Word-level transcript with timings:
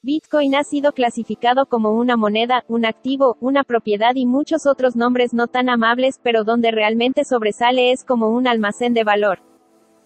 Bitcoin 0.00 0.54
ha 0.54 0.62
sido 0.62 0.92
clasificado 0.92 1.66
como 1.66 1.90
una 1.90 2.16
moneda, 2.16 2.64
un 2.68 2.86
activo, 2.86 3.36
una 3.40 3.64
propiedad 3.64 4.14
y 4.14 4.26
muchos 4.26 4.64
otros 4.64 4.94
nombres 4.94 5.34
no 5.34 5.48
tan 5.48 5.68
amables, 5.68 6.20
pero 6.22 6.44
donde 6.44 6.70
realmente 6.70 7.24
sobresale 7.24 7.90
es 7.90 8.04
como 8.04 8.28
un 8.28 8.46
almacén 8.46 8.94
de 8.94 9.02
valor. 9.02 9.40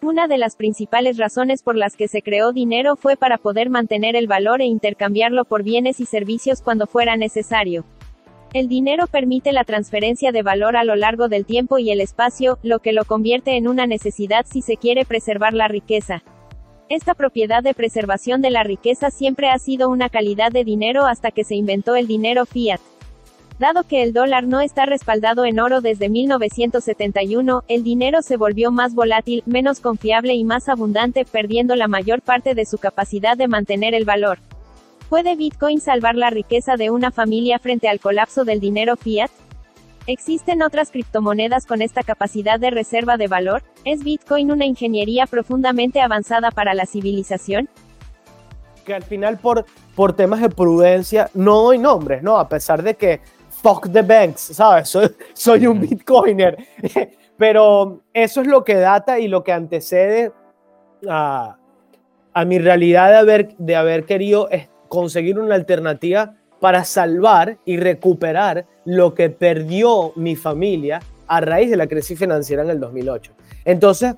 Una 0.00 0.28
de 0.28 0.38
las 0.38 0.56
principales 0.56 1.18
razones 1.18 1.62
por 1.62 1.76
las 1.76 1.94
que 1.94 2.08
se 2.08 2.22
creó 2.22 2.54
dinero 2.54 2.96
fue 2.96 3.16
para 3.16 3.36
poder 3.36 3.68
mantener 3.68 4.16
el 4.16 4.26
valor 4.26 4.62
e 4.62 4.64
intercambiarlo 4.64 5.44
por 5.44 5.62
bienes 5.62 6.00
y 6.00 6.06
servicios 6.06 6.62
cuando 6.62 6.86
fuera 6.86 7.18
necesario. 7.18 7.84
El 8.54 8.68
dinero 8.68 9.06
permite 9.08 9.52
la 9.52 9.64
transferencia 9.64 10.32
de 10.32 10.42
valor 10.42 10.74
a 10.74 10.84
lo 10.84 10.96
largo 10.96 11.28
del 11.28 11.44
tiempo 11.44 11.76
y 11.76 11.90
el 11.90 12.00
espacio, 12.00 12.58
lo 12.62 12.78
que 12.78 12.94
lo 12.94 13.04
convierte 13.04 13.58
en 13.58 13.68
una 13.68 13.86
necesidad 13.86 14.46
si 14.48 14.62
se 14.62 14.78
quiere 14.78 15.04
preservar 15.04 15.52
la 15.52 15.68
riqueza. 15.68 16.22
Esta 16.92 17.14
propiedad 17.14 17.62
de 17.62 17.72
preservación 17.72 18.42
de 18.42 18.50
la 18.50 18.64
riqueza 18.64 19.10
siempre 19.10 19.48
ha 19.48 19.58
sido 19.58 19.88
una 19.88 20.10
calidad 20.10 20.52
de 20.52 20.62
dinero 20.62 21.06
hasta 21.06 21.30
que 21.30 21.42
se 21.42 21.54
inventó 21.54 21.96
el 21.96 22.06
dinero 22.06 22.44
fiat. 22.44 22.82
Dado 23.58 23.84
que 23.84 24.02
el 24.02 24.12
dólar 24.12 24.44
no 24.44 24.60
está 24.60 24.84
respaldado 24.84 25.46
en 25.46 25.58
oro 25.58 25.80
desde 25.80 26.10
1971, 26.10 27.62
el 27.68 27.82
dinero 27.82 28.20
se 28.20 28.36
volvió 28.36 28.70
más 28.72 28.94
volátil, 28.94 29.42
menos 29.46 29.80
confiable 29.80 30.34
y 30.34 30.44
más 30.44 30.68
abundante, 30.68 31.24
perdiendo 31.24 31.76
la 31.76 31.88
mayor 31.88 32.20
parte 32.20 32.54
de 32.54 32.66
su 32.66 32.76
capacidad 32.76 33.38
de 33.38 33.48
mantener 33.48 33.94
el 33.94 34.04
valor. 34.04 34.38
¿Puede 35.08 35.34
Bitcoin 35.34 35.80
salvar 35.80 36.16
la 36.16 36.28
riqueza 36.28 36.76
de 36.76 36.90
una 36.90 37.10
familia 37.10 37.58
frente 37.58 37.88
al 37.88 38.00
colapso 38.00 38.44
del 38.44 38.60
dinero 38.60 38.98
fiat? 38.98 39.30
¿Existen 40.06 40.62
otras 40.62 40.90
criptomonedas 40.90 41.64
con 41.64 41.80
esta 41.80 42.02
capacidad 42.02 42.58
de 42.58 42.70
reserva 42.70 43.16
de 43.16 43.28
valor? 43.28 43.62
¿Es 43.84 44.02
Bitcoin 44.02 44.50
una 44.50 44.66
ingeniería 44.66 45.26
profundamente 45.26 46.00
avanzada 46.00 46.50
para 46.50 46.74
la 46.74 46.86
civilización? 46.86 47.68
Que 48.84 48.94
al 48.94 49.04
final 49.04 49.38
por, 49.38 49.64
por 49.94 50.14
temas 50.14 50.40
de 50.40 50.48
prudencia 50.48 51.30
no 51.34 51.62
doy 51.62 51.78
nombres, 51.78 52.20
¿no? 52.20 52.36
A 52.38 52.48
pesar 52.48 52.82
de 52.82 52.94
que 52.94 53.20
fuck 53.48 53.92
the 53.92 54.02
banks, 54.02 54.40
¿sabes? 54.40 54.88
Soy, 54.88 55.08
soy 55.34 55.68
un 55.68 55.80
bitcoiner. 55.80 56.56
Pero 57.38 58.02
eso 58.12 58.40
es 58.40 58.48
lo 58.48 58.64
que 58.64 58.74
data 58.74 59.20
y 59.20 59.28
lo 59.28 59.44
que 59.44 59.52
antecede 59.52 60.32
a, 61.08 61.58
a 62.34 62.44
mi 62.44 62.58
realidad 62.58 63.10
de 63.10 63.16
haber, 63.16 63.56
de 63.56 63.76
haber 63.76 64.04
querido 64.04 64.48
conseguir 64.88 65.38
una 65.38 65.54
alternativa 65.54 66.34
para 66.62 66.84
salvar 66.84 67.58
y 67.64 67.76
recuperar 67.76 68.66
lo 68.84 69.14
que 69.14 69.30
perdió 69.30 70.12
mi 70.14 70.36
familia 70.36 71.00
a 71.26 71.40
raíz 71.40 71.68
de 71.68 71.76
la 71.76 71.88
crisis 71.88 72.16
financiera 72.16 72.62
en 72.62 72.70
el 72.70 72.78
2008. 72.78 73.32
Entonces, 73.64 74.14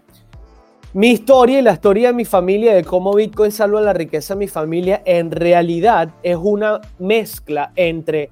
mi 0.92 1.12
historia 1.12 1.61
y 1.61 1.62
la 1.62 1.73
historia 1.73 2.09
de 2.09 2.12
mi 2.12 2.27
familia 2.27 2.75
de 2.75 2.84
cómo 2.84 3.14
Bitcoin 3.14 3.51
salva 3.51 3.81
la 3.81 3.95
riqueza 3.95 4.34
de 4.34 4.41
mi 4.41 4.47
familia 4.48 5.01
en 5.06 5.31
realidad 5.31 6.11
es 6.23 6.36
una 6.36 6.83
mezcla 6.98 7.73
entre 7.77 8.28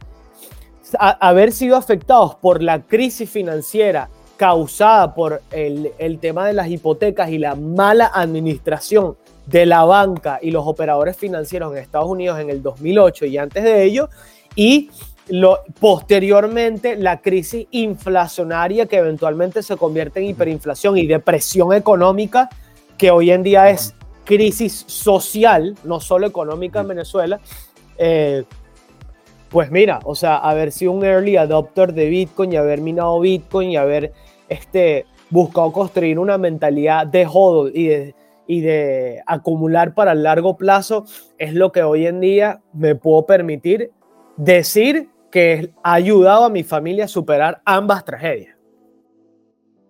haber 0.99 1.51
sido 1.51 1.79
afectados 1.79 2.35
por 2.35 2.63
la 2.63 2.83
crisis 2.83 3.31
financiera 3.31 4.11
causada 4.37 5.15
por 5.15 5.41
el, 5.53 5.91
el 5.97 6.19
tema 6.19 6.47
de 6.47 6.53
las 6.53 6.69
hipotecas 6.69 7.31
y 7.31 7.39
la 7.39 7.55
mala 7.55 8.11
administración 8.13 9.17
de 9.47 9.67
la 9.67 9.85
banca 9.85 10.39
y 10.41 10.51
los 10.51 10.67
operadores 10.67 11.17
financieros 11.17 11.73
en 11.73 11.79
Estados 11.79 12.09
Unidos 12.09 12.39
en 12.39 12.51
el 12.51 12.63
2008 12.63 13.27
y 13.27 13.39
antes 13.39 13.65
de 13.65 13.83
ello, 13.83 14.09
y 14.55 14.91
lo, 15.29 15.61
posteriormente 15.81 16.97
la 16.97 17.21
crisis 17.21 17.67
inflacionaria 17.71 18.87
que 18.87 18.97
eventualmente 18.97 19.63
se 19.63 19.77
convierte 19.77 20.21
en 20.21 20.27
hiperinflación 20.27 20.99
y 20.99 21.07
depresión 21.07 21.73
económica, 21.73 22.49
que 22.99 23.11
hoy 23.11 23.31
en 23.31 23.43
día 23.43 23.71
es 23.71 23.95
crisis 24.25 24.85
social, 24.87 25.77
no 25.85 26.01
solo 26.01 26.27
económica 26.27 26.81
en 26.81 26.89
Venezuela. 26.89 27.41
Eh, 27.99 28.45
pues 29.49 29.71
mira, 29.71 30.01
o 30.05 30.15
sea, 30.15 30.39
haber 30.39 30.73
sido 30.73 30.93
un 30.93 31.05
early 31.05 31.37
adopter 31.37 31.93
de 31.93 32.09
Bitcoin 32.09 32.53
y 32.53 32.57
haber 32.57 32.81
minado 32.81 33.21
Bitcoin 33.21 33.71
y 33.71 33.77
haber 33.77 34.13
este, 34.49 35.05
buscado 35.31 35.73
construir 35.73 36.19
una 36.19 36.39
mentalidad 36.39 37.07
de 37.07 37.27
hodl 37.27 37.71
y 37.75 37.89
de 37.89 38.15
y 38.47 38.61
de 38.61 39.23
acumular 39.27 39.95
para 39.95 40.13
el 40.13 40.23
largo 40.23 40.57
plazo 40.57 41.05
es 41.39 41.55
lo 41.55 41.73
que 41.73 41.83
hoy 41.83 42.07
en 42.07 42.21
día 42.21 42.61
me 42.73 42.95
puedo 42.95 43.27
permitir 43.27 43.93
decir 44.37 45.11
que 45.31 45.73
ha 45.83 45.95
ayudado 45.95 46.45
a 46.45 46.51
mi 46.51 46.63
familia 46.63 47.07
a 47.07 47.09
superar 47.09 47.63
ambas 47.65 48.05
tragedias. 48.05 48.57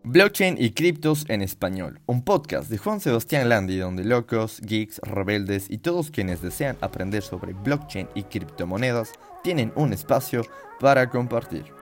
Blockchain 0.05 0.57
y 0.59 0.71
criptos 0.71 1.25
en 1.29 1.43
español, 1.43 2.01
un 2.07 2.25
podcast 2.25 2.69
de 2.69 2.77
Juan 2.77 2.99
Sebastián 2.99 3.49
Landi 3.49 3.79
donde 3.79 4.05
locos, 4.05 4.61
geeks, 4.61 4.99
rebeldes 5.05 5.71
y 5.71 5.79
todos 5.79 6.11
quienes 6.11 6.43
desean 6.43 6.77
aprender 6.81 7.23
sobre 7.23 7.53
blockchain 7.53 8.09
y 8.15 8.25
criptomonedas 8.25 9.13
tienen 9.45 9.73
un 9.77 9.93
espacio 9.93 10.43
para 10.81 11.09
compartir. 11.09 11.82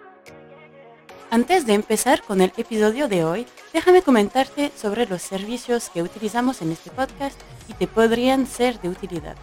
Antes 1.32 1.64
de 1.64 1.74
empezar 1.74 2.22
con 2.24 2.40
el 2.40 2.52
episodio 2.56 3.06
de 3.06 3.22
hoy, 3.22 3.46
déjame 3.72 4.02
comentarte 4.02 4.72
sobre 4.74 5.06
los 5.06 5.22
servicios 5.22 5.88
que 5.88 6.02
utilizamos 6.02 6.60
en 6.60 6.72
este 6.72 6.90
podcast 6.90 7.40
y 7.68 7.74
te 7.74 7.86
podrían 7.86 8.48
ser 8.48 8.80
de 8.80 8.88
utilidad. 8.88 9.36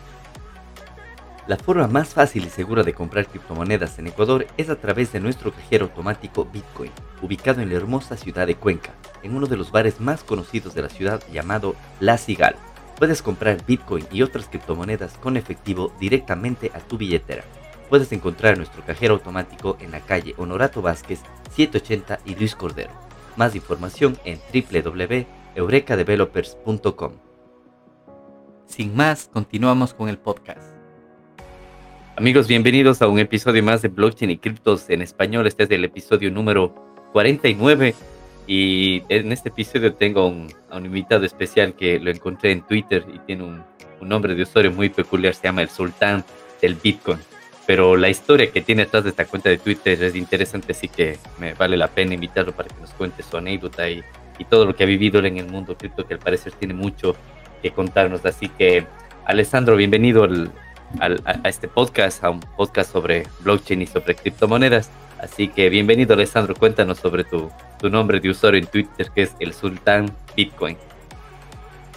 La 1.47 1.55
forma 1.55 1.87
más 1.87 2.09
fácil 2.09 2.43
y 2.43 2.49
segura 2.49 2.83
de 2.83 2.93
comprar 2.93 3.27
criptomonedas 3.27 3.99
en 3.99 4.07
Ecuador 4.07 4.47
es 4.57 4.69
a 4.69 4.75
través 4.75 5.13
de 5.13 5.21
nuestro 5.21 5.53
cajero 5.53 5.85
automático 5.85 6.43
Bitcoin, 6.43 6.91
ubicado 7.21 7.61
en 7.61 7.69
la 7.69 7.75
hermosa 7.75 8.17
ciudad 8.17 8.47
de 8.47 8.55
Cuenca, 8.55 8.91
en 9.23 9.33
uno 9.33 9.47
de 9.47 9.55
los 9.55 9.71
bares 9.71 10.01
más 10.01 10.25
conocidos 10.25 10.75
de 10.75 10.81
la 10.81 10.89
ciudad 10.89 11.23
llamado 11.31 11.77
La 12.01 12.17
Cigal. 12.17 12.57
Puedes 12.97 13.21
comprar 13.21 13.65
Bitcoin 13.65 14.05
y 14.11 14.23
otras 14.23 14.49
criptomonedas 14.49 15.13
con 15.19 15.37
efectivo 15.37 15.93
directamente 16.01 16.69
a 16.75 16.79
tu 16.79 16.97
billetera 16.97 17.45
puedes 17.89 18.11
encontrar 18.11 18.57
nuestro 18.57 18.83
cajero 18.85 19.15
automático 19.15 19.77
en 19.79 19.89
la 19.91 20.01
calle 20.01 20.35
Honorato 20.37 20.81
Vázquez 20.81 21.21
780 21.55 22.19
y 22.25 22.35
Luis 22.35 22.53
Cordero. 22.55 22.91
Más 23.35 23.55
información 23.55 24.19
en 24.25 24.39
www.eurekadevelopers.com. 24.53 27.13
Sin 28.65 28.95
más, 28.95 29.29
continuamos 29.31 29.93
con 29.93 30.09
el 30.09 30.17
podcast. 30.17 30.75
Amigos, 32.15 32.47
bienvenidos 32.47 33.01
a 33.01 33.07
un 33.07 33.19
episodio 33.19 33.63
más 33.63 33.83
de 33.83 33.87
Blockchain 33.89 34.31
y 34.31 34.39
Criptos 34.39 34.89
en 34.89 35.01
español. 35.01 35.47
Este 35.47 35.63
es 35.63 35.71
el 35.71 35.85
episodio 35.85 36.31
número 36.31 36.75
49 37.13 37.95
y 38.47 39.03
en 39.09 39.31
este 39.31 39.47
episodio 39.49 39.93
tengo 39.93 40.27
un, 40.27 40.51
a 40.69 40.77
un 40.77 40.85
invitado 40.85 41.25
especial 41.25 41.75
que 41.75 41.99
lo 41.99 42.09
encontré 42.09 42.51
en 42.51 42.63
Twitter 42.63 43.05
y 43.13 43.19
tiene 43.19 43.43
un, 43.43 43.63
un 44.01 44.09
nombre 44.09 44.33
de 44.35 44.43
usuario 44.43 44.71
muy 44.71 44.89
peculiar, 44.89 45.33
se 45.35 45.43
llama 45.43 45.61
el 45.61 45.69
Sultán 45.69 46.25
del 46.59 46.75
Bitcoin 46.75 47.19
pero 47.67 47.97
la 47.97 48.07
historia 48.07 48.50
que 48.50 48.61
tiene 48.61 48.85
detrás 48.85 49.03
de 49.03 49.09
esta 49.09 49.25
cuenta 49.25 49.50
de 49.50 49.57
Twitter 49.57 50.01
es 50.01 50.16
interesante, 50.16 50.72
así 50.72 50.88
que 50.88 51.19
me 51.38 51.53
vale 51.53 51.75
la 51.75 51.89
pena 51.89 52.13
invitarlo 52.13 52.53
para 52.53 52.69
que 52.69 52.79
nos 52.79 52.91
cuente 52.91 53.22
su 53.22 53.35
anécdota 53.35 53.88
y, 53.89 54.03
todo 54.50 54.66
lo 54.66 54.75
que 54.75 54.83
ha 54.83 54.88
vivido 54.88 55.19
en 55.19 55.38
el 55.38 55.47
mundo 55.47 55.75
cripto, 55.75 56.07
que 56.07 56.13
al 56.13 56.19
parecer 56.19 56.53
tiene 56.53 56.75
mucho 56.75 57.16
que 57.61 57.72
contarnos. 57.72 58.23
Así 58.23 58.47
que, 58.47 58.85
Alessandro, 59.25 59.75
bienvenido 59.75 60.23
al, 60.23 60.51
al, 61.00 61.22
a 61.25 61.50
este 61.50 61.67
podcast, 61.67 62.23
a 62.23 62.29
un 62.29 62.39
podcast 62.39 62.94
sobre 62.94 63.23
blockchain 63.39 63.81
y 63.81 63.88
sobre 63.88 64.13
criptomonedas. 64.16 64.91
Así 65.19 65.47
que 65.47 65.69
bienvenido, 65.69 66.13
Alessandro. 66.13 66.53
Cuéntanos 66.53 67.00
sobre 67.00 67.23
tu, 67.23 67.50
tu 67.79 67.89
nombre 67.89 68.19
de 68.19 68.29
usuario 68.29 68.59
en 68.59 68.67
Twitter, 68.67 69.09
que 69.09 69.23
es 69.23 69.35
el 69.39 69.53
Sultán 69.53 70.16
Bitcoin. 70.35 70.77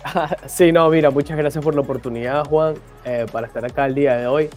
Sí, 0.46 0.72
no, 0.72 0.88
mira, 0.88 1.10
muchas 1.10 1.36
gracias 1.36 1.62
por 1.62 1.74
la 1.74 1.82
oportunidad, 1.82 2.46
Juan, 2.46 2.74
eh, 3.04 3.26
para 3.30 3.46
estar 3.46 3.64
acá 3.66 3.84
el 3.84 3.94
día 3.94 4.16
de 4.16 4.26
hoy 4.26 4.48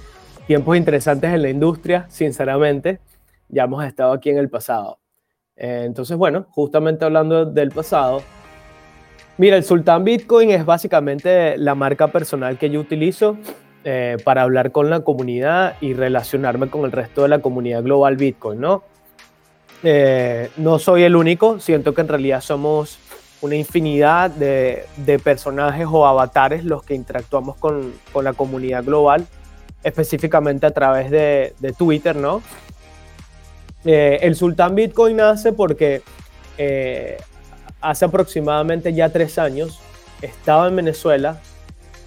tiempos 0.48 0.78
interesantes 0.78 1.34
en 1.34 1.42
la 1.42 1.50
industria, 1.50 2.06
sinceramente. 2.10 3.00
Ya 3.50 3.64
hemos 3.64 3.84
estado 3.86 4.14
aquí 4.14 4.30
en 4.30 4.38
el 4.38 4.50
pasado. 4.50 5.00
Eh, 5.56 5.84
entonces, 5.86 6.18
bueno, 6.18 6.46
justamente 6.50 7.06
hablando 7.06 7.46
del 7.46 7.72
pasado, 7.72 8.22
mira, 9.38 9.58
el 9.58 9.64
Sultán 9.64 10.04
Bitcoin 10.04 10.52
es 10.52 10.66
básicamente 10.66 11.58
la 11.58 11.76
marca 11.76 12.08
personal 12.08 12.58
que 12.58 12.70
yo 12.70 12.80
utilizo 12.80 13.38
eh, 13.84 14.18
para 14.24 14.42
hablar 14.42 14.72
con 14.72 14.90
la 14.90 15.02
comunidad 15.02 15.76
y 15.82 15.94
relacionarme 15.94 16.70
con 16.70 16.86
el 16.86 16.92
resto 16.92 17.24
de 17.24 17.30
la 17.30 17.40
comunidad 17.40 17.84
global 17.84 18.18
Bitcoin, 18.18 18.60
¿no? 18.60 18.84
Eh, 19.84 20.50
no 20.58 20.80
soy 20.80 21.04
el 21.04 21.16
único, 21.16 21.60
siento 21.60 21.94
que 21.94 22.02
en 22.02 22.08
realidad 22.08 22.40
somos 22.40 22.98
una 23.42 23.56
infinidad 23.56 24.32
de, 24.32 24.86
personajes 25.22 25.86
o 25.92 26.08
avatares 26.08 26.64
los 26.64 26.84
que 26.84 26.96
interactuamos 26.96 27.58
con 27.58 27.94
la 28.24 28.32
comunidad 28.32 28.86
global 28.86 29.28
específicamente 29.84 30.66
a 30.66 30.72
través 30.72 31.12
de, 31.12 31.54
Twitter, 31.78 32.16
¿no? 32.16 32.42
Eh, 33.86 34.20
el 34.22 34.36
Sultán 34.36 34.76
Bitcoin 34.76 35.18
nace 35.18 35.52
porque 35.52 36.02
eh, 36.58 37.18
hace 37.82 38.06
aproximadamente 38.06 38.94
ya 38.94 39.10
tres 39.10 39.38
años 39.38 39.80
estaba 40.22 40.68
en 40.70 40.78
Venezuela, 40.78 41.42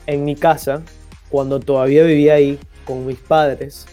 en 0.07 0.25
mi 0.25 0.37
casa, 0.37 0.83
cuando 1.29 1.61
todavía 1.61 2.05
vivía 2.05 2.35
ahí 2.35 2.59
con 2.87 3.05
mis 3.07 3.19
padres. 3.19 3.87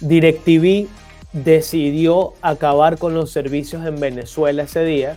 DirecTV 0.00 0.88
decidió 1.32 2.34
acabar 2.42 2.98
con 2.98 3.14
los 3.14 3.30
servicios 3.30 3.86
en 3.86 3.98
Venezuela 3.98 4.64
ese 4.64 4.84
día. 4.84 5.16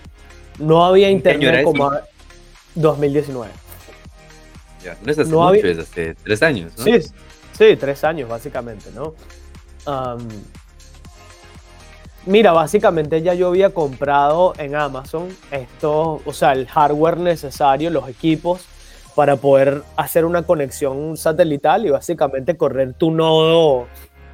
No 0.57 0.86
había 0.86 1.10
internet 1.10 1.63
como 1.63 1.92
2019. 2.75 3.69
No 5.03 5.12
es 5.12 5.19
hace 5.19 5.30
No 5.31 5.38
mucho, 5.38 5.50
había- 5.50 5.71
es 5.71 5.80
hace 5.80 6.15
tres 6.15 6.41
años, 6.44 6.71
¿no? 6.77 6.83
Sí, 6.83 7.00
sí, 7.57 7.75
tres 7.77 8.03
años 8.03 8.30
básicamente, 8.30 8.89
¿no? 8.94 9.13
Am, 9.86 10.27
mira, 12.25 12.51
básicamente 12.51 13.21
ya 13.21 13.33
yo 13.33 13.47
había 13.47 13.71
comprado 13.71 14.53
en 14.57 14.75
Amazon 14.75 15.30
esto, 15.51 16.21
o 16.25 16.33
sea, 16.33 16.53
el 16.53 16.68
hardware 16.68 17.18
necesario, 17.18 17.89
los 17.89 18.07
equipos 18.07 18.65
para 19.15 19.36
poder 19.36 19.83
hacer 19.97 20.25
una 20.25 20.44
conexión 20.44 21.18
satelital 21.18 21.85
y 21.85 21.89
básicamente 21.89 22.56
correr 22.56 22.94
tu 22.94 23.12
nodo, 23.12 23.88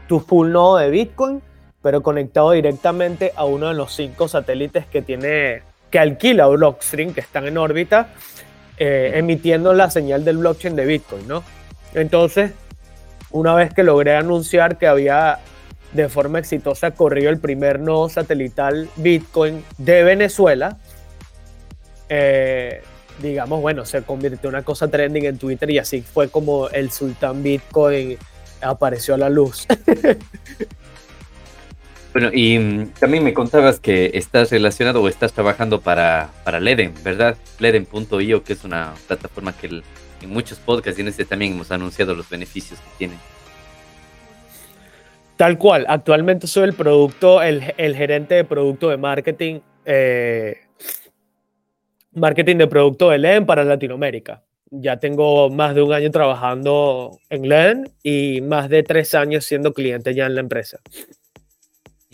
tu 0.08 0.20
full 0.20 0.52
nodo 0.52 0.78
de 0.78 0.90
Bitcoin, 0.90 1.42
pero 1.82 2.04
conectado 2.04 2.52
directamente 2.52 3.32
a 3.36 3.46
uno 3.46 3.68
de 3.70 3.74
los 3.76 3.94
cinco 3.96 4.28
satélites 4.28 4.86
que 4.88 5.02
tiene, 5.02 5.64
que 5.90 6.00
alquila 6.00 6.48
Blockstream, 6.48 7.14
que 7.14 7.22
están 7.22 7.48
en 7.48 7.58
órbita, 7.58 8.10
eh, 8.78 9.12
emitiendo 9.16 9.74
la 9.74 9.90
señal 9.90 10.26
del 10.26 10.38
blockchain 10.38 10.76
de 10.76 10.86
Bitcoin, 10.86 11.28
¿no? 11.28 11.44
Entonces, 11.94 12.52
una 13.32 13.56
vez 13.56 13.74
que 13.74 13.84
logré 13.84 14.16
anunciar 14.16 14.78
que 14.78 14.88
había 14.88 15.40
de 15.94 16.10
forma 16.10 16.40
exitosa 16.40 16.92
corrido 16.92 17.30
el 17.30 17.40
primer 17.40 17.80
nodo 17.80 18.10
satelital 18.10 18.90
Bitcoin 18.98 19.64
de 19.78 20.04
Venezuela, 20.04 20.78
eh, 22.10 22.82
digamos, 23.22 23.62
bueno, 23.62 23.86
se 23.86 24.02
convirtió 24.04 24.50
en 24.50 24.56
una 24.56 24.64
cosa 24.64 24.90
trending 24.90 25.26
en 25.26 25.38
Twitter 25.38 25.70
y 25.72 25.80
así 25.80 26.02
fue 26.02 26.30
como 26.30 26.70
el 26.70 26.92
sultán 26.92 27.42
Bitcoin 27.44 28.18
apareció 28.62 29.16
a 29.16 29.18
la 29.18 29.30
luz. 29.30 29.68
Bueno, 32.16 32.30
y 32.34 32.58
mm, 32.58 32.94
también 32.98 33.26
me 33.26 33.34
contabas 33.34 33.82
que 33.82 34.12
estás 34.14 34.50
relacionado 34.50 35.04
o 35.04 35.10
estás 35.10 35.34
trabajando 35.34 35.82
para, 35.82 36.30
para 36.46 36.62
Leden, 36.62 36.94
¿verdad? 37.04 37.36
Leden.io, 37.60 38.42
que 38.42 38.54
es 38.54 38.64
una 38.64 38.94
plataforma 39.06 39.52
que 39.52 39.68
en 39.68 40.30
muchos 40.30 40.58
podcasts 40.60 40.98
y 40.98 41.02
en 41.02 41.10
este 41.10 41.26
también 41.26 41.52
hemos 41.52 41.74
anunciado 41.74 42.16
los 42.16 42.30
beneficios 42.30 42.80
que 42.80 42.88
tiene. 42.98 43.16
Tal 45.36 45.58
cual, 45.58 45.86
actualmente 45.90 46.48
soy 46.48 46.64
el 46.64 46.74
producto, 46.74 47.42
el, 47.42 47.74
el 47.76 47.98
gerente 47.98 48.36
de 48.36 48.46
producto 48.46 48.90
de 48.90 48.96
marketing, 48.96 49.60
eh, 49.84 50.56
marketing 52.14 52.56
de 52.56 52.68
producto 52.68 53.10
de 53.10 53.18
LEN 53.18 53.46
para 53.46 53.66
Latinoamérica. 53.66 54.42
Ya 54.72 54.96
tengo 55.02 55.50
más 55.50 55.76
de 55.76 55.82
un 55.82 55.92
año 55.92 56.10
trabajando 56.12 57.20
en 57.30 57.50
LEN 57.50 57.92
y 58.04 58.40
más 58.40 58.70
de 58.70 58.84
tres 58.84 59.14
años 59.16 59.44
siendo 59.44 59.74
cliente 59.74 60.16
ya 60.16 60.28
en 60.28 60.36
la 60.36 60.40
empresa. 60.40 60.80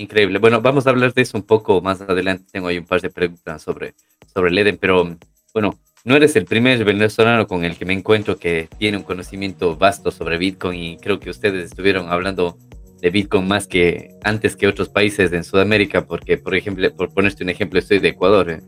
Increíble. 0.02 0.40
Bueno, 0.40 0.62
vamos 0.62 0.88
a 0.88 0.90
hablar 0.90 1.14
de 1.14 1.22
eso 1.22 1.38
un 1.38 1.44
poco 1.44 1.80
más 1.82 2.02
adelante. 2.02 2.46
Tengo 2.52 2.68
ahí 2.68 2.78
un 2.80 2.86
par 2.86 3.02
de 3.02 3.10
preguntas 3.12 3.62
sobre, 3.62 3.94
sobre 4.34 4.50
Leden, 4.52 4.78
pero 4.78 5.16
bueno, 5.54 5.80
no 6.06 6.16
eres 6.16 6.36
el 6.36 6.46
primer 6.46 6.84
venezolano 6.84 7.46
con 7.46 7.64
el 7.64 7.78
que 7.78 7.86
me 7.86 7.94
encuentro 7.94 8.38
que 8.38 8.68
tiene 8.80 8.98
un 8.98 9.04
conocimiento 9.04 9.76
vasto 9.78 10.10
sobre 10.10 10.40
Bitcoin 10.40 10.82
y 10.82 10.98
creo 10.98 11.20
que 11.20 11.30
ustedes 11.30 11.66
estuvieron 11.66 12.10
hablando 12.10 12.58
de 13.00 13.12
Bitcoin 13.12 13.48
más 13.48 13.68
que 13.68 14.16
antes 14.24 14.56
que 14.56 14.68
otros 14.68 14.90
países 14.90 15.32
en 15.34 15.44
Sudamérica, 15.44 16.06
porque, 16.08 16.38
por 16.38 16.56
ejemplo, 16.56 16.92
por 16.96 17.14
ponerte 17.14 17.44
un 17.44 17.50
ejemplo, 17.50 17.78
estoy 17.78 18.00
de 18.00 18.10
Ecuador 18.10 18.50
¿eh? 18.50 18.62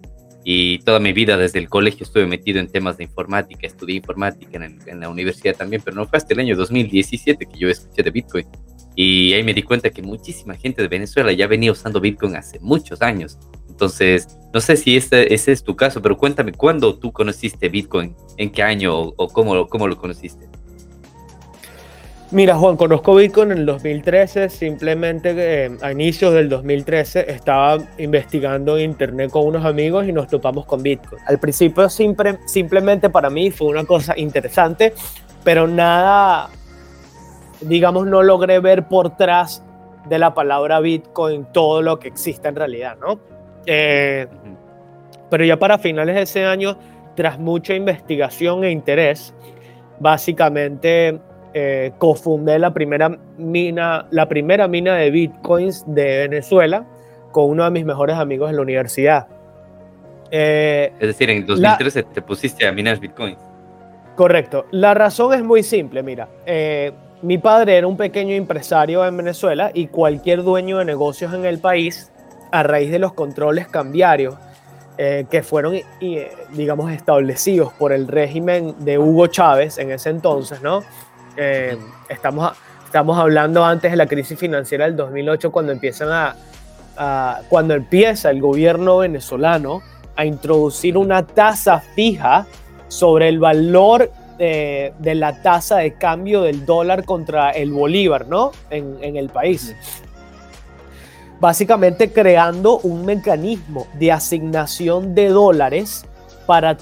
y 0.44 0.80
toda 0.80 1.00
mi 1.00 1.14
vida 1.14 1.36
desde 1.38 1.58
el 1.58 1.70
colegio 1.70 2.04
estuve 2.04 2.28
metido 2.28 2.60
en 2.60 2.68
temas 2.68 2.98
de 2.98 3.06
informática, 3.06 3.66
estudié 3.66 3.96
informática 3.98 4.58
en, 4.58 4.64
el- 4.64 4.80
en 4.88 5.00
la 5.00 5.10
universidad 5.10 5.56
también, 5.56 5.82
pero 5.84 5.96
no 5.96 6.06
fue 6.08 6.18
hasta 6.18 6.34
el 6.36 6.42
año 6.42 6.56
2017 6.56 7.46
que 7.48 7.58
yo 7.58 7.70
escuché 7.70 8.04
de 8.04 8.12
Bitcoin. 8.12 8.46
Y 8.96 9.34
ahí 9.34 9.44
me 9.44 9.54
di 9.54 9.64
cuenta 9.64 9.90
que 9.90 10.02
muchísima 10.02 10.56
gente 10.56 10.82
de 10.82 10.88
Venezuela 10.88 11.32
ya 11.32 11.48
venía 11.48 11.72
usando 11.72 12.00
Bitcoin 12.00 12.36
hace 12.36 12.60
muchos 12.60 13.02
años. 13.02 13.38
Entonces, 13.70 14.38
no 14.54 14.60
sé 14.62 14.78
si 14.78 14.96
ese, 14.96 15.34
ese 15.34 15.52
es 15.52 15.64
tu 15.64 15.76
caso, 15.76 16.02
pero 16.02 16.16
cuéntame, 16.16 16.52
¿cuándo 16.52 17.00
tú 17.00 17.12
conociste 17.12 17.70
Bitcoin? 17.70 18.16
¿En 18.38 18.52
qué 18.52 18.62
año 18.62 18.96
o, 18.98 19.14
o 19.18 19.28
cómo, 19.30 19.68
cómo 19.68 19.88
lo 19.88 19.98
conociste? 19.98 20.48
Mira, 22.32 22.56
Juan, 22.56 22.78
conozco 22.78 23.14
Bitcoin 23.14 23.52
en 23.52 23.60
el 23.60 23.66
2013, 23.68 24.50
simplemente 24.50 25.34
eh, 25.38 25.72
a 25.82 25.92
inicios 25.92 26.34
del 26.34 26.50
2013 26.50 27.32
estaba 27.32 27.78
investigando 28.00 28.76
en 28.78 28.90
internet 28.90 29.30
con 29.30 29.46
unos 29.46 29.64
amigos 29.66 30.08
y 30.08 30.12
nos 30.12 30.28
topamos 30.28 30.66
con 30.66 30.82
Bitcoin. 30.82 31.22
Al 31.28 31.40
principio 31.40 31.88
simple- 31.90 32.40
simplemente 32.48 33.12
para 33.12 33.30
mí 33.30 33.52
fue 33.52 33.68
una 33.68 33.86
cosa 33.86 34.18
interesante, 34.18 34.94
pero 35.44 35.68
nada, 35.68 36.50
digamos, 37.68 38.06
no 38.08 38.24
logré 38.24 38.60
ver 38.60 38.88
por 38.88 39.16
tras 39.16 39.64
de 40.10 40.20
la 40.20 40.34
palabra 40.34 40.80
Bitcoin 40.80 41.46
todo 41.52 41.82
lo 41.82 42.00
que 42.00 42.08
existe 42.10 42.48
en 42.48 42.56
realidad, 42.56 42.98
¿no? 43.00 43.20
Eh, 43.66 44.28
pero 45.30 45.46
ya 45.46 45.58
para 45.58 45.78
finales 45.78 46.16
de 46.16 46.22
ese 46.24 46.46
año, 46.46 46.78
tras 47.16 47.40
mucha 47.40 47.74
investigación 47.74 48.64
e 48.64 48.72
interés, 48.72 49.34
básicamente 50.00 51.20
eh, 51.54 51.92
cofundé 51.98 52.60
la 52.60 52.74
primera 52.74 53.18
mina, 53.38 54.08
la 54.12 54.28
primera 54.28 54.68
mina 54.68 54.96
de 54.96 55.12
bitcoins 55.12 55.84
de 55.88 56.28
Venezuela 56.28 56.86
con 57.32 57.50
uno 57.50 57.64
de 57.64 57.72
mis 57.72 57.86
mejores 57.86 58.16
amigos 58.18 58.50
en 58.50 58.58
la 58.58 58.62
universidad. 58.62 59.28
Eh, 60.30 60.92
Es 61.00 61.08
decir, 61.08 61.30
en 61.30 61.46
2013 61.46 62.04
te 62.04 62.22
pusiste 62.22 62.68
a 62.68 62.72
minar 62.72 63.00
Bitcoin. 63.00 63.36
Correcto. 64.16 64.66
La 64.72 64.94
razón 64.94 65.34
es 65.34 65.44
muy 65.44 65.64
simple, 65.64 66.04
mira. 66.04 66.28
eh, 66.46 66.92
mi 67.24 67.38
padre 67.38 67.78
era 67.78 67.88
un 67.88 67.98
pequeño 67.98 68.36
empresario 68.36 69.06
en 69.06 69.16
Venezuela 69.18 69.72
y 69.74 69.88
cualquier 69.88 70.44
dueño 70.44 70.78
de 70.78 70.86
negocios 70.86 71.34
en 71.34 71.46
el 71.46 71.58
país, 71.60 72.12
a 72.52 72.64
raíz 72.64 72.92
de 72.92 73.00
los 73.00 73.14
controles 73.14 73.68
cambiarios 73.68 74.36
eh, 74.98 75.26
que 75.32 75.42
fueron, 75.42 75.74
eh, 75.74 76.32
digamos, 76.52 76.92
establecidos 76.92 77.74
por 77.74 77.94
el 77.94 78.08
régimen 78.08 78.76
de 78.80 79.00
Hugo 79.00 79.26
Chávez 79.28 79.78
en 79.80 79.90
ese 79.92 80.10
entonces, 80.12 80.62
¿no? 80.62 80.84
Eh, 81.36 81.78
estamos, 82.10 82.52
estamos 82.86 83.18
hablando 83.18 83.66
antes 83.66 83.90
de 83.90 83.98
la 83.98 84.06
crisis 84.06 84.38
financiera 84.38 84.86
del 84.86 84.96
2008, 84.96 85.52
cuando 85.52 85.72
empiezan 85.72 86.10
a, 86.12 86.36
a- 86.98 87.40
cuando 87.50 87.74
empieza 87.74 88.30
el 88.30 88.40
gobierno 88.42 88.98
venezolano 89.00 89.82
a 90.16 90.26
introducir 90.26 90.96
una 90.98 91.26
tasa 91.26 91.80
fija 91.80 92.46
sobre 92.88 93.30
el 93.30 93.40
valor 93.40 94.12
de, 94.38 94.94
de 95.00 95.16
la 95.16 95.42
tasa 95.42 95.78
de 95.78 95.94
cambio 95.96 96.42
del 96.42 96.66
dólar 96.66 97.06
contra 97.06 97.52
el 97.52 97.72
bolívar, 97.72 98.28
¿no? 98.28 98.52
En, 98.70 98.98
en 99.02 99.18
el 99.18 99.30
país. 99.30 99.76
Básicamente 101.40 102.12
creando 102.12 102.80
un 102.80 103.06
mecanismo 103.06 103.88
de 104.00 104.12
asignación 104.12 105.14
de 105.14 105.30
dólares 105.30 106.06
para, 106.46 106.78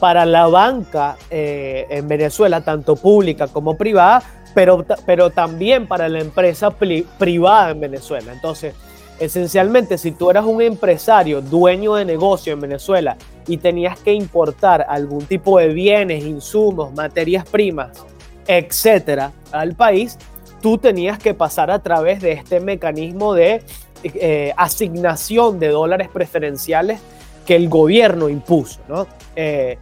para 0.00 0.24
la 0.24 0.46
banca 0.48 1.16
eh, 1.30 1.86
en 1.90 2.08
Venezuela, 2.08 2.60
tanto 2.62 2.96
pública 2.96 3.46
como 3.46 3.76
privada, 3.76 4.22
pero, 4.52 4.84
pero 5.06 5.30
también 5.30 5.86
para 5.86 6.08
la 6.08 6.18
empresa 6.18 6.70
pri- 6.70 7.06
privada 7.18 7.70
en 7.70 7.80
Venezuela. 7.80 8.32
Entonces, 8.32 8.74
esencialmente, 9.20 9.98
si 9.98 10.12
tú 10.12 10.30
eras 10.30 10.44
un 10.46 10.60
empresario, 10.62 11.40
dueño 11.40 11.94
de 11.94 12.04
negocio 12.04 12.52
en 12.52 12.60
Venezuela 12.60 13.16
y 13.46 13.58
tenías 13.58 14.00
que 14.00 14.12
importar 14.12 14.86
algún 14.88 15.24
tipo 15.26 15.58
de 15.58 15.68
bienes, 15.68 16.24
insumos, 16.24 16.92
materias 16.94 17.44
primas, 17.48 18.04
etcétera, 18.46 19.32
al 19.52 19.74
país, 19.74 20.18
tú 20.62 20.78
tenías 20.78 21.18
que 21.18 21.34
pasar 21.34 21.70
a 21.70 21.78
través 21.80 22.20
de 22.20 22.32
este 22.32 22.60
mecanismo 22.60 23.34
de 23.34 23.62
eh, 24.02 24.52
asignación 24.56 25.60
de 25.60 25.68
dólares 25.68 26.08
preferenciales 26.12 27.00
que 27.46 27.56
el 27.56 27.68
gobierno 27.68 28.28
impuso, 28.28 28.80
¿no? 28.88 29.06
Eh, 29.36 29.78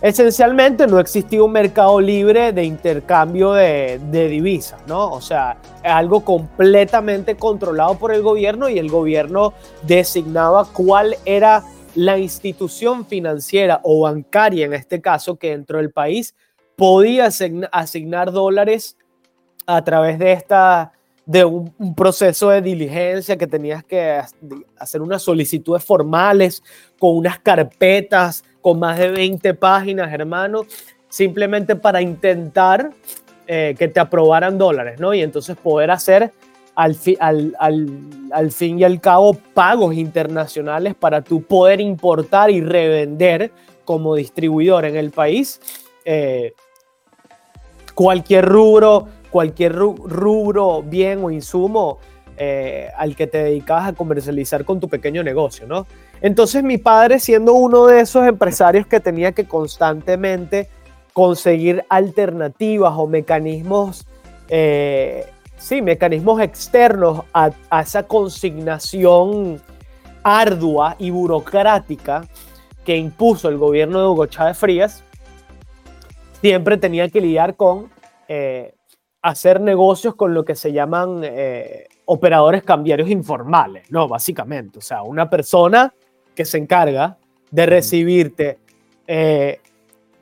esencialmente 0.00 0.86
no 0.86 1.00
existía 1.00 1.42
un 1.42 1.52
mercado 1.52 2.00
libre 2.00 2.52
de 2.52 2.64
intercambio 2.64 3.52
de, 3.52 3.98
divisas, 4.10 4.80
¿no? 4.86 5.10
O 5.10 5.20
sea, 5.20 5.58
algo 5.82 6.24
completamente 6.24 7.36
controlado 7.36 7.98
por 7.98 8.12
el 8.12 8.22
gobierno 8.22 8.68
y 8.68 8.78
el 8.78 8.90
gobierno 8.90 9.54
designaba 9.82 10.66
cuál 10.72 11.16
era 11.24 11.64
la 11.94 12.18
institución 12.18 13.06
financiera 13.06 13.80
o 13.82 14.02
bancaria, 14.02 14.66
en 14.66 14.74
este 14.74 15.00
caso, 15.00 15.36
que 15.36 15.50
dentro 15.50 15.78
del 15.78 15.90
país 15.90 16.34
podía 16.76 17.26
asign- 17.26 17.68
asignar 17.72 18.30
dólares 18.30 18.96
a 19.66 19.82
través 19.82 20.18
de 20.18 20.32
esta 20.32 20.92
de 21.26 21.44
un, 21.44 21.74
proceso 21.94 22.48
de 22.48 22.62
diligencia 22.62 23.36
que 23.36 23.46
tenías 23.46 23.84
que 23.84 24.12
ha- 24.12 24.28
hacer 24.78 25.02
unas 25.02 25.20
solicitudes 25.20 25.84
formales 25.84 26.62
con 26.98 27.16
unas 27.18 27.38
carpetas 27.40 28.44
con 28.60 28.78
más 28.78 28.98
de 28.98 29.08
20 29.10 29.54
páginas, 29.54 30.12
hermano, 30.12 30.62
simplemente 31.08 31.76
para 31.76 32.02
intentar 32.02 32.90
eh, 33.46 33.74
que 33.78 33.88
te 33.88 34.00
aprobaran 34.00 34.58
dólares, 34.58 35.00
¿no? 35.00 35.14
Y 35.14 35.22
entonces 35.22 35.56
poder 35.56 35.90
hacer 35.90 36.32
al, 36.74 36.94
fi- 36.94 37.16
al, 37.18 37.56
al, 37.58 37.88
al 38.30 38.52
fin 38.52 38.78
y 38.78 38.84
al 38.84 39.00
cabo 39.00 39.34
pagos 39.34 39.94
internacionales 39.94 40.94
para 40.94 41.22
tú 41.22 41.42
poder 41.42 41.80
importar 41.80 42.50
y 42.50 42.60
revender 42.60 43.50
como 43.84 44.14
distribuidor 44.14 44.84
en 44.84 44.96
el 44.96 45.10
país 45.10 45.60
eh, 46.04 46.52
cualquier 47.94 48.44
rubro, 48.44 49.08
cualquier 49.30 49.74
ru- 49.74 49.96
rubro, 49.96 50.82
bien 50.82 51.24
o 51.24 51.30
insumo 51.30 51.98
eh, 52.36 52.88
al 52.96 53.16
que 53.16 53.26
te 53.26 53.38
dedicabas 53.44 53.88
a 53.88 53.92
comercializar 53.94 54.64
con 54.64 54.78
tu 54.78 54.88
pequeño 54.88 55.22
negocio, 55.24 55.66
¿no? 55.66 55.86
Entonces 56.20 56.62
mi 56.62 56.78
padre, 56.78 57.20
siendo 57.20 57.54
uno 57.54 57.86
de 57.86 58.00
esos 58.00 58.26
empresarios 58.26 58.86
que 58.86 59.00
tenía 59.00 59.32
que 59.32 59.46
constantemente 59.46 60.68
conseguir 61.12 61.84
alternativas 61.88 62.94
o 62.96 63.06
mecanismos, 63.06 64.06
eh, 64.48 65.26
sí, 65.56 65.82
mecanismos 65.82 66.40
externos 66.40 67.22
a, 67.32 67.50
esa 67.80 68.04
consignación 68.04 69.60
ardua 70.22 70.96
y 70.98 71.10
burocrática 71.10 72.26
que 72.84 72.96
impuso 72.96 73.48
el 73.48 73.58
gobierno 73.58 74.00
de 74.00 74.06
Hugo 74.06 74.26
Chávez 74.26 74.58
Frías, 74.58 75.04
siempre 76.40 76.76
tenía 76.76 77.08
que 77.08 77.20
lidiar 77.20 77.56
con 77.56 77.90
eh, 78.28 78.74
hacer 79.22 79.60
negocios 79.60 80.14
con 80.14 80.34
lo 80.34 80.44
que 80.44 80.54
se 80.54 80.72
llaman 80.72 81.20
eh, 81.22 81.88
operadores 82.06 82.62
cambiarios 82.62 83.10
informales, 83.10 83.90
¿no? 83.90 84.08
Básicamente, 84.08 84.78
o 84.78 84.82
sea, 84.82 85.02
una 85.02 85.28
persona 85.28 85.92
que 86.38 86.44
se 86.44 86.56
encarga 86.56 87.16
de 87.50 87.66
recibirte 87.66 88.58
eh, 89.08 89.58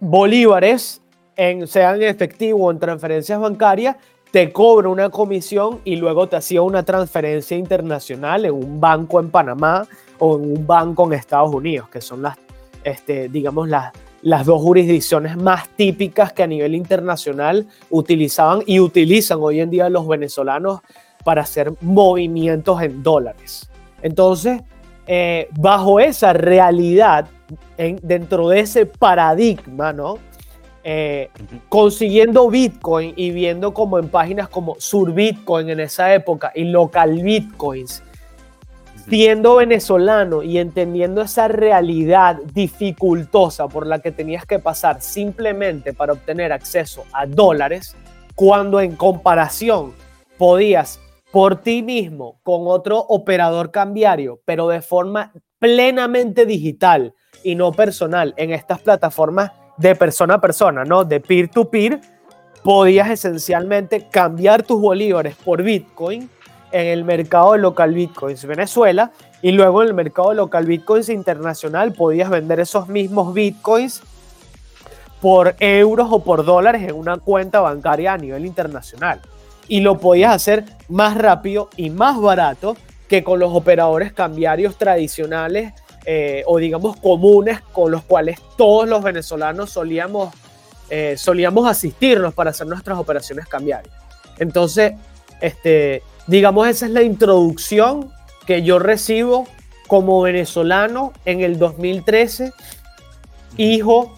bolívares, 0.00 1.02
en, 1.36 1.66
sean 1.66 1.96
en 1.96 2.08
efectivo 2.08 2.64
o 2.64 2.70
en 2.70 2.78
transferencias 2.78 3.38
bancarias, 3.38 3.96
te 4.30 4.50
cobra 4.50 4.88
una 4.88 5.10
comisión 5.10 5.80
y 5.84 5.96
luego 5.96 6.26
te 6.26 6.36
hacía 6.36 6.62
una 6.62 6.82
transferencia 6.84 7.54
internacional 7.54 8.46
en 8.46 8.54
un 8.54 8.80
banco 8.80 9.20
en 9.20 9.28
Panamá 9.28 9.86
o 10.18 10.38
en 10.38 10.52
un 10.56 10.66
banco 10.66 11.04
en 11.04 11.12
Estados 11.12 11.52
Unidos, 11.52 11.90
que 11.90 12.00
son 12.00 12.22
las, 12.22 12.38
este, 12.82 13.28
digamos, 13.28 13.68
las, 13.68 13.92
las 14.22 14.46
dos 14.46 14.62
jurisdicciones 14.62 15.36
más 15.36 15.68
típicas 15.68 16.32
que 16.32 16.44
a 16.44 16.46
nivel 16.46 16.74
internacional 16.74 17.66
utilizaban 17.90 18.62
y 18.64 18.80
utilizan 18.80 19.40
hoy 19.42 19.60
en 19.60 19.68
día 19.68 19.90
los 19.90 20.08
venezolanos 20.08 20.80
para 21.24 21.42
hacer 21.42 21.74
movimientos 21.82 22.80
en 22.80 23.02
dólares. 23.02 23.68
Entonces, 24.00 24.62
eh, 25.06 25.48
bajo 25.58 26.00
esa 26.00 26.32
realidad, 26.32 27.28
dentro 28.02 28.48
de 28.48 28.60
ese 28.60 28.86
paradigma, 28.86 29.92
¿no? 29.92 30.18
Eh, 30.82 31.30
consiguiendo 31.68 32.48
Bitcoin 32.48 33.12
y 33.16 33.30
viendo 33.30 33.74
como 33.74 33.98
en 33.98 34.08
páginas 34.08 34.48
como 34.48 34.76
Sur 34.78 35.12
Bitcoin 35.12 35.68
en 35.68 35.80
esa 35.80 36.14
época 36.14 36.52
y 36.54 36.64
Local 36.64 37.22
Bitcoins, 37.22 38.04
siendo 39.08 39.56
venezolano 39.56 40.42
y 40.42 40.58
entendiendo 40.58 41.22
esa 41.22 41.48
realidad 41.48 42.36
dificultosa 42.54 43.68
por 43.68 43.86
la 43.86 43.98
que 43.98 44.12
tenías 44.12 44.46
que 44.46 44.58
pasar 44.58 45.02
simplemente 45.02 45.92
para 45.92 46.12
obtener 46.12 46.52
acceso 46.52 47.04
a 47.12 47.26
dólares, 47.26 47.96
cuando 48.36 48.80
en 48.80 48.94
comparación 48.94 49.92
podías 50.38 51.00
por 51.30 51.56
ti 51.62 51.82
mismo 51.82 52.40
con 52.42 52.62
otro 52.66 52.98
operador 52.98 53.70
cambiario, 53.70 54.40
pero 54.44 54.68
de 54.68 54.82
forma 54.82 55.32
plenamente 55.58 56.46
digital 56.46 57.14
y 57.42 57.54
no 57.54 57.72
personal 57.72 58.34
en 58.36 58.52
estas 58.52 58.80
plataformas 58.80 59.52
de 59.76 59.94
persona 59.94 60.34
a 60.34 60.40
persona, 60.40 60.84
¿no? 60.84 61.04
De 61.04 61.20
peer 61.20 61.48
to 61.48 61.68
peer, 61.70 62.00
podías 62.62 63.10
esencialmente 63.10 64.08
cambiar 64.08 64.62
tus 64.62 64.80
bolívares 64.80 65.36
por 65.36 65.62
Bitcoin 65.62 66.30
en 66.72 66.86
el 66.86 67.04
mercado 67.04 67.56
local 67.56 67.94
Bitcoins 67.94 68.44
Venezuela 68.44 69.12
y 69.42 69.52
luego 69.52 69.82
en 69.82 69.88
el 69.88 69.94
mercado 69.94 70.34
local 70.34 70.66
Bitcoins 70.66 71.08
internacional 71.08 71.92
podías 71.92 72.28
vender 72.30 72.60
esos 72.60 72.88
mismos 72.88 73.32
Bitcoins 73.32 74.02
por 75.20 75.54
euros 75.60 76.08
o 76.10 76.22
por 76.22 76.44
dólares 76.44 76.82
en 76.82 76.94
una 76.94 77.18
cuenta 77.18 77.60
bancaria 77.60 78.12
a 78.12 78.18
nivel 78.18 78.44
internacional. 78.44 79.20
Y 79.68 79.80
lo 79.80 79.98
podías 79.98 80.34
hacer 80.34 80.64
más 80.88 81.16
rápido 81.16 81.70
y 81.76 81.90
más 81.90 82.20
barato 82.20 82.76
que 83.08 83.24
con 83.24 83.38
los 83.38 83.52
operadores 83.52 84.12
cambiarios 84.12 84.76
tradicionales 84.76 85.72
eh, 86.08 86.44
o 86.46 86.58
digamos 86.58 86.96
comunes 86.98 87.60
con 87.72 87.90
los 87.90 88.04
cuales 88.04 88.38
todos 88.56 88.88
los 88.88 89.02
venezolanos 89.02 89.70
solíamos, 89.70 90.32
eh, 90.88 91.16
solíamos 91.18 91.68
asistirnos 91.68 92.32
para 92.32 92.50
hacer 92.50 92.68
nuestras 92.68 92.96
operaciones 92.96 93.48
cambiarias. 93.48 93.92
Entonces, 94.38 94.92
este, 95.40 96.02
digamos, 96.28 96.68
esa 96.68 96.86
es 96.86 96.92
la 96.92 97.02
introducción 97.02 98.12
que 98.46 98.62
yo 98.62 98.78
recibo 98.78 99.48
como 99.88 100.20
venezolano 100.22 101.12
en 101.24 101.40
el 101.40 101.58
2013, 101.58 102.52
hijo, 103.56 104.14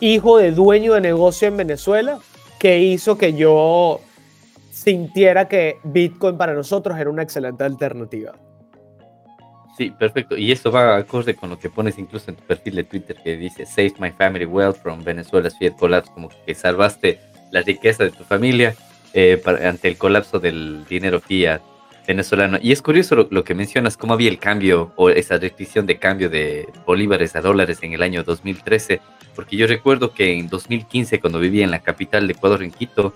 hijo 0.00 0.38
de 0.38 0.50
dueño 0.50 0.94
de 0.94 1.00
negocio 1.00 1.46
en 1.46 1.56
Venezuela, 1.56 2.18
que 2.58 2.80
hizo 2.80 3.16
que 3.16 3.34
yo 3.34 4.00
sintiera 4.88 5.46
que 5.46 5.80
Bitcoin 5.84 6.38
para 6.38 6.54
nosotros 6.54 6.98
era 6.98 7.10
una 7.10 7.22
excelente 7.22 7.62
alternativa. 7.62 8.32
Sí, 9.76 9.90
perfecto. 9.90 10.34
Y 10.34 10.50
esto 10.50 10.72
va 10.72 10.96
acorde 10.96 11.34
con 11.34 11.50
lo 11.50 11.58
que 11.58 11.68
pones 11.68 11.98
incluso 11.98 12.30
en 12.30 12.36
tu 12.36 12.44
perfil 12.44 12.76
de 12.76 12.84
Twitter 12.84 13.16
que 13.22 13.36
dice 13.36 13.66
Save 13.66 13.92
my 13.98 14.10
family 14.10 14.46
wealth 14.46 14.78
from 14.82 15.04
Venezuela's 15.04 15.56
fiat 15.58 15.76
collapse, 15.76 16.10
como 16.14 16.30
que 16.30 16.54
salvaste 16.54 17.20
la 17.50 17.60
riqueza 17.60 18.04
de 18.04 18.12
tu 18.12 18.24
familia 18.24 18.74
eh, 19.12 19.40
ante 19.62 19.88
el 19.88 19.98
colapso 19.98 20.40
del 20.40 20.86
dinero 20.88 21.20
fiat 21.20 21.60
venezolano. 22.06 22.58
Y 22.62 22.72
es 22.72 22.80
curioso 22.80 23.28
lo, 23.30 23.44
que 23.44 23.54
mencionas, 23.54 23.98
cómo 23.98 24.14
había 24.14 24.30
el 24.30 24.38
cambio 24.38 24.92
o 24.96 25.10
esa 25.10 25.36
restricción 25.36 25.84
de 25.84 25.98
cambio 25.98 26.30
de 26.30 26.66
bolívares 26.86 27.36
a 27.36 27.42
dólares 27.42 27.80
en 27.82 27.92
el 27.92 28.02
año 28.02 28.24
2013, 28.24 29.02
porque 29.34 29.56
yo 29.58 29.66
recuerdo 29.66 30.14
que 30.14 30.32
en 30.32 30.48
2015, 30.48 31.20
cuando 31.20 31.38
vivía 31.38 31.64
en 31.64 31.70
la 31.70 31.80
capital 31.80 32.26
de 32.26 32.32
Ecuador, 32.32 32.62
en 32.62 32.70
Quito, 32.70 33.12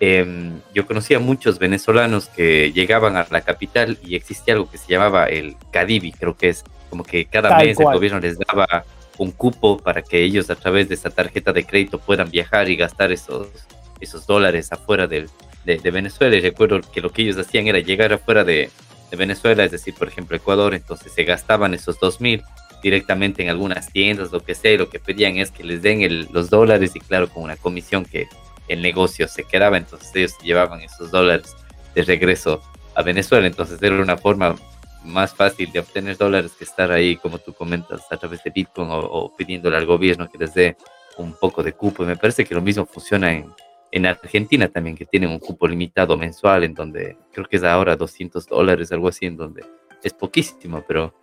Em, 0.00 0.60
yo 0.74 0.86
conocía 0.86 1.18
muchos 1.18 1.58
venezolanos 1.58 2.26
que 2.26 2.72
llegaban 2.72 3.16
a 3.16 3.26
la 3.30 3.40
capital 3.42 3.98
y 4.04 4.16
existía 4.16 4.54
algo 4.54 4.70
que 4.70 4.78
se 4.78 4.88
llamaba 4.88 5.26
el 5.26 5.56
Cadivi, 5.70 6.12
creo 6.12 6.36
que 6.36 6.48
es 6.48 6.64
como 6.90 7.04
que 7.04 7.24
cada 7.26 7.56
mes 7.58 7.78
el 7.78 7.86
gobierno 7.86 8.20
les 8.20 8.38
daba 8.38 8.84
un 9.18 9.30
cupo 9.30 9.78
para 9.78 10.02
que 10.02 10.22
ellos 10.22 10.50
a 10.50 10.56
través 10.56 10.88
de 10.88 10.96
esa 10.96 11.10
tarjeta 11.10 11.52
de 11.52 11.64
crédito 11.64 11.98
puedan 11.98 12.30
viajar 12.30 12.68
y 12.68 12.76
gastar 12.76 13.12
esos, 13.12 13.48
esos 14.00 14.26
dólares 14.26 14.72
afuera 14.72 15.06
de, 15.06 15.28
de, 15.64 15.90
Venezuela. 15.90 16.36
Y 16.36 16.40
recuerdo 16.40 16.80
que 16.80 17.00
lo 17.00 17.10
que 17.10 17.22
ellos 17.22 17.36
hacían 17.38 17.68
era 17.68 17.78
llegar 17.78 18.12
afuera 18.12 18.44
de, 18.44 18.70
de 19.10 19.16
Venezuela, 19.16 19.64
es 19.64 19.70
decir, 19.70 19.94
por 19.94 20.08
ejemplo, 20.08 20.36
Ecuador, 20.36 20.74
entonces 20.74 21.12
se 21.12 21.24
gastaban 21.24 21.74
esos 21.74 21.98
dos 22.00 22.20
mil 22.20 22.42
directamente 22.82 23.42
en 23.42 23.48
algunas 23.48 23.90
tiendas, 23.90 24.30
lo 24.30 24.40
que 24.40 24.54
sea, 24.54 24.72
y 24.72 24.76
lo 24.76 24.90
que 24.90 24.98
pedían 24.98 25.38
es 25.38 25.50
que 25.50 25.64
les 25.64 25.80
den 25.80 26.02
el, 26.02 26.28
los 26.32 26.50
dólares 26.50 26.92
y 26.94 27.00
claro, 27.00 27.28
con 27.28 27.44
una 27.44 27.56
comisión 27.56 28.04
que 28.04 28.28
el 28.68 28.82
negocio 28.82 29.28
se 29.28 29.44
quedaba, 29.44 29.76
entonces 29.76 30.10
ellos 30.14 30.38
llevaban 30.42 30.80
esos 30.80 31.10
dólares 31.10 31.54
de 31.94 32.02
regreso 32.02 32.62
a 32.94 33.02
Venezuela, 33.02 33.46
entonces 33.46 33.80
era 33.82 34.00
una 34.00 34.16
forma 34.16 34.56
más 35.04 35.34
fácil 35.34 35.70
de 35.70 35.80
obtener 35.80 36.16
dólares 36.16 36.52
que 36.58 36.64
estar 36.64 36.90
ahí, 36.90 37.16
como 37.16 37.38
tú 37.38 37.52
comentas, 37.52 38.00
a 38.10 38.16
través 38.16 38.42
de 38.42 38.50
Bitcoin 38.50 38.88
o, 38.90 39.32
pidiéndole 39.36 39.76
al 39.76 39.86
gobierno 39.86 40.30
que 40.30 40.38
les 40.38 40.54
dé 40.54 40.76
un 41.18 41.34
poco 41.34 41.62
de 41.62 41.74
cupo. 41.74 42.02
Y 42.02 42.06
me 42.06 42.16
parece 42.16 42.44
que 42.44 42.54
lo 42.54 42.62
mismo 42.62 42.86
funciona 42.86 43.32
en, 43.32 43.52
en 43.92 44.06
Argentina 44.06 44.68
también, 44.68 44.96
que 44.96 45.04
tienen 45.04 45.30
un 45.30 45.38
cupo 45.38 45.68
limitado 45.68 46.16
mensual, 46.16 46.64
en 46.64 46.74
donde 46.74 47.18
creo 47.32 47.46
que 47.46 47.56
es 47.56 47.64
ahora 47.64 47.96
200 47.96 48.46
dólares, 48.46 48.90
algo 48.92 49.08
así, 49.08 49.26
en 49.26 49.36
donde 49.36 49.64
es 50.02 50.12
poquísimo, 50.14 50.82
pero 50.86 51.14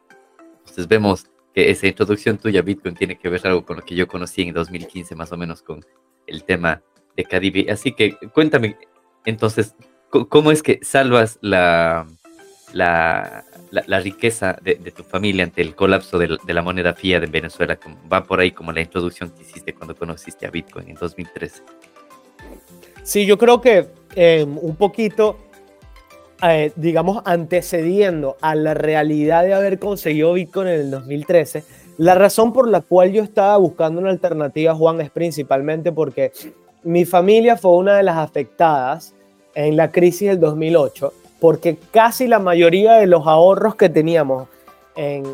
entonces 0.60 0.88
vemos 0.88 1.25
que 1.53 1.69
esa 1.69 1.88
introducción 1.88 2.38
tuya 2.38 2.62
a 2.62 2.63
Bitcoin 2.63 2.95
tiene 2.95 3.17
que 3.17 3.29
ver 3.29 3.45
algo 3.45 3.65
con 3.65 3.77
lo 3.77 3.83
que 3.83 3.95
yo 3.95 4.07
conocí 4.07 4.43
en 4.43 4.53
2015, 4.53 5.15
más 5.15 5.31
o 5.31 5.38
menos 5.38 5.62
con 5.62 5.83
el 6.27 6.43
tema 6.43 6.81
de 7.15 7.24
Cadivi. 7.24 7.70
Así 7.70 7.94
que 7.94 8.15
cuéntame, 8.34 8.77
entonces, 9.25 9.75
¿cómo 10.10 10.51
es 10.51 10.63
que 10.63 10.80
salvas 10.82 11.38
la, 11.41 12.08
la, 12.74 13.44
la, 13.72 14.00
riqueza 14.00 14.58
de, 14.62 14.75
tu 14.75 15.03
familia 15.03 15.44
ante 15.44 15.62
el 15.62 15.75
colapso 15.75 16.18
de, 16.18 16.38
la 16.46 16.62
moneda 16.62 16.94
fiat 16.94 17.24
en 17.24 17.32
Venezuela? 17.32 17.77
Va 18.12 18.24
por 18.24 18.39
ahí 18.39 18.51
como 18.51 18.72
la 18.72 18.82
introducción 18.82 19.32
que 19.32 19.41
hiciste 19.44 19.74
cuando 19.74 19.96
conociste 19.96 20.46
a 20.46 20.51
Bitcoin 20.51 20.89
en 20.89 20.96
2013. 20.96 21.63
Sí, 23.03 23.25
yo 23.25 23.38
creo 23.38 23.62
que 23.62 23.88
em, 24.15 24.58
un 24.58 24.75
poquito, 24.75 25.38
eh, 26.44 26.72
digamos, 26.75 27.22
antecediendo 27.25 28.38
a 28.41 28.56
la 28.56 28.74
realidad 28.74 29.44
de 29.44 29.53
haber 29.53 29.80
conseguido 29.80 30.34
Bitcoin 30.34 30.68
en 30.68 30.80
el 30.82 30.91
2013, 30.91 31.63
la 31.98 32.15
razón 32.15 32.53
por 32.53 32.68
la 32.68 32.82
cual 32.82 33.12
yo 33.12 33.24
estaba 33.24 33.58
buscando 33.58 34.01
una 34.01 34.10
alternativa, 34.10 34.74
Juan, 34.74 35.01
es 35.01 35.12
principalmente 35.12 35.91
porque 35.91 36.32
mi 36.83 37.05
familia 37.05 37.57
fue 37.57 37.71
una 37.71 37.95
de 37.95 38.03
las 38.03 38.17
afectadas 38.17 39.13
en 39.53 39.75
la 39.75 39.91
crisis 39.91 40.29
del 40.29 40.39
2008 40.39 41.13
porque 41.41 41.75
casi 41.91 42.27
la 42.27 42.38
mayoría 42.38 42.93
de 42.93 43.07
los 43.07 43.25
ahorros 43.25 43.73
que 43.73 43.89
teníamos 43.89 44.47
en, 44.95 45.25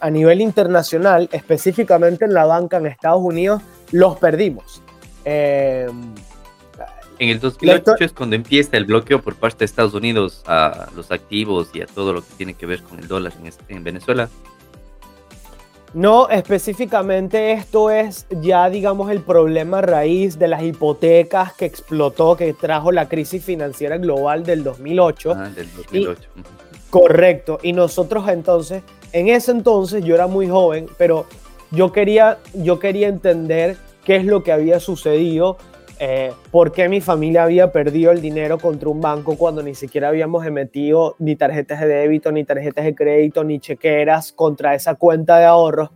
a 0.00 0.10
nivel 0.10 0.40
internacional, 0.40 1.28
específicamente 1.30 2.24
en 2.24 2.34
la 2.34 2.44
banca 2.44 2.78
en 2.78 2.86
Estados 2.86 3.22
Unidos, 3.22 3.62
los 3.92 4.18
perdimos. 4.18 4.82
Em, 5.24 6.12
en 7.20 7.28
el 7.28 7.38
2008 7.38 7.94
es 8.00 8.12
cuando 8.12 8.34
empieza 8.34 8.76
el 8.76 8.86
bloqueo 8.86 9.22
por 9.22 9.36
parte 9.36 9.60
de 9.60 9.66
Estados 9.66 9.94
Unidos 9.94 10.42
a 10.46 10.88
los 10.96 11.12
activos 11.12 11.70
y 11.72 11.82
a 11.82 11.86
todo 11.86 12.12
lo 12.12 12.22
que 12.22 12.32
tiene 12.36 12.54
que 12.54 12.66
ver 12.66 12.82
con 12.82 12.98
el 12.98 13.06
dólar 13.06 13.32
en, 13.40 13.76
en 13.76 13.84
Venezuela. 13.84 14.28
No, 15.92 16.28
específicamente 16.28 17.52
esto 17.52 17.90
es 17.90 18.26
ya, 18.40 18.70
digamos, 18.70 19.10
el 19.10 19.22
problema 19.22 19.80
raíz 19.80 20.38
de 20.38 20.46
las 20.46 20.62
hipotecas 20.62 21.52
que 21.54 21.64
explotó, 21.64 22.36
que 22.36 22.52
trajo 22.52 22.92
la 22.92 23.08
crisis 23.08 23.44
financiera 23.44 23.98
global 23.98 24.44
del 24.44 24.62
2008. 24.62 25.32
Ah, 25.36 25.48
del 25.48 25.68
2008. 25.74 26.22
correcto. 26.90 27.58
Y 27.62 27.72
nosotros 27.72 28.28
entonces, 28.28 28.82
en 29.12 29.28
ese 29.28 29.50
entonces 29.50 30.04
yo 30.04 30.14
era 30.14 30.28
muy 30.28 30.48
joven, 30.48 30.86
pero 30.96 31.26
yo 31.72 31.90
quería, 31.90 32.38
yo 32.54 32.78
quería 32.78 33.08
entender 33.08 33.76
qué 34.04 34.16
es 34.16 34.24
lo 34.24 34.44
que 34.44 34.52
había 34.52 34.78
sucedido, 34.78 35.56
eh, 36.02 36.32
por 36.50 36.72
qué 36.72 36.88
mi 36.88 37.02
familia 37.02 37.42
había 37.42 37.72
perdido 37.72 38.10
el 38.10 38.22
dinero 38.22 38.58
contra 38.58 38.88
un 38.88 39.02
banco 39.02 39.36
cuando 39.36 39.62
ni 39.62 39.74
siquiera 39.74 40.08
habíamos 40.08 40.46
emitido 40.46 41.14
ni 41.18 41.36
tarjetas 41.36 41.78
de 41.80 41.88
débito, 41.88 42.32
ni 42.32 42.42
tarjetas 42.42 42.86
de 42.86 42.94
crédito, 42.94 43.44
ni 43.44 43.60
chequeras 43.60 44.32
contra 44.32 44.74
esa 44.74 44.94
cuenta 44.94 45.38
de 45.38 45.44
ahorros. 45.44 45.90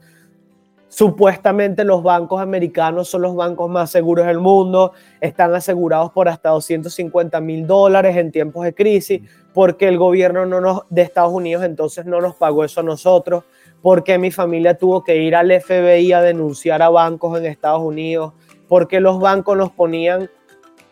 Supuestamente 0.88 1.84
los 1.84 2.02
bancos 2.02 2.42
americanos 2.42 3.08
son 3.08 3.22
los 3.22 3.34
bancos 3.34 3.70
más 3.70 3.90
seguros 3.90 4.26
del 4.26 4.40
mundo, 4.40 4.92
están 5.22 5.54
asegurados 5.54 6.12
por 6.12 6.28
hasta 6.28 6.50
250 6.50 7.40
mil 7.40 7.66
dólares 7.66 8.14
en 8.18 8.30
tiempos 8.30 8.64
de 8.66 8.74
crisis, 8.74 9.22
porque 9.54 9.88
el 9.88 9.96
gobierno 9.96 10.44
no 10.44 10.60
nos, 10.60 10.82
de 10.90 11.00
Estados 11.00 11.32
Unidos 11.32 11.64
entonces 11.64 12.04
no 12.04 12.20
nos 12.20 12.34
pagó 12.34 12.62
eso 12.62 12.80
a 12.80 12.84
nosotros, 12.84 13.44
porque 13.80 14.18
mi 14.18 14.30
familia 14.30 14.76
tuvo 14.76 15.02
que 15.02 15.16
ir 15.16 15.34
al 15.34 15.50
FBI 15.50 16.12
a 16.12 16.20
denunciar 16.20 16.82
a 16.82 16.90
bancos 16.90 17.38
en 17.38 17.46
Estados 17.46 17.82
Unidos, 17.82 18.34
porque 18.68 19.00
los 19.00 19.20
bancos 19.20 19.56
nos 19.56 19.70
ponían 19.70 20.30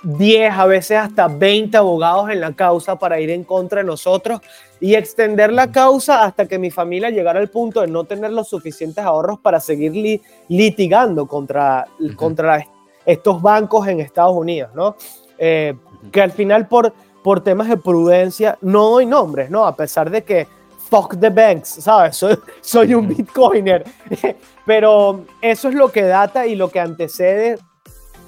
10, 0.03 0.53
a 0.53 0.67
veces 0.67 0.99
hasta 0.99 1.29
20 1.29 1.77
abogados 1.77 2.31
en 2.31 2.41
la 2.41 2.53
causa 2.55 2.97
para 2.97 3.21
ir 3.21 3.31
en 3.31 3.45
contra 3.45 3.81
de 3.81 3.87
nosotros 3.87 4.41
y 4.81 4.95
extender 4.95 5.53
la 5.53 5.71
causa 5.71 6.25
hasta 6.25 6.47
que 6.47 6.59
mi 6.59 6.71
familia 6.71 7.11
llegara 7.11 7.39
al 7.39 7.49
punto 7.49 7.83
de 7.83 7.87
no 7.87 8.05
tener 8.05 8.33
los 8.33 8.49
suficientes 8.49 9.05
ahorros 9.05 9.39
para 9.39 9.61
seguir 9.61 10.21
litigando 10.49 11.27
contra, 11.27 11.87
contra 12.17 12.67
estos 13.07 13.41
bancos 13.41 13.87
en 13.87 14.01
Estados 14.01 14.35
Unidos, 14.35 14.71
¿no? 14.75 14.97
Eh, 15.39 15.75
que 16.11 16.21
al 16.21 16.33
final 16.33 16.67
por, 16.67 16.93
por 17.23 17.43
temas 17.43 17.69
de 17.69 17.77
prudencia 17.77 18.59
no 18.61 18.91
doy 18.91 19.07
nombres, 19.07 19.51
¿no? 19.51 19.67
A 19.67 19.77
pesar 19.77 20.11
de 20.11 20.25
que 20.25 20.49
fuck 20.93 21.19
the 21.19 21.31
banks, 21.31 21.79
¿sabes? 21.81 22.17
Soy, 22.21 22.37
soy 22.61 22.95
un 22.95 23.09
bitcoiner, 23.09 23.85
pero 24.67 25.25
eso 25.41 25.69
es 25.69 25.75
lo 25.75 25.91
que 25.91 26.03
data 26.03 26.47
y 26.47 26.55
lo 26.55 26.69
que 26.69 26.81
antecede 26.81 27.59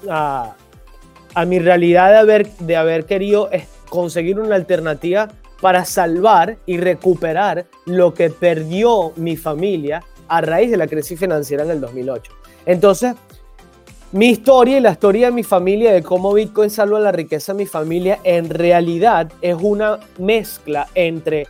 a 0.09 0.55
a 1.35 1.45
mi 1.45 1.59
realidad 1.59 2.11
de 2.11 2.17
haber, 2.17 2.49
de 2.57 2.75
haber 2.77 3.05
querido 3.05 3.49
conseguir 3.89 4.39
una 4.39 4.55
alternativa 4.55 5.27
para 5.61 5.85
salvar 5.85 6.57
y 6.65 6.77
recuperar 6.77 7.67
lo 7.85 8.13
que 8.13 8.29
perdió 8.29 9.11
mi 9.17 9.35
familia 9.35 10.01
a 10.27 10.41
raíz 10.41 10.71
de 10.71 10.77
la 10.77 10.87
crisis 10.87 11.19
financiera 11.19 11.63
en 11.63 11.71
el 11.71 11.81
2008. 11.81 12.31
Entonces, 12.65 13.15
mi 14.11 14.29
historia 14.29 14.77
y 14.77 14.81
la 14.81 14.91
historia 14.91 15.27
de 15.27 15.33
mi 15.33 15.43
familia 15.43 15.91
de 15.91 16.01
cómo 16.01 16.33
Bitcoin 16.33 16.69
salva 16.69 16.99
la 16.99 17.11
riqueza 17.11 17.51
de 17.51 17.59
mi 17.59 17.65
familia 17.65 18.19
en 18.23 18.49
realidad 18.49 19.31
es 19.41 19.57
una 19.59 19.99
mezcla 20.17 20.87
entre 20.95 21.47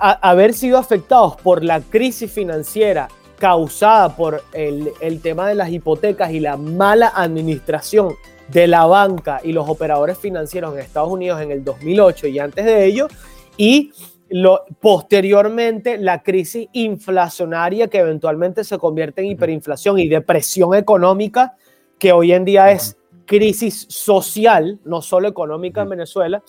haber 0.00 0.54
sido 0.54 0.78
afectados 0.78 1.36
por 1.36 1.64
la 1.64 1.80
crisis 1.80 2.30
financiera 2.30 3.08
causada 3.38 4.16
por 4.16 4.42
el, 4.52 4.92
el 5.00 5.20
tema 5.20 5.48
de 5.48 5.54
las 5.54 5.70
hipotecas 5.70 6.30
y 6.32 6.40
la 6.40 6.56
mala 6.56 7.12
administración 7.14 8.14
de 8.48 8.66
la 8.66 8.86
banca 8.86 9.40
y 9.42 9.52
los 9.52 9.68
operadores 9.68 10.18
financieros 10.18 10.74
en 10.74 10.80
Estados 10.80 11.10
Unidos 11.10 11.40
en 11.40 11.50
el 11.50 11.64
2008 11.64 12.28
y 12.28 12.38
antes 12.38 12.64
de 12.64 12.84
ello, 12.84 13.08
y 13.56 13.92
lo, 14.28 14.64
posteriormente 14.80 15.98
la 15.98 16.22
crisis 16.22 16.68
inflacionaria 16.72 17.88
que 17.88 17.98
eventualmente 17.98 18.64
se 18.64 18.78
convierte 18.78 19.22
en 19.22 19.28
hiperinflación 19.28 19.98
y 19.98 20.08
depresión 20.08 20.74
económica, 20.74 21.56
que 21.98 22.12
hoy 22.12 22.32
en 22.32 22.44
día 22.44 22.70
es 22.72 22.96
crisis 23.24 23.86
social, 23.88 24.80
no 24.84 25.02
solo 25.02 25.28
económica 25.28 25.82
en 25.82 25.88
Venezuela. 25.90 26.42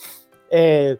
Eh, 0.50 0.98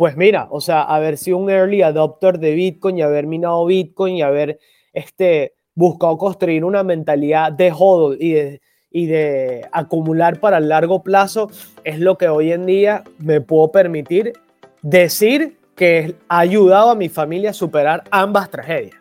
pues 0.00 0.16
mira, 0.16 0.48
o 0.50 0.62
sea, 0.62 0.80
haber 0.84 1.18
sido 1.18 1.36
un 1.36 1.50
early 1.50 1.82
adopter 1.82 2.38
de 2.38 2.54
Bitcoin 2.54 2.96
y 2.96 3.02
haber 3.02 3.26
minado 3.26 3.66
Bitcoin 3.66 4.16
y 4.16 4.22
haber 4.22 4.58
este, 4.94 5.52
buscado 5.74 6.16
construir 6.16 6.64
una 6.64 6.82
mentalidad 6.82 7.52
de 7.52 7.70
hodl 7.70 8.16
y 8.18 8.32
de 8.32 8.62
y 8.90 9.04
de 9.04 9.68
acumular 9.72 10.40
para 10.40 10.56
el 10.56 10.70
largo 10.70 11.02
plazo 11.02 11.50
es 11.84 12.00
lo 12.00 12.16
que 12.16 12.28
hoy 12.28 12.50
en 12.50 12.64
día 12.64 13.04
me 13.18 13.42
puedo 13.42 13.70
permitir 13.72 14.32
decir 14.80 15.58
que 15.76 16.14
ha 16.30 16.38
ayudado 16.38 16.88
a 16.88 16.94
mi 16.94 17.10
familia 17.10 17.50
a 17.50 17.52
superar 17.52 18.04
ambas 18.10 18.48
tragedias. 18.48 18.96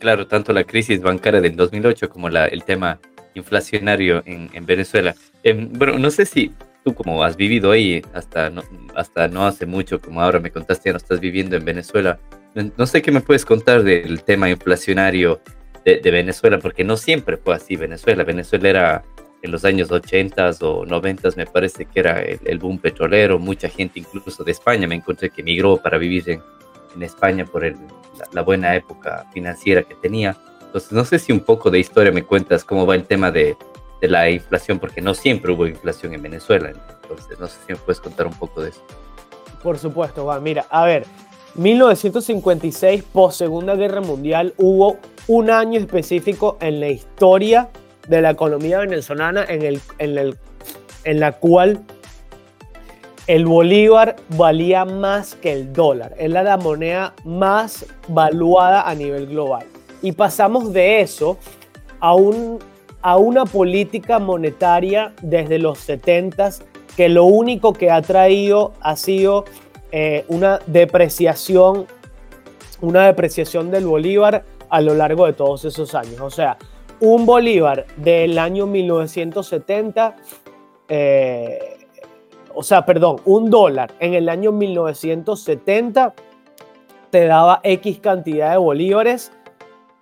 Claro, 0.00 0.26
tanto 0.26 0.52
la 0.52 0.64
crisis 0.64 1.00
bancaria 1.00 1.40
del 1.40 1.54
2008 1.54 2.10
como 2.10 2.26
el 2.26 2.64
tema 2.64 2.98
inflacionario 3.34 4.24
en, 4.26 4.66
Venezuela. 4.66 5.14
Em, 5.44 5.72
bueno, 5.72 5.96
no 5.96 6.10
sé 6.10 6.26
si 6.26 6.50
tú 6.86 6.94
como 6.94 7.24
has 7.24 7.36
vivido 7.36 7.72
ahí 7.72 8.00
hasta 8.14 8.48
no, 8.48 8.62
hasta 8.94 9.26
no 9.26 9.44
hace 9.44 9.66
mucho, 9.66 10.00
como 10.00 10.22
ahora 10.22 10.38
me 10.38 10.52
contaste, 10.52 10.88
ya 10.88 10.92
no 10.92 10.98
estás 10.98 11.18
viviendo 11.18 11.56
en 11.56 11.64
Venezuela. 11.64 12.20
No 12.54 12.86
sé 12.86 13.02
qué 13.02 13.10
me 13.10 13.20
puedes 13.20 13.44
contar 13.44 13.82
del 13.82 14.22
tema 14.22 14.48
inflacionario 14.48 15.40
de, 15.84 16.10
Venezuela, 16.10 16.58
porque 16.58 16.84
no 16.84 16.96
siempre 16.96 17.36
fue 17.36 17.56
así 17.56 17.74
Venezuela. 17.76 18.22
Venezuela 18.22 18.68
era 18.68 19.04
en 19.42 19.50
los 19.50 19.64
años 19.64 19.90
80 19.90 20.50
o 20.60 20.86
90 20.86 21.30
me 21.36 21.46
parece 21.46 21.86
que 21.86 22.00
era 22.00 22.22
el, 22.22 22.58
boom 22.58 22.78
petrolero, 22.78 23.38
mucha 23.38 23.68
gente 23.68 23.98
incluso 23.98 24.44
de 24.44 24.52
España 24.52 24.86
me 24.86 24.94
encontré 24.94 25.30
que 25.30 25.42
emigró 25.42 25.76
para 25.76 25.98
vivir 25.98 26.30
en, 26.30 26.42
España 27.02 27.44
por 27.44 27.64
el, 27.64 27.76
la, 28.32 28.42
buena 28.42 28.74
época 28.74 29.26
financiera 29.34 29.82
que 29.82 29.96
tenía. 29.96 30.36
Entonces 30.62 30.92
no 30.92 31.04
sé 31.04 31.18
si 31.18 31.32
un 31.32 31.40
poco 31.40 31.70
de 31.70 31.80
historia 31.80 32.10
me 32.12 32.22
cuentas 32.22 32.64
cómo 32.64 32.86
va 32.86 32.94
el 32.94 33.04
tema 33.04 33.30
de, 33.30 33.56
de 34.00 34.08
la 34.08 34.30
inflación, 34.30 34.78
porque 34.78 35.00
no 35.00 35.14
siempre 35.14 35.52
hubo 35.52 35.66
inflación 35.66 36.14
en 36.14 36.22
Venezuela. 36.22 36.72
Entonces 37.02 37.38
no 37.38 37.46
sé 37.46 37.56
si 37.66 37.72
me 37.72 37.78
puedes 37.78 38.00
contar 38.00 38.26
un 38.26 38.34
poco 38.34 38.62
de 38.62 38.70
eso. 38.70 38.82
Por 39.62 39.78
supuesto, 39.78 40.26
va. 40.26 40.38
Mira, 40.40 40.66
a 40.70 40.84
ver, 40.84 41.06
1956, 41.54 43.02
post 43.12 43.38
Segunda 43.38 43.74
Guerra 43.74 44.00
Mundial, 44.00 44.54
hubo 44.58 44.98
un 45.28 45.50
año 45.50 45.80
específico 45.80 46.58
en 46.60 46.80
la 46.80 46.88
historia 46.88 47.68
de 48.08 48.20
la 48.20 48.30
economía 48.30 48.78
venezolana 48.78 49.44
en, 49.48 49.62
el, 49.62 49.80
en, 49.98 50.18
el, 50.18 50.36
en 51.04 51.20
la 51.20 51.32
cual 51.32 51.80
el 53.26 53.44
bolívar 53.44 54.16
valía 54.36 54.84
más 54.84 55.34
que 55.34 55.52
el 55.52 55.72
dólar. 55.72 56.14
Era 56.18 56.42
la 56.42 56.56
moneda 56.56 57.14
más 57.24 57.86
valuada 58.08 58.88
a 58.88 58.94
nivel 58.94 59.26
global. 59.26 59.66
Y 60.02 60.12
pasamos 60.12 60.72
de 60.72 61.00
eso 61.00 61.38
a, 61.98 62.14
un, 62.14 62.60
a 63.06 63.18
una 63.18 63.44
política 63.44 64.18
monetaria 64.18 65.12
desde 65.22 65.60
los 65.60 65.78
70 65.78 66.50
que 66.96 67.08
lo 67.08 67.22
único 67.22 67.72
que 67.72 67.88
ha 67.88 68.02
traído 68.02 68.72
ha 68.80 68.96
sido 68.96 69.44
eh, 69.92 70.24
una 70.26 70.58
depreciación, 70.66 71.86
una 72.80 73.06
depreciación 73.06 73.70
del 73.70 73.86
bolívar 73.86 74.44
a 74.70 74.80
lo 74.80 74.96
largo 74.96 75.24
de 75.26 75.34
todos 75.34 75.64
esos 75.64 75.94
años. 75.94 76.20
O 76.20 76.30
sea, 76.30 76.58
un 76.98 77.26
bolívar 77.26 77.86
del 77.96 78.40
año 78.40 78.66
1970, 78.66 80.16
eh, 80.88 81.58
o 82.56 82.64
sea, 82.64 82.84
perdón, 82.84 83.20
un 83.24 83.50
dólar 83.50 83.94
en 84.00 84.14
el 84.14 84.28
año 84.28 84.50
1970 84.50 86.12
te 87.10 87.26
daba 87.26 87.60
X 87.62 88.00
cantidad 88.00 88.50
de 88.50 88.56
bolívares. 88.56 89.30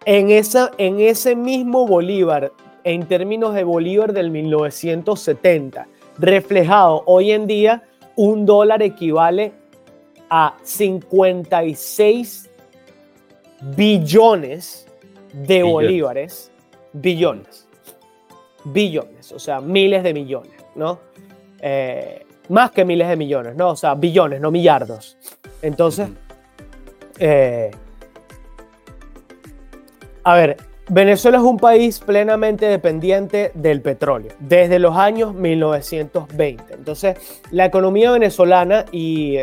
En, 0.07 0.31
esa, 0.31 0.71
en 0.79 1.01
ese 1.01 1.37
mismo 1.37 1.87
bolívar, 1.87 2.51
en 2.85 3.07
términos 3.07 3.55
de 3.55 3.65
bolívar 3.65 4.13
del 4.13 4.31
1970, 4.31 5.89
reflejado 6.19 7.03
hoy 7.07 7.33
en 7.33 7.47
día, 7.47 7.83
un 8.17 8.47
dólar 8.47 8.83
equivale 8.83 9.53
a 10.31 10.57
56 10.63 12.51
billones 13.77 14.87
de 15.33 15.63
bolívares, 15.63 16.53
billones, 16.93 17.67
billones, 18.65 19.33
o 19.33 19.39
sea, 19.39 19.61
miles 19.61 20.03
de 20.03 20.15
millones, 20.15 20.53
¿no? 20.75 21.01
Eh, 21.61 22.25
más 22.51 22.71
que 22.71 22.85
miles 22.85 23.09
de 23.09 23.17
millones, 23.17 23.57
¿no? 23.57 23.71
O 23.71 23.77
sea, 23.77 23.95
billones, 23.95 24.41
no 24.41 24.51
millardos. 24.51 25.17
Entonces, 25.63 26.09
eh, 27.19 27.71
a 30.23 30.35
ver, 30.35 30.57
Venezuela 30.89 31.39
es 31.39 31.45
un 31.45 31.57
país 31.57 31.99
plenamente 32.01 32.67
dependiente 32.67 33.53
del 33.55 33.81
petróleo 33.81 34.33
desde 34.39 34.79
los 34.79 34.97
años 34.97 35.35
1920. 35.35 36.75
Entonces, 36.75 37.17
la 37.51 37.65
economía 37.65 38.11
venezolana 38.11 38.85
y, 38.93 39.39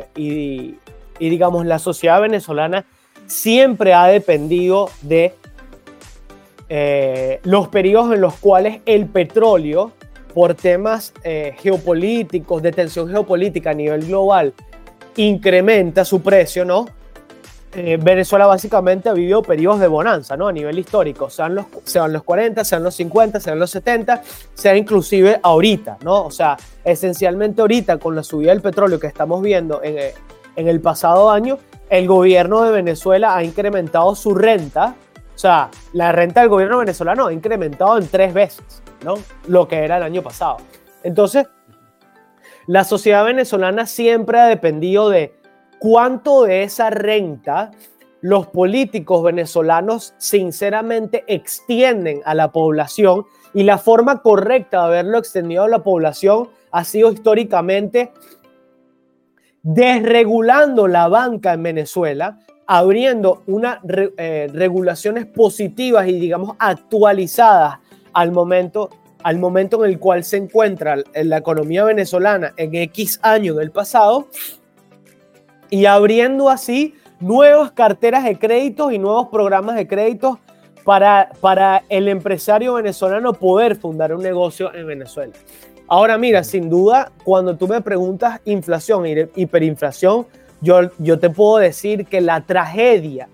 digamos 1.20 1.66
la 1.66 1.80
sociedad 1.80 2.22
venezolana 2.22 2.86
siempre 3.26 3.94
ha 3.94 4.06
dependido 4.06 4.90
de 5.02 5.34
eh, 6.70 7.40
los 7.44 7.70
periodos 7.70 8.14
en 8.14 8.22
los 8.22 8.36
cuales 8.36 8.82
el 8.86 9.08
petróleo, 9.08 9.92
por 10.34 10.54
temas 10.54 11.14
eh, 11.24 11.56
geopolíticos, 11.60 12.62
de 12.62 12.72
tensión 12.72 13.10
geopolítica 13.10 13.72
a 13.72 13.74
nivel 13.74 14.06
global, 14.06 14.54
incrementa 15.16 16.06
su 16.06 16.22
precio, 16.22 16.66
¿no? 16.66 16.86
Eh, 17.74 17.98
Venezuela 18.02 18.48
básicamente 18.48 19.08
ha 19.08 19.14
vivido 19.14 19.42
periodos 19.42 19.80
de 19.80 19.88
bonanza, 19.88 20.36
¿no? 20.36 20.50
A 20.50 20.52
nivel 20.52 20.78
histórico, 20.78 21.30
sean 21.30 21.56
los, 21.56 21.66
sean 21.86 22.12
los 22.12 22.24
40, 22.24 22.66
sean 22.66 22.84
los 22.84 22.96
50, 22.96 23.40
sean 23.40 23.60
los 23.60 23.72
70, 23.72 24.22
sea 24.54 24.76
inclusive 24.76 25.40
ahorita, 25.42 25.98
¿no? 26.04 26.26
O 26.26 26.32
sea, 26.32 26.58
esencialmente 26.84 27.62
ahorita 27.62 27.98
con 27.98 28.14
la 28.14 28.24
subida 28.24 28.52
del 28.52 28.62
petróleo 28.62 29.00
que 29.00 29.08
estamos 29.08 29.42
viendo 29.42 29.82
en, 29.84 29.98
eh, 29.98 30.14
en 30.58 30.68
el 30.68 30.82
pasado 30.82 31.32
año, 31.32 31.60
el 31.90 32.08
gobierno 32.08 32.62
de 32.64 32.72
Venezuela 32.72 33.36
ha 33.36 33.44
incrementado 33.44 34.16
su 34.16 34.34
renta 34.34 34.96
O 35.36 35.38
sea, 35.38 35.70
la 35.94 36.12
renta 36.12 36.42
del 36.42 36.50
gobierno 36.50 36.78
venezolano 36.78 37.28
ha 37.28 37.34
incrementado 37.34 37.98
en 37.98 38.08
tres 38.08 38.34
veces, 38.34 38.84
¿no? 39.04 39.16
Lo 39.48 39.68
que 39.68 39.78
era 39.78 39.98
el 39.98 40.04
año 40.04 40.22
pasado. 40.22 40.58
Entonces, 41.04 41.48
la 42.68 42.84
sociedad 42.84 43.26
venezolana 43.26 43.86
siempre 43.86 44.40
ha 44.40 44.46
dependido 44.46 45.10
de 45.10 45.41
cuánto 45.82 46.44
de 46.44 46.62
esa 46.62 46.92
renta 46.92 47.72
los 48.22 48.46
políticos 48.46 49.24
venezolanos 49.24 50.14
sinceramente 50.20 51.24
extienden 51.26 52.22
a 52.24 52.36
la 52.36 52.52
población 52.52 53.26
y 53.56 53.64
la 53.64 53.80
forma 53.80 54.22
correcta 54.22 54.78
de 54.78 54.84
haberlo 54.84 55.18
extendido 55.18 55.64
a 55.64 55.68
la 55.68 55.82
población 55.82 56.50
ha 56.70 56.84
sido 56.84 57.12
históricamente 57.12 58.12
desregulando 59.64 60.88
la 60.88 61.08
banca 61.08 61.54
en 61.54 61.64
Venezuela, 61.64 62.38
abriendo 62.68 63.42
unas 63.48 63.80
eh, 63.88 64.52
regulaciones 64.54 65.26
positivas 65.26 66.08
y 66.08 66.20
digamos 66.20 66.56
actualizadas 66.60 67.80
al 68.14 68.32
momento, 68.32 68.92
al 69.24 69.40
momento 69.40 69.84
en 69.84 69.90
el 69.90 69.98
cual 69.98 70.24
se 70.24 70.38
encuentra 70.38 70.98
la 71.16 71.38
economía 71.38 71.84
venezolana 71.86 72.54
en 72.56 72.76
X 72.76 73.20
años 73.24 73.58
del 73.58 73.72
pasado 73.72 74.28
y 75.72 75.86
abriendo 75.86 76.50
así 76.50 76.94
nuevas 77.20 77.72
carteras 77.72 78.24
de 78.24 78.38
créditos 78.38 78.94
y 78.94 79.00
nuevos 79.00 79.30
programas 79.30 79.76
de 79.76 79.88
créditos 79.88 80.38
para, 80.84 81.32
para 81.40 81.84
el 81.90 82.08
empresario 82.08 82.76
venezolano 82.76 83.34
poder 83.34 83.78
fundar 83.78 84.14
un 84.14 84.22
negocio 84.22 84.72
en 84.76 84.86
Venezuela. 84.86 85.34
Ahora 85.88 86.18
mira, 86.18 86.44
sin 86.44 86.70
duda, 86.70 87.12
cuando 87.24 87.58
tú 87.58 87.68
me 87.68 87.82
preguntas 87.82 88.42
inflación 88.46 89.06
y 89.08 89.16
hiperinflación, 89.36 90.28
yo, 90.62 90.82
yo 91.00 91.20
te 91.20 91.30
puedo 91.30 91.58
decir 91.58 92.06
que 92.06 92.22
la 92.22 92.42
tragedia, 92.42 93.30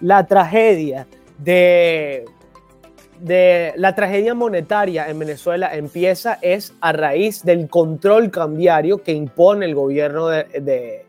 la 0.00 0.26
tragedia 0.26 1.06
de, 1.38 2.24
de 3.20 3.72
la 3.76 3.94
tragedia 3.94 4.34
monetaria 4.34 5.08
en 5.08 5.18
Venezuela 5.18 5.74
empieza 5.74 6.38
es 6.42 6.74
a 6.80 6.92
raíz 6.92 7.44
del 7.44 7.68
control 7.68 8.30
cambiario 8.30 9.02
que 9.02 9.12
impone 9.12 9.66
el 9.66 9.74
gobierno 9.74 10.28
de, 10.28 10.46
eh, 10.52 11.06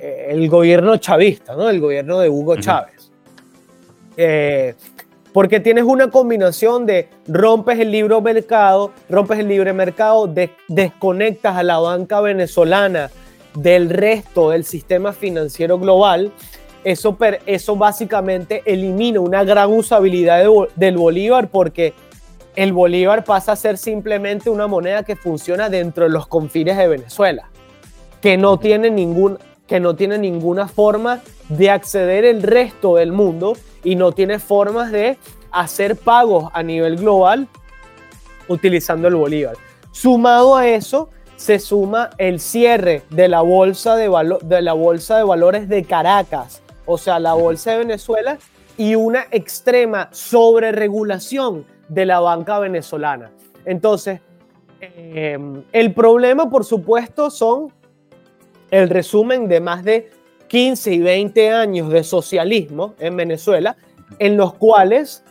el 0.00 0.48
gobierno 0.48 0.96
chavista, 0.96 1.54
¿no? 1.54 1.68
El 1.68 1.80
gobierno 1.80 2.18
de 2.20 2.28
Hugo 2.28 2.56
Chávez. 2.56 3.10
Eh, 4.16 4.74
porque 5.32 5.60
tienes 5.60 5.84
una 5.84 6.10
combinación 6.10 6.86
de 6.86 7.08
rompes 7.28 7.78
el 7.78 7.92
libre 7.92 8.20
mercado, 8.20 8.92
rompes 9.08 9.38
el 9.38 9.48
libre 9.48 9.72
mercado, 9.72 10.32
desconectas 10.68 11.56
a 11.56 11.62
la 11.62 11.78
banca 11.78 12.20
venezolana 12.20 13.10
del 13.54 13.90
resto 13.90 14.50
del 14.50 14.64
sistema 14.64 15.12
financiero 15.12 15.78
global. 15.78 16.32
Eso, 16.82 17.16
eso 17.46 17.76
básicamente 17.76 18.62
elimina 18.64 19.20
una 19.20 19.44
gran 19.44 19.70
usabilidad 19.70 20.44
del 20.74 20.96
bolívar 20.96 21.48
porque 21.48 21.94
el 22.56 22.72
bolívar 22.72 23.24
pasa 23.24 23.52
a 23.52 23.56
ser 23.56 23.78
simplemente 23.78 24.50
una 24.50 24.66
moneda 24.66 25.04
que 25.04 25.14
funciona 25.14 25.68
dentro 25.68 26.04
de 26.04 26.10
los 26.10 26.26
confines 26.26 26.76
de 26.76 26.88
Venezuela, 26.88 27.50
que 28.20 28.36
no 28.36 28.58
tiene, 28.58 28.90
ningún, 28.90 29.38
que 29.70 29.78
no 29.78 29.94
tiene 29.94 30.18
ninguna 30.18 30.66
forma 30.66 31.20
de 31.48 31.70
acceder 31.70 32.24
el 32.24 32.42
resto 32.42 32.96
del 32.96 33.12
mundo 33.12 33.56
y 33.84 33.94
no 33.94 34.10
tiene 34.10 34.40
formas 34.40 34.90
de 34.90 35.16
hacer 35.52 35.94
pagos 35.94 36.50
a 36.54 36.64
nivel 36.64 36.96
global 36.96 37.46
utilizando 38.48 39.06
el 39.06 39.14
bolívar. 39.14 39.56
Sumado 39.92 40.56
a 40.56 40.66
eso, 40.66 41.10
se 41.36 41.60
suma 41.60 42.10
el 42.18 42.40
cierre 42.40 43.04
de 43.10 43.28
la 43.28 43.42
bolsa 43.42 43.94
de, 43.94 44.10
de 44.42 44.60
la 44.60 44.72
bolsa 44.72 45.18
de 45.18 45.22
valores 45.22 45.68
de 45.68 45.84
Caracas, 45.84 46.62
o 46.84 46.98
sea, 46.98 47.20
la 47.20 47.34
bolsa 47.34 47.70
de 47.70 47.78
Venezuela, 47.78 48.38
y 48.76 48.96
una 48.96 49.26
extrema 49.30 50.08
sobreregulación 50.10 51.64
de 51.88 52.06
la 52.06 52.18
banca 52.18 52.58
venezolana. 52.58 53.30
Entonces, 53.64 54.20
em, 54.80 55.62
el 55.70 55.94
problema, 55.94 56.50
por 56.50 56.64
supuesto, 56.64 57.30
son 57.30 57.72
el 58.70 58.88
resumen 58.88 59.48
de 59.48 59.60
más 59.60 59.84
de 59.84 60.10
15 60.48 60.92
y 60.92 60.98
20 60.98 61.50
años 61.50 61.90
de 61.90 62.02
socialismo 62.02 62.94
en 62.98 63.16
Venezuela, 63.16 63.76
en 64.18 64.36
los 64.36 64.54
cuales 64.54 65.22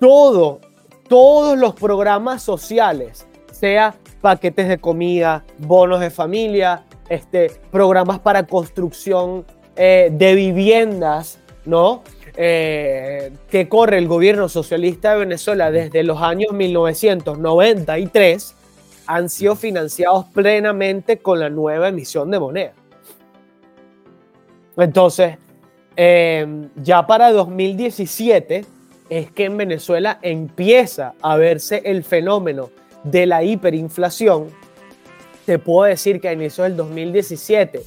todo, 0.00 0.60
todos 1.08 1.58
los 1.58 1.74
programas 1.74 2.42
sociales, 2.42 3.26
sea 3.52 3.94
paquetes 4.20 4.68
de 4.68 4.78
comida, 4.78 5.44
bonos 5.58 6.00
de 6.00 6.10
familia, 6.10 6.84
este, 7.08 7.50
programas 7.70 8.18
para 8.18 8.46
construcción 8.46 9.44
eh, 9.76 10.10
de 10.12 10.34
viviendas, 10.34 11.38
¿no? 11.64 12.02
Eh, 12.36 13.30
que 13.48 13.68
corre 13.68 13.98
el 13.98 14.08
gobierno 14.08 14.48
socialista 14.48 15.12
de 15.12 15.20
Venezuela 15.20 15.70
desde 15.70 16.02
los 16.02 16.20
años 16.20 16.52
1993, 16.52 18.56
han 19.06 19.28
sido 19.28 19.56
financiados 19.56 20.26
plenamente 20.26 21.18
con 21.18 21.40
la 21.40 21.50
nueva 21.50 21.88
emisión 21.88 22.30
de 22.30 22.38
moneda. 22.38 22.72
Entonces, 24.76 25.36
eh, 25.96 26.68
ya 26.76 27.06
para 27.06 27.30
2017 27.30 28.64
es 29.08 29.30
que 29.30 29.44
en 29.44 29.56
Venezuela 29.56 30.18
empieza 30.22 31.14
a 31.22 31.36
verse 31.36 31.82
el 31.84 32.04
fenómeno 32.04 32.70
de 33.04 33.26
la 33.26 33.44
hiperinflación. 33.44 34.48
Te 35.46 35.58
puedo 35.58 35.84
decir 35.84 36.20
que 36.20 36.28
a 36.28 36.32
inicios 36.32 36.66
del 36.66 36.76
2017 36.76 37.82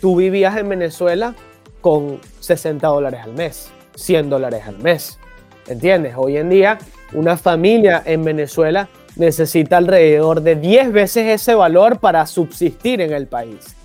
tú 0.00 0.16
vivías 0.16 0.56
en 0.56 0.68
Venezuela 0.68 1.34
con 1.80 2.18
60 2.40 2.86
dólares 2.86 3.20
al 3.22 3.34
mes, 3.34 3.70
100 3.94 4.30
dólares 4.30 4.62
al 4.66 4.78
mes. 4.78 5.18
¿Entiendes? 5.66 6.14
Hoy 6.16 6.38
en 6.38 6.48
día 6.48 6.78
una 7.12 7.36
familia 7.36 8.02
en 8.04 8.24
Venezuela 8.24 8.88
necesita 9.16 9.76
alrededor 9.76 10.42
de 10.42 10.56
10 10.56 10.92
veces 10.92 11.40
ese 11.40 11.54
valor 11.54 11.98
para 11.98 12.26
subsistir 12.26 13.00
en 13.00 13.12
el 13.12 13.26
país. 13.26 13.76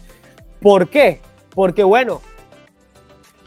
¿Por 0.61 0.89
qué? 0.89 1.21
Porque 1.53 1.83
bueno, 1.83 2.21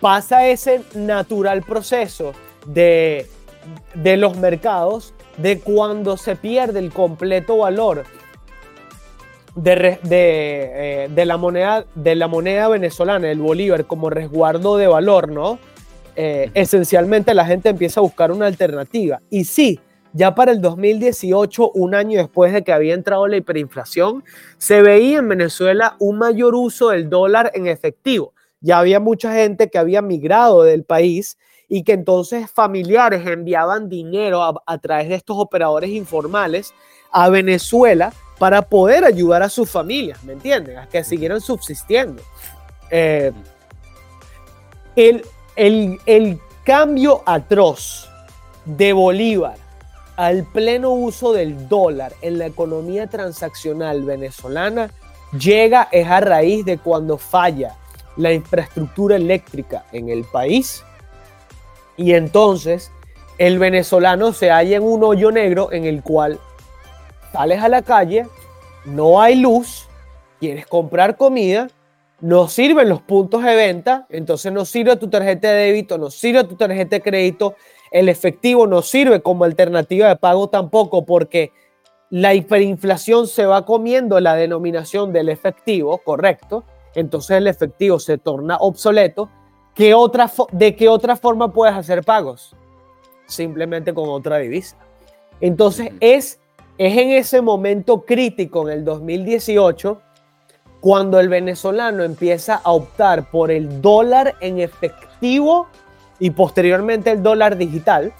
pasa 0.00 0.46
ese 0.46 0.82
natural 0.94 1.62
proceso 1.62 2.32
de, 2.66 3.28
los 3.94 4.36
mercados 4.36 5.14
de 5.36 5.60
cuando 5.60 6.16
se 6.16 6.36
pierde 6.36 6.78
el 6.78 6.92
completo 6.92 7.58
valor 7.58 8.04
de, 9.54 9.74
de, 9.74 9.98
eh, 10.02 11.08
de, 11.10 11.24
la 11.26 11.36
moneda, 11.36 11.84
de 11.94 12.14
la 12.14 12.26
moneda 12.26 12.68
venezolana, 12.68 13.30
el 13.30 13.38
bolívar, 13.38 13.84
como 13.86 14.10
resguardo 14.10 14.76
de 14.76 14.86
valor, 14.86 15.30
¿no? 15.30 15.58
Eh, 16.16 16.50
esencialmente 16.54 17.32
la 17.32 17.46
gente 17.46 17.68
empieza 17.68 18.00
a 18.00 18.02
buscar 18.02 18.32
una 18.32 18.46
alternativa. 18.46 19.20
Y 19.30 19.44
sí, 19.44 19.80
ya 20.12 20.34
para 20.34 20.52
el 20.52 20.60
2018, 20.60 21.70
un 21.72 21.94
año 21.94 22.18
después 22.18 22.52
de 22.52 22.62
que 22.62 22.72
había 22.72 22.94
entrado 22.94 23.26
la 23.26 23.38
hiperinflación, 23.38 24.22
se 24.58 24.82
veía 24.82 25.18
en 25.18 25.28
Venezuela 25.28 25.96
un 25.98 26.18
mayor 26.18 26.54
uso 26.54 26.90
del 26.90 27.08
dólar 27.08 27.50
en 27.54 27.66
efectivo. 27.66 28.34
Ya 28.60 28.78
había 28.78 29.00
mucha 29.00 29.32
gente 29.32 29.70
que 29.70 29.78
había 29.78 30.02
migrado 30.02 30.62
del 30.62 30.84
país 30.84 31.38
y 31.66 31.82
que 31.82 31.92
entonces 31.92 32.50
familiares 32.50 33.26
enviaban 33.26 33.88
dinero 33.88 34.62
a, 34.66 34.78
través 34.78 35.08
de 35.08 35.14
estos 35.14 35.38
operadores 35.38 35.90
informales 35.90 36.74
a 37.10 37.30
Venezuela 37.30 38.12
para 38.38 38.60
poder 38.60 39.04
ayudar 39.04 39.42
a 39.42 39.48
sus 39.48 39.70
familias, 39.70 40.22
¿me 40.24 40.34
entienden? 40.34 40.76
A 40.76 40.88
que 40.88 41.02
siguieran 41.04 41.40
subsistiendo. 41.40 42.22
Eh, 42.90 43.32
el, 44.96 45.22
el 45.56 46.38
cambio 46.64 47.22
atroz 47.24 48.10
de 48.66 48.92
Bolívar 48.92 49.61
al 50.22 50.44
pleno 50.44 50.92
uso 50.92 51.32
del 51.32 51.68
dólar 51.68 52.12
en 52.22 52.38
la 52.38 52.46
economía 52.46 53.08
transaccional 53.08 54.04
venezolana 54.04 54.88
llega 55.36 55.88
es 55.90 56.06
a 56.06 56.20
raíz 56.20 56.64
de 56.64 56.78
cuando 56.78 57.18
falla 57.18 57.74
la 58.16 58.32
infraestructura 58.32 59.16
eléctrica 59.16 59.84
en 59.90 60.10
el 60.10 60.22
país. 60.22 60.84
Y 61.96 62.12
entonces 62.12 62.92
el 63.36 63.58
venezolano 63.58 64.32
se 64.32 64.50
halla 64.50 64.76
en 64.76 64.84
un 64.84 65.02
hoyo 65.02 65.32
negro 65.32 65.72
en 65.72 65.86
el 65.86 66.04
cual 66.04 66.38
sales 67.32 67.60
a 67.60 67.68
la 67.68 67.82
calle, 67.82 68.28
no 68.84 69.20
hay 69.20 69.34
luz, 69.34 69.88
quieres 70.38 70.68
comprar 70.68 71.16
comida, 71.16 71.66
no 72.20 72.46
sirven 72.46 72.88
los 72.88 73.02
puntos 73.02 73.42
de 73.42 73.56
venta, 73.56 74.06
entonces 74.08 74.52
no 74.52 74.64
sirve 74.66 74.94
tu 74.94 75.10
tarjeta 75.10 75.48
de 75.48 75.64
débito, 75.64 75.98
no 75.98 76.12
sirve 76.12 76.44
tu 76.44 76.54
tarjeta 76.54 76.94
de 76.94 77.02
crédito, 77.02 77.56
el 77.92 78.08
efectivo 78.08 78.66
no 78.66 78.82
sirve 78.82 79.22
como 79.22 79.44
alternativa 79.44 80.08
de 80.08 80.16
pago 80.16 80.48
tampoco 80.48 81.04
porque 81.04 81.52
la 82.10 82.34
hiperinflación 82.34 83.26
se 83.26 83.46
va 83.46 83.64
comiendo 83.64 84.20
la 84.20 84.34
denominación 84.34 85.12
del 85.12 85.28
efectivo, 85.28 85.98
correcto, 85.98 86.64
entonces 86.94 87.38
el 87.38 87.46
efectivo 87.46 87.98
se 87.98 88.18
torna 88.18 88.56
obsoleto 88.58 89.30
otra 89.94 90.30
¿De 90.52 90.76
qué 90.76 90.88
otra 90.88 91.16
forma 91.16 91.52
puedes 91.52 91.74
hacer 91.74 92.04
pagos? 92.04 92.54
Simplemente 93.26 93.94
con 93.94 94.08
otra 94.08 94.38
divisa. 94.38 94.76
Entonces 95.40 95.90
es, 96.00 96.40
es 96.78 96.98
en 96.98 97.10
ese 97.10 97.40
momento 97.40 98.02
crítico, 98.02 98.68
en 98.68 98.78
el 98.78 98.84
2018, 98.84 100.00
cuando 100.80 101.18
el 101.18 101.28
venezolano 101.28 102.02
empieza 102.02 102.60
a 102.62 102.72
optar 102.72 103.30
por 103.30 103.50
el 103.50 103.80
dólar 103.80 104.34
en 104.40 104.60
efectivo 104.60 105.68
y 106.22 106.30
posteriormente 106.30 107.10
el 107.10 107.20
dólar 107.20 107.56
digital, 107.56 108.12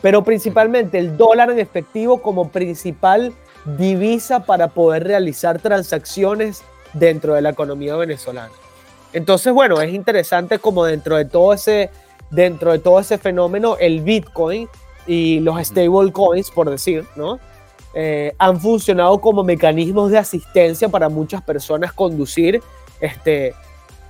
pero 0.00 0.22
principalmente 0.22 0.96
el 0.96 1.16
dólar 1.16 1.50
en 1.50 1.58
efectivo 1.58 2.22
como 2.22 2.50
principal 2.50 3.32
divisa 3.76 4.44
para 4.44 4.68
poder 4.68 5.02
realizar 5.02 5.58
transacciones 5.58 6.62
dentro 6.92 7.34
de 7.34 7.42
la 7.42 7.50
economía 7.50 7.96
venezolana. 7.96 8.52
Entonces, 9.12 9.52
bueno, 9.52 9.80
es 9.80 9.92
interesante 9.92 10.60
como 10.60 10.84
dentro 10.84 11.16
de 11.16 11.24
todo 11.24 11.52
ese, 11.52 11.90
dentro 12.30 12.70
de 12.70 12.78
todo 12.78 13.00
ese 13.00 13.18
fenómeno, 13.18 13.76
el 13.80 14.02
Bitcoin 14.02 14.68
y 15.08 15.40
los 15.40 15.60
stable 15.66 16.12
coins, 16.12 16.48
por 16.48 16.70
decir, 16.70 17.04
¿no? 17.16 17.40
Eh, 17.92 18.36
han 18.38 18.60
funcionado 18.60 19.20
como 19.20 19.42
mecanismos 19.42 20.12
de 20.12 20.18
asistencia 20.18 20.88
para 20.88 21.08
muchas 21.08 21.42
personas 21.42 21.92
conducir 21.92 22.62
este, 23.00 23.52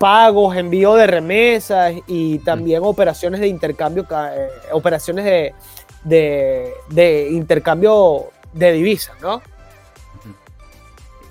pagos, 0.03 0.57
envío 0.57 0.97
de 0.97 1.07
remesas 1.07 1.95
y 2.09 2.41
también 2.41 2.83
operaciones 2.83 3.41
de 3.41 3.47
intercambio, 3.47 4.05
eh, 4.11 4.49
operaciones 4.73 5.25
de, 5.25 5.55
de, 6.03 6.73
de, 6.89 7.29
intercambio 7.31 8.25
de 8.53 8.73
divisas, 8.73 9.15
¿no? 9.21 9.41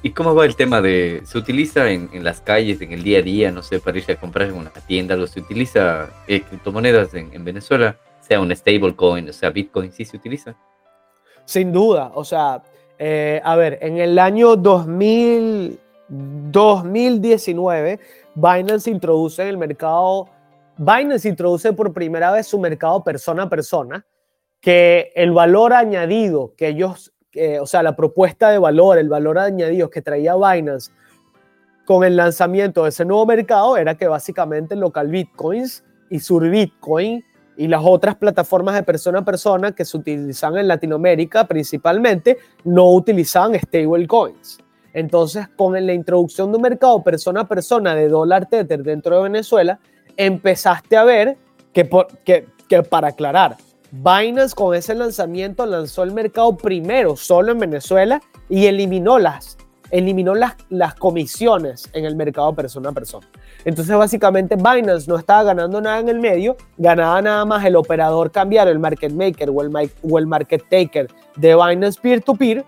¿Y 0.01 0.11
cómo 0.11 0.33
va 0.33 0.45
el 0.45 0.55
tema 0.55 0.79
de, 0.79 1.21
se 1.25 1.37
utiliza 1.37 1.91
en, 1.91 2.09
en, 2.13 2.23
las 2.23 2.39
calles, 2.39 2.79
en 2.79 2.93
el 2.93 3.03
día 3.03 3.19
a 3.19 3.21
día, 3.21 3.51
no 3.51 3.61
sé, 3.61 3.81
para 3.81 3.97
irse 3.97 4.13
a 4.13 4.15
comprar 4.15 4.47
en 4.47 4.55
una 4.55 4.69
tienda, 4.69 5.15
algo, 5.15 5.27
se 5.27 5.41
utiliza 5.41 6.07
eh, 6.29 6.39
criptomonedas 6.39 7.13
en, 7.13 7.29
en 7.33 7.43
Venezuela, 7.43 7.97
sea 8.21 8.39
un 8.39 8.55
stablecoin, 8.55 9.27
o 9.27 9.33
sea, 9.33 9.49
Bitcoin, 9.49 9.91
sí 9.91 10.05
se 10.05 10.15
utiliza? 10.15 10.55
Sin 11.43 11.73
duda, 11.73 12.13
o 12.15 12.23
sea, 12.23 12.63
eh, 12.97 13.41
a 13.43 13.53
ver, 13.57 13.79
en 13.81 13.97
el 13.97 14.17
año 14.17 14.55
2000, 14.55 15.77
2019, 16.07 17.99
Binance 18.35 18.89
introduce 18.89 19.41
en 19.41 19.49
el 19.49 19.57
mercado, 19.57 20.29
Binance 20.77 21.27
introduce 21.27 21.73
por 21.73 21.93
primera 21.93 22.31
vez 22.31 22.47
su 22.47 22.59
mercado 22.59 23.03
persona 23.03 23.43
a 23.43 23.49
persona, 23.49 24.05
que 24.59 25.11
el 25.15 25.31
valor 25.31 25.73
añadido 25.73 26.53
que 26.55 26.69
ellos, 26.69 27.11
o 27.59 27.65
sea, 27.65 27.83
la 27.83 27.95
propuesta 27.95 28.49
de 28.51 28.57
valor, 28.57 28.97
el 28.97 29.09
valor 29.09 29.39
añadido 29.39 29.89
que 29.89 30.01
traía 30.01 30.35
Binance 30.35 30.91
con 31.85 32.03
el 32.03 32.15
lanzamiento 32.15 32.83
de 32.83 32.89
ese 32.89 33.03
nuevo 33.03 33.25
mercado 33.25 33.75
era 33.75 33.95
que 33.95 34.07
básicamente 34.07 34.75
local 34.75 35.07
bitcoins 35.07 35.83
y 36.09 36.19
sur 36.19 36.47
bitcoin 36.49 37.25
y 37.57 37.67
las 37.67 37.81
otras 37.83 38.15
plataformas 38.15 38.75
de 38.75 38.83
persona 38.83 39.19
a 39.19 39.25
persona 39.25 39.71
que 39.73 39.83
se 39.83 39.97
utilizan 39.97 40.57
en 40.57 40.67
Latinoamérica 40.67 41.45
principalmente 41.47 42.37
no 42.63 42.91
utilizaban 42.91 43.59
stablecoins. 43.59 44.59
Entonces, 44.93 45.47
con 45.55 45.73
la 45.85 45.93
introducción 45.93 46.51
de 46.51 46.57
un 46.57 46.63
mercado 46.63 47.03
persona 47.03 47.41
a 47.41 47.47
persona 47.47 47.95
de 47.95 48.09
dólar 48.09 48.47
tether 48.47 48.83
dentro 48.83 49.17
de 49.17 49.23
Venezuela, 49.23 49.79
empezaste 50.17 50.97
a 50.97 51.03
ver 51.03 51.37
que, 51.73 52.83
para 52.89 53.09
aclarar, 53.09 53.57
Binance 53.91 54.55
con 54.55 54.73
ese 54.75 54.95
lanzamiento 54.95 55.65
lanzó 55.65 56.03
el 56.03 56.11
mercado 56.11 56.55
primero 56.55 57.15
solo 57.15 57.51
en 57.51 57.59
Venezuela 57.59 58.21
y 58.49 58.65
eliminó 58.65 59.19
las, 59.19 59.57
eliminó 59.89 60.33
las, 60.33 60.55
comisiones 60.97 61.89
en 61.93 62.05
el 62.05 62.15
mercado 62.15 62.53
persona 62.55 62.89
a 62.89 62.93
persona. 62.93 63.27
Entonces 63.65 63.95
básicamente 63.95 64.55
Binance 64.55 65.09
no 65.09 65.17
estaba 65.17 65.43
ganando 65.43 65.81
nada 65.81 65.99
en 65.99 66.07
el 66.07 66.19
medio, 66.19 66.55
ganaba 66.77 67.21
nada 67.21 67.43
más 67.43 67.65
el 67.65 67.75
operador 67.75 68.31
cambiar 68.31 68.69
el 68.69 68.79
market 68.79 69.11
maker 69.11 69.49
o 69.49 70.17
el, 70.17 70.27
market 70.27 70.63
taker 70.69 71.07
de 71.35 71.55
Binance 71.55 71.99
peer-to-peer. 72.01 72.63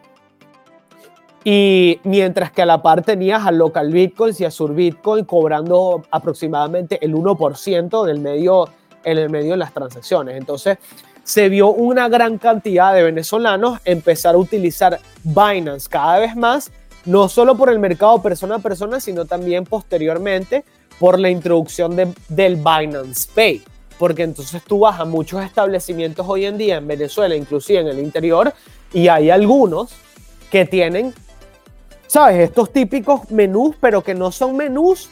Y 1.44 2.00
mientras 2.04 2.52
que 2.52 2.62
a 2.62 2.66
la 2.66 2.82
par 2.82 3.02
tenías 3.02 3.46
a 3.46 3.52
local 3.52 3.92
bitcoins 3.92 4.40
y 4.40 4.46
a 4.46 4.52
sur 4.52 4.74
bitcoin 4.74 5.26
cobrando 5.26 6.04
aproximadamente 6.10 7.04
el 7.06 7.14
1% 7.14 8.04
en 8.04 8.10
el 8.10 8.20
medio 8.20 8.70
en 9.04 9.18
el 9.18 9.30
medio 9.30 9.52
de 9.52 9.58
las 9.58 9.74
transacciones. 9.74 10.38
Entonces, 10.38 10.78
se 11.24 11.50
vio 11.50 11.70
una 11.70 12.10
gran 12.10 12.38
cantidad 12.38 12.94
de 12.94 13.04
venezolanos 13.04 13.80
empezar 13.86 14.36
a 14.36 14.38
utilizar 14.38 15.00
Binance 15.24 15.90
cada 15.90 16.20
vez 16.20 16.36
más, 16.36 16.72
no 17.06 17.30
solo 17.30 17.56
por 17.56 17.70
el 17.70 17.80
mercado 17.80 18.22
persona 18.22 18.56
a 18.56 18.60
persona, 18.60 19.00
sino 19.00 19.26
también 19.26 19.66
posteriormente 19.66 20.64
por 21.00 21.20
la 21.20 21.30
introducción 21.30 21.96
de, 21.96 22.14
del 22.28 22.56
Binance 22.58 23.28
Pay. 23.34 23.64
Porque 23.98 24.24
entonces 24.24 24.62
tú 24.64 24.80
vas 24.80 25.00
a 25.00 25.06
muchos 25.06 25.44
establecimientos 25.44 26.26
hoy 26.28 26.46
en 26.46 26.58
día 26.58 26.78
en 26.78 26.88
Venezuela, 26.88 27.36
inclusive 27.36 27.80
en 27.80 27.88
el 27.88 28.00
interior, 28.00 28.54
y 28.92 29.08
hay 29.08 29.30
algunos 29.30 29.92
que 30.52 30.66
tienen, 30.66 31.14
¿sabes? 32.14 32.42
Estos 32.42 32.72
típicos 32.72 33.32
menús, 33.32 33.76
pero 33.82 34.04
que 34.04 34.14
no 34.14 34.32
son 34.32 34.56
menús 34.56 35.10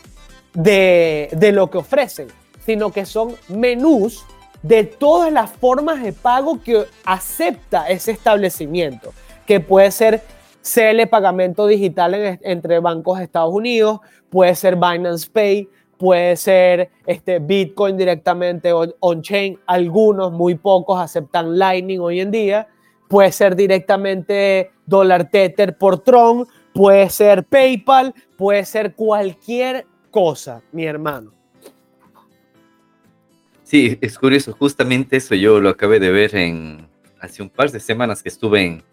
de, 0.53 1.29
de 1.31 1.51
lo 1.51 1.67
que 1.71 1.79
ofrecen, 1.79 2.27
sino 2.63 2.91
que 2.91 3.07
son 3.07 3.33
menús 3.47 4.23
de 4.61 4.83
todas 4.83 5.33
las 5.33 5.49
formas 5.49 6.03
de 6.03 6.13
pago 6.13 6.61
que 6.61 6.85
acepta 7.03 7.87
ese 7.89 8.11
establecimiento, 8.11 9.13
que 9.47 9.59
puede 9.59 9.89
ser 9.89 10.21
CL 10.61 11.07
pagamento 11.09 11.65
digital 11.65 12.13
en, 12.13 12.39
entre 12.43 12.77
bancos 12.77 13.17
de 13.17 13.23
Estados 13.23 13.51
Unidos, 13.51 14.01
puede 14.29 14.53
ser 14.53 14.75
Binance 14.75 15.27
Pay, 15.27 15.69
puede 15.97 16.35
ser 16.35 16.91
este, 17.07 17.39
Bitcoin 17.39 17.97
directamente 17.97 18.71
on-chain, 18.99 19.57
algunos, 19.65 20.31
muy 20.31 20.53
pocos 20.53 21.01
aceptan 21.01 21.57
Lightning 21.57 21.99
hoy 21.99 22.19
en 22.19 22.29
día, 22.29 22.67
puede 23.07 23.31
ser 23.31 23.55
directamente 23.55 24.69
dólar 24.85 25.31
Tether 25.31 25.75
por 25.79 25.97
Tron, 25.97 26.47
puede 26.73 27.09
ser 27.09 27.43
PayPal, 27.43 28.13
puede 28.37 28.65
ser 28.65 28.93
cualquier 28.95 29.85
cosa, 30.09 30.61
mi 30.71 30.85
hermano. 30.85 31.33
Sí, 33.63 33.97
es 34.01 34.17
curioso, 34.19 34.51
justamente 34.51 35.17
eso 35.17 35.33
yo 35.33 35.61
lo 35.61 35.69
acabé 35.69 35.99
de 35.99 36.11
ver 36.11 36.35
en 36.35 36.89
hace 37.21 37.41
un 37.41 37.49
par 37.49 37.71
de 37.71 37.79
semanas 37.79 38.21
que 38.21 38.29
estuve 38.29 38.83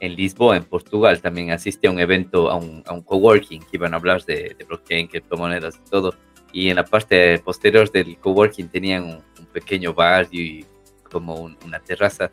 en, 0.00 0.16
Lisboa, 0.16 0.56
en 0.56 0.64
Portugal, 0.64 1.20
también 1.20 1.50
asistí 1.50 1.86
a 1.86 1.90
un 1.90 1.98
evento, 1.98 2.50
a 2.50 2.56
un, 2.56 2.82
a 2.86 2.92
un 2.92 3.02
coworking 3.02 3.60
que 3.62 3.78
iban 3.78 3.94
a 3.94 3.96
hablar 3.96 4.24
de, 4.24 4.54
de 4.56 4.64
blockchain, 4.64 5.08
criptomonedas 5.08 5.76
y 5.76 5.90
todo. 5.90 6.14
Y 6.52 6.68
en 6.68 6.76
la 6.76 6.84
parte 6.84 7.38
posterior 7.38 7.90
del 7.90 8.18
coworking 8.18 8.68
tenían 8.68 9.04
un, 9.04 9.46
pequeño 9.52 9.94
bar 9.94 10.28
y 10.30 10.66
como 11.10 11.36
un, 11.36 11.56
una 11.64 11.80
terraza. 11.80 12.30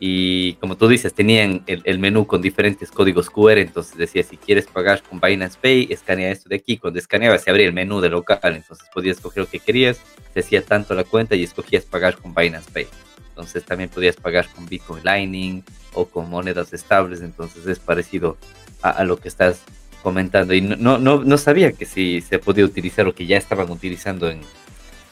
Y 0.00 0.54
como 0.54 0.76
tú 0.76 0.88
dices, 0.88 1.14
tenían 1.14 1.62
el, 1.66 1.98
menú 1.98 2.26
con 2.26 2.42
diferentes 2.42 2.90
códigos 2.90 3.30
QR, 3.30 3.58
entonces 3.58 3.96
decía, 3.96 4.22
si 4.22 4.36
quieres 4.36 4.66
pagar 4.66 5.02
con 5.02 5.20
Binance 5.20 5.58
Pay, 5.60 5.88
escanea 5.90 6.30
esto 6.30 6.48
de 6.48 6.56
aquí. 6.56 6.76
Cuando 6.76 6.98
escaneaba 6.98 7.38
se 7.38 7.50
abría 7.50 7.66
el 7.66 7.72
menú 7.72 8.00
de 8.00 8.10
local, 8.10 8.40
entonces 8.42 8.88
podías 8.92 9.16
escoger 9.16 9.44
lo 9.44 9.48
que 9.48 9.60
querías 9.60 10.00
te 10.34 10.40
hacía 10.40 10.62
tanto 10.62 10.94
la 10.94 11.04
cuenta 11.04 11.36
y 11.36 11.44
escogías 11.44 11.84
pagar 11.84 12.16
con 12.18 12.34
Binance 12.34 12.70
Pay. 12.70 12.88
Entonces 13.28 13.64
también 13.64 13.88
podías 13.88 14.16
pagar 14.16 14.48
con 14.48 14.66
Bitcoin 14.66 15.02
Lightning 15.04 15.62
o 15.94 16.06
con 16.06 16.28
monedas 16.28 16.72
estables, 16.72 17.22
entonces 17.22 17.66
es 17.66 17.78
parecido 17.78 18.36
a, 18.82 19.02
lo 19.04 19.16
que 19.16 19.28
estás 19.28 19.62
comentando. 20.02 20.52
Y 20.52 20.60
no, 20.60 20.98
no, 20.98 21.24
no 21.24 21.38
sabía 21.38 21.72
que 21.72 21.86
si 21.86 22.20
se 22.20 22.38
podía 22.38 22.64
utilizar 22.64 23.06
o 23.06 23.14
que 23.14 23.26
ya 23.26 23.38
estaban 23.38 23.70
utilizando 23.70 24.28
en, 24.28 24.40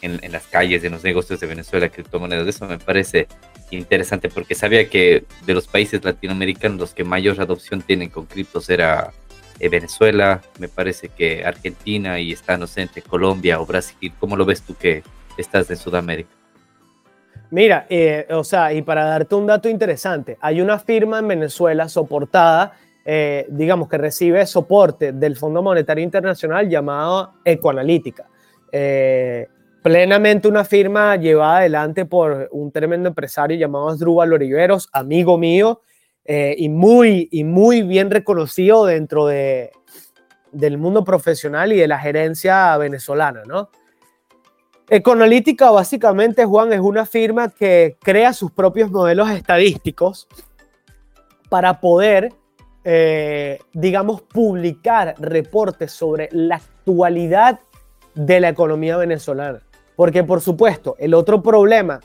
en, 0.02 0.32
las 0.32 0.46
calles, 0.46 0.84
en 0.84 0.92
los 0.92 1.04
negocios 1.04 1.40
de 1.40 1.46
Venezuela, 1.46 1.88
criptomonedas. 1.88 2.46
Eso 2.46 2.66
me 2.66 2.78
parece 2.78 3.28
interesante 3.78 4.28
porque 4.28 4.54
sabía 4.54 4.88
que 4.88 5.24
de 5.46 5.54
los 5.54 5.66
países 5.66 6.04
latinoamericanos 6.04 6.78
los 6.78 6.94
que 6.94 7.04
mayor 7.04 7.40
adopción 7.40 7.82
tienen 7.82 8.10
con 8.10 8.26
criptos 8.26 8.68
era 8.70 9.12
eh, 9.58 9.68
Venezuela, 9.68 10.40
me 10.58 10.68
parece 10.68 11.08
que 11.08 11.44
Argentina 11.44 12.18
y 12.18 12.32
está, 12.32 12.56
no 12.56 12.66
sé, 12.66 12.82
entre 12.82 13.02
Colombia 13.02 13.60
o 13.60 13.66
Brasil. 13.66 14.12
¿Cómo 14.18 14.36
lo 14.36 14.44
ves 14.44 14.62
tú 14.62 14.74
que 14.74 15.02
estás 15.36 15.70
en 15.70 15.76
Sudamérica? 15.76 16.30
Mira, 17.50 17.86
eh, 17.88 18.26
o 18.30 18.44
sea, 18.44 18.72
y 18.72 18.82
para 18.82 19.04
darte 19.04 19.34
un 19.34 19.46
dato 19.46 19.68
interesante, 19.68 20.38
hay 20.40 20.60
una 20.60 20.78
firma 20.78 21.18
en 21.18 21.28
Venezuela 21.28 21.88
soportada, 21.88 22.72
eh, 23.04 23.46
digamos 23.50 23.88
que 23.88 23.98
recibe 23.98 24.46
soporte 24.46 25.12
del 25.12 25.36
Fondo 25.36 25.62
Monetario 25.62 26.02
Internacional 26.02 26.68
llamado 26.68 27.34
Ecoanalítica. 27.44 28.26
Plenamente 29.82 30.46
una 30.46 30.64
firma 30.64 31.16
llevada 31.16 31.58
adelante 31.58 32.04
por 32.04 32.48
un 32.52 32.70
tremendo 32.70 33.08
empresario 33.08 33.56
llamado 33.56 33.88
Asdrúbal 33.88 34.32
Oliveros, 34.32 34.88
amigo 34.92 35.38
mío, 35.38 35.80
eh, 36.24 36.54
y, 36.56 36.68
muy, 36.68 37.28
y 37.32 37.42
muy 37.42 37.82
bien 37.82 38.08
reconocido 38.08 38.86
dentro 38.86 39.26
de, 39.26 39.72
del 40.52 40.78
mundo 40.78 41.02
profesional 41.02 41.72
y 41.72 41.78
de 41.78 41.88
la 41.88 41.98
gerencia 41.98 42.76
venezolana, 42.76 43.42
¿no? 43.44 43.70
Econalítica 44.88 45.70
básicamente, 45.70 46.44
Juan, 46.44 46.72
es 46.72 46.80
una 46.80 47.04
firma 47.04 47.48
que 47.48 47.96
crea 48.00 48.32
sus 48.32 48.52
propios 48.52 48.90
modelos 48.90 49.30
estadísticos 49.30 50.28
para 51.48 51.80
poder, 51.80 52.32
eh, 52.84 53.58
digamos, 53.72 54.22
publicar 54.22 55.14
reportes 55.18 55.90
sobre 55.90 56.28
la 56.30 56.56
actualidad 56.56 57.58
de 58.14 58.40
la 58.40 58.50
economía 58.50 58.96
venezolana. 58.96 59.60
Porque, 60.02 60.24
por 60.24 60.40
supuesto, 60.40 60.96
el 60.98 61.14
otro 61.14 61.44
problema 61.44 62.00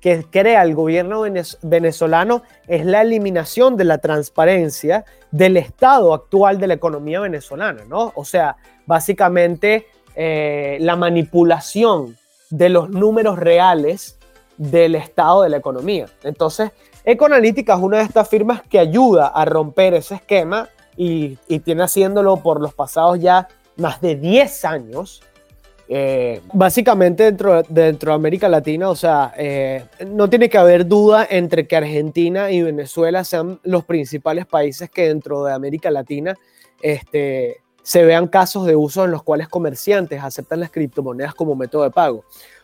que 0.00 0.24
crea 0.30 0.62
el 0.62 0.76
gobierno 0.76 1.24
venezolano 1.62 2.44
es 2.68 2.86
la 2.86 3.02
eliminación 3.02 3.76
de 3.76 3.82
la 3.82 3.98
transparencia 3.98 5.04
del 5.32 5.56
estado 5.56 6.14
actual 6.14 6.60
de 6.60 6.68
la 6.68 6.74
economía 6.74 7.18
venezolana, 7.18 7.82
¿no? 7.88 8.12
O 8.14 8.24
sea, 8.24 8.56
básicamente 8.86 9.88
eh, 10.14 10.78
la 10.80 10.94
manipulación 10.94 12.16
de 12.50 12.68
los 12.68 12.88
números 12.88 13.36
reales 13.36 14.16
del 14.56 14.94
estado 14.94 15.42
de 15.42 15.48
la 15.48 15.56
economía. 15.56 16.06
Entonces, 16.22 16.70
Ecoanalítica 17.02 17.74
es 17.74 17.80
una 17.80 17.96
de 17.96 18.04
estas 18.04 18.28
firmas 18.28 18.62
que 18.62 18.78
ayuda 18.78 19.26
a 19.26 19.44
romper 19.44 19.94
ese 19.94 20.14
esquema 20.14 20.68
y, 20.96 21.34
tiene 21.64 21.82
haciéndolo 21.82 22.36
por 22.36 22.60
los 22.60 22.74
pasados 22.74 23.18
ya 23.18 23.48
más 23.76 24.00
de 24.00 24.14
10 24.14 24.64
años. 24.66 25.24
Eh, 25.92 26.40
básicamente 26.52 27.24
dentro, 27.24 27.64
dentro 27.68 28.12
de 28.12 28.14
América 28.14 28.48
Latina, 28.48 28.88
o 28.90 28.94
sea, 28.94 29.34
eh, 29.36 29.86
no 30.06 30.30
tiene 30.30 30.48
que 30.48 30.56
haber 30.56 30.86
duda 30.86 31.26
entre 31.28 31.66
que 31.66 31.74
Argentina 31.74 32.52
y 32.52 32.62
Venezuela 32.62 33.24
sean 33.24 33.58
los 33.64 33.84
principales 33.84 34.46
países 34.46 34.88
que 34.88 35.08
dentro 35.08 35.42
de 35.42 35.52
América 35.52 35.90
Latina 35.90 36.36
este, 36.80 37.56
se 37.82 38.04
vean 38.04 38.28
casos 38.28 38.66
de 38.66 38.76
uso 38.76 39.04
en 39.04 39.10
los 39.10 39.24
cuales 39.24 39.48
comerciantes 39.48 40.22
aceptan 40.22 40.60
las 40.60 40.70
criptomonedas 40.70 41.34
como 41.34 41.56
método 41.56 41.82
de 41.82 41.90
pago. 41.90 42.22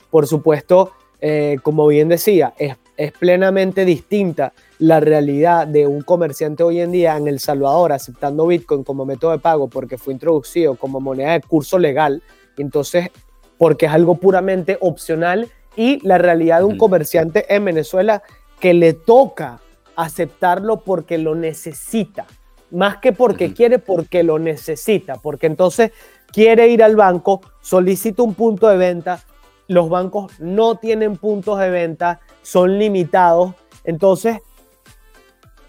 Por 0.09 0.29
supuesto, 0.29 0.93
eh, 1.21 1.57
como 1.65 1.89
bien 1.89 2.09
decía, 2.09 2.55
es, 2.57 2.77
es, 2.97 3.11
plenamente 3.11 3.85
distinta 3.85 4.53
la 4.79 5.01
realidad 5.01 5.67
de 5.67 5.89
un 5.89 6.03
comerciante 6.03 6.63
hoy 6.63 6.79
en 6.79 6.93
día 6.93 7.17
en 7.17 7.27
El 7.27 7.41
Salvador 7.41 7.91
aceptando 7.91 8.47
Bitcoin 8.47 8.85
como 8.85 9.05
método 9.05 9.33
de 9.33 9.39
pago 9.41 9.67
porque 9.67 9.99
fue 9.99 10.13
introducido 10.13 10.77
como 10.77 11.01
moneda 11.01 11.33
de 11.33 11.41
curso 11.41 11.77
legal, 11.77 12.23
entonces 12.63 13.11
porque 13.59 13.87
es 13.87 13.93
algo 13.93 14.17
puramente 14.17 14.79
opcional 14.81 15.49
y 15.77 16.07
la 16.07 16.19
realidad 16.19 16.59
de 16.59 16.65
un 16.65 16.79
comerciante 16.79 17.55
en 17.55 17.65
Venezuela 17.65 18.23
que 18.61 18.75
le 18.75 18.93
toca 18.93 19.61
aceptarlo 19.95 20.81
porque 20.81 21.19
lo 21.19 21.35
necesita, 21.35 22.27
más 22.71 22.99
que 22.99 23.13
porque 23.13 23.53
quiere, 23.55 23.79
porque 23.79 24.23
lo 24.23 24.39
necesita, 24.39 25.17
porque 25.17 25.47
entonces 25.47 25.93
quiere 26.33 26.69
ir 26.69 26.83
al 26.83 26.97
banco, 26.97 27.41
solicita 27.61 28.23
un 28.23 28.35
punto 28.35 28.69
de 28.69 28.77
venta, 28.77 29.21
los 29.69 29.89
bancos 29.89 30.33
no 30.39 30.77
tienen 30.77 31.17
puntos 31.17 31.59
de 31.59 31.71
venta, 31.71 32.21
son 32.43 32.79
limitados, 32.79 33.55
entonces 33.85 34.41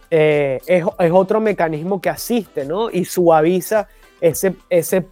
eh, 0.10 0.60
es, 0.66 0.84
otro 1.12 1.40
mecanismo 1.40 2.00
que 2.00 2.10
asiste, 2.10 2.66
¿no? 2.66 2.90
Y 2.90 3.06
suaviza 3.06 3.88
ese, 4.22 4.56
ese 4.70 5.08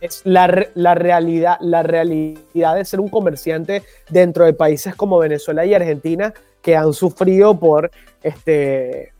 es 0.00 0.22
la, 0.24 0.66
la, 0.74 0.94
realidad, 0.94 1.58
la 1.60 1.82
realidad 1.82 2.74
de 2.74 2.84
ser 2.84 3.00
un 3.00 3.08
comerciante 3.08 3.82
dentro 4.08 4.44
de 4.44 4.52
países 4.52 4.94
como 4.94 5.18
Venezuela 5.18 5.64
y 5.64 5.74
Argentina 5.74 6.32
que 6.62 6.76
han 6.76 6.92
sufrido 6.92 7.58
por 7.58 7.90
este, 8.22 9.12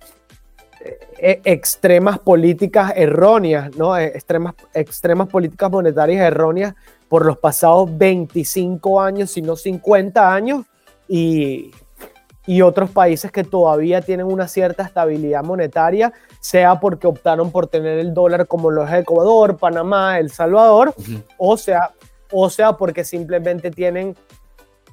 e, 1.19 1.40
extremas 1.45 2.19
políticas 2.19 2.93
erróneas, 2.97 3.77
¿no? 3.77 3.97
E, 3.97 4.07
extremas, 4.07 4.55
extremas 4.73 5.29
políticas 5.29 5.71
monetarias 5.71 6.23
erróneas 6.23 6.75
por 7.09 7.27
los 7.27 7.38
pasados 7.38 7.97
25 7.99 9.01
años, 9.01 9.31
si 9.31 9.43
no 9.43 9.57
50 9.57 10.33
años, 10.33 10.64
y, 11.09 11.71
y 12.46 12.62
otros 12.62 12.90
países 12.90 13.31
que 13.31 13.44
todavía 13.44 14.00
tienen 14.00 14.26
una 14.26 14.48
cierta 14.48 14.83
estabilidad 14.83 15.44
monetaria, 15.44 16.12
sea 16.40 16.81
porque 16.81 17.07
optaron 17.07 17.50
por 17.50 17.66
tener 17.66 17.98
el 17.98 18.14
dólar 18.14 18.46
como 18.46 18.70
los 18.70 18.90
Ecuador, 18.90 19.57
Panamá, 19.57 20.18
El 20.18 20.31
Salvador, 20.31 20.94
o, 21.38 21.57
sea, 21.57 21.92
o 22.33 22.48
sea 22.48 22.72
porque 22.72 23.05
simplemente 23.05 23.70
tienen 23.70 24.16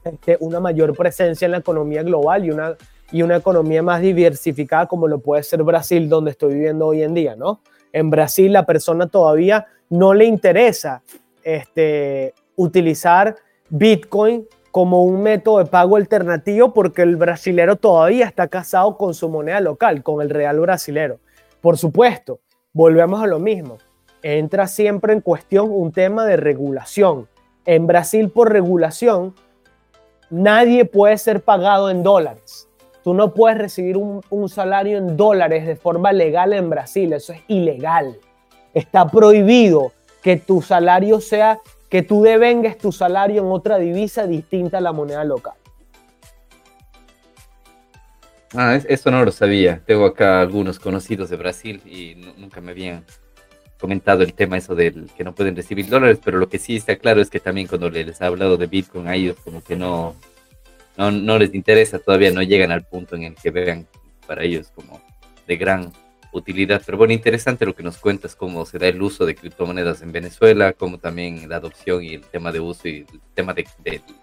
este, 0.03 0.37
una 0.39 0.59
mayor 0.59 0.95
presencia 0.95 1.45
en 1.45 1.51
la 1.51 1.57
economía 1.59 2.03
global 2.03 2.45
y 2.45 2.51
una, 2.51 2.75
y 3.11 3.21
una 3.21 3.37
economía 3.37 3.81
más 3.81 4.01
diversificada 4.01 4.85
como 4.85 5.07
lo 5.07 5.19
puede 5.19 5.43
ser 5.43 5.63
Brasil, 5.63 6.09
donde 6.09 6.31
estoy 6.31 6.53
viviendo 6.53 6.87
hoy 6.87 7.03
en 7.03 7.13
día, 7.13 7.35
¿no? 7.35 7.61
En 7.93 8.09
Brasil 8.09 8.51
la 8.51 8.65
persona 8.65 9.07
todavía 9.07 9.67
no 9.89 10.13
le 10.13 10.25
interesa 10.25 11.01
este, 11.43 12.33
utilizar 12.57 13.35
Bitcoin 13.69 14.45
como 14.71 15.03
un 15.03 15.23
método 15.23 15.59
de 15.59 15.65
pago 15.65 15.95
alternativo 15.95 16.73
porque 16.73 17.01
el 17.01 17.15
brasilero 17.15 17.75
todavía 17.75 18.25
está 18.25 18.47
casado 18.47 18.97
con 18.97 19.13
su 19.13 19.29
moneda 19.29 19.59
local, 19.59 20.03
con 20.03 20.21
el 20.21 20.29
real 20.29 20.59
brasilero. 20.59 21.19
Por 21.61 21.77
supuesto, 21.77 22.39
volvemos 22.73 23.21
a 23.21 23.27
lo 23.27 23.39
mismo. 23.39 23.77
Entra 24.21 24.67
siempre 24.67 25.13
en 25.13 25.21
cuestión 25.21 25.69
un 25.71 25.91
tema 25.91 26.25
de 26.25 26.37
regulación. 26.37 27.27
En 27.65 27.87
Brasil, 27.87 28.29
por 28.29 28.51
regulación, 28.51 29.35
nadie 30.29 30.85
puede 30.85 31.17
ser 31.17 31.41
pagado 31.41 31.89
en 31.89 32.03
dólares. 32.03 32.69
Tú 33.03 33.13
no 33.13 33.33
puedes 33.33 33.57
recibir 33.57 33.97
un, 33.97 34.21
un 34.29 34.49
salario 34.49 34.97
en 34.97 35.17
dólares 35.17 35.65
de 35.65 35.75
forma 35.75 36.11
legal 36.11 36.53
en 36.53 36.69
Brasil. 36.69 37.13
Eso 37.13 37.33
es 37.33 37.41
ilegal. 37.47 38.17
Está 38.73 39.07
prohibido 39.07 39.91
que 40.21 40.37
tu 40.37 40.61
salario 40.61 41.21
sea, 41.21 41.59
que 41.89 42.01
tú 42.01 42.21
devengues 42.21 42.77
tu 42.77 42.91
salario 42.91 43.41
en 43.41 43.51
otra 43.51 43.77
divisa 43.77 44.27
distinta 44.27 44.79
a 44.79 44.81
la 44.81 44.91
moneda 44.91 45.23
local. 45.23 45.53
Ah, 48.53 48.79
eso 48.87 49.11
no 49.11 49.23
lo 49.23 49.31
sabía. 49.31 49.81
Tengo 49.85 50.05
acá 50.05 50.41
algunos 50.41 50.79
conocidos 50.79 51.29
de 51.29 51.37
Brasil 51.37 51.81
y 51.85 52.15
nunca 52.37 52.61
me 52.61 52.71
habían 52.71 53.05
comentado 53.79 54.23
el 54.23 54.33
tema 54.33 54.57
eso 54.57 54.73
del 54.73 55.09
que 55.15 55.23
no 55.23 55.35
pueden 55.35 55.55
recibir 55.55 55.87
dólares, 55.87 56.19
pero 56.23 56.37
lo 56.37 56.49
que 56.49 56.57
sí 56.57 56.77
está 56.77 56.95
claro 56.95 57.21
es 57.21 57.29
que 57.29 57.39
también 57.39 57.67
cuando 57.67 57.89
les 57.89 58.21
ha 58.21 58.27
hablado 58.27 58.57
de 58.57 58.65
Bitcoin 58.65 59.07
a 59.07 59.15
ellos 59.15 59.37
como 59.43 59.63
que 59.63 59.75
no, 59.75 60.15
no, 60.97 61.11
no 61.11 61.37
les 61.37 61.53
interesa, 61.53 61.99
todavía 61.99 62.31
no 62.31 62.41
llegan 62.41 62.71
al 62.71 62.83
punto 62.83 63.15
en 63.15 63.23
el 63.23 63.35
que 63.35 63.51
vean 63.51 63.85
para 64.25 64.43
ellos 64.43 64.71
como 64.73 64.99
de 65.45 65.57
gran 65.57 65.93
utilidad. 66.37 66.81
Pero 66.85 66.97
bueno, 66.97 67.13
interesante 67.13 67.65
lo 67.65 67.75
que 67.75 67.83
nos 67.83 67.97
cuentas, 67.97 68.35
cómo 68.35 68.65
se 68.65 68.79
da 68.79 68.87
el 68.87 69.01
uso 69.01 69.25
de 69.25 69.35
criptomonedas 69.35 70.01
en 70.01 70.11
Venezuela, 70.11 70.73
cómo 70.73 70.97
también 70.99 71.47
la 71.49 71.57
adopción 71.57 72.03
y 72.03 72.13
el 72.13 72.21
tema 72.21 72.51
de 72.51 72.59
uso 72.59 72.87
y 72.87 73.05
el 73.11 73.21
tema 73.33 73.53
de, 73.53 73.65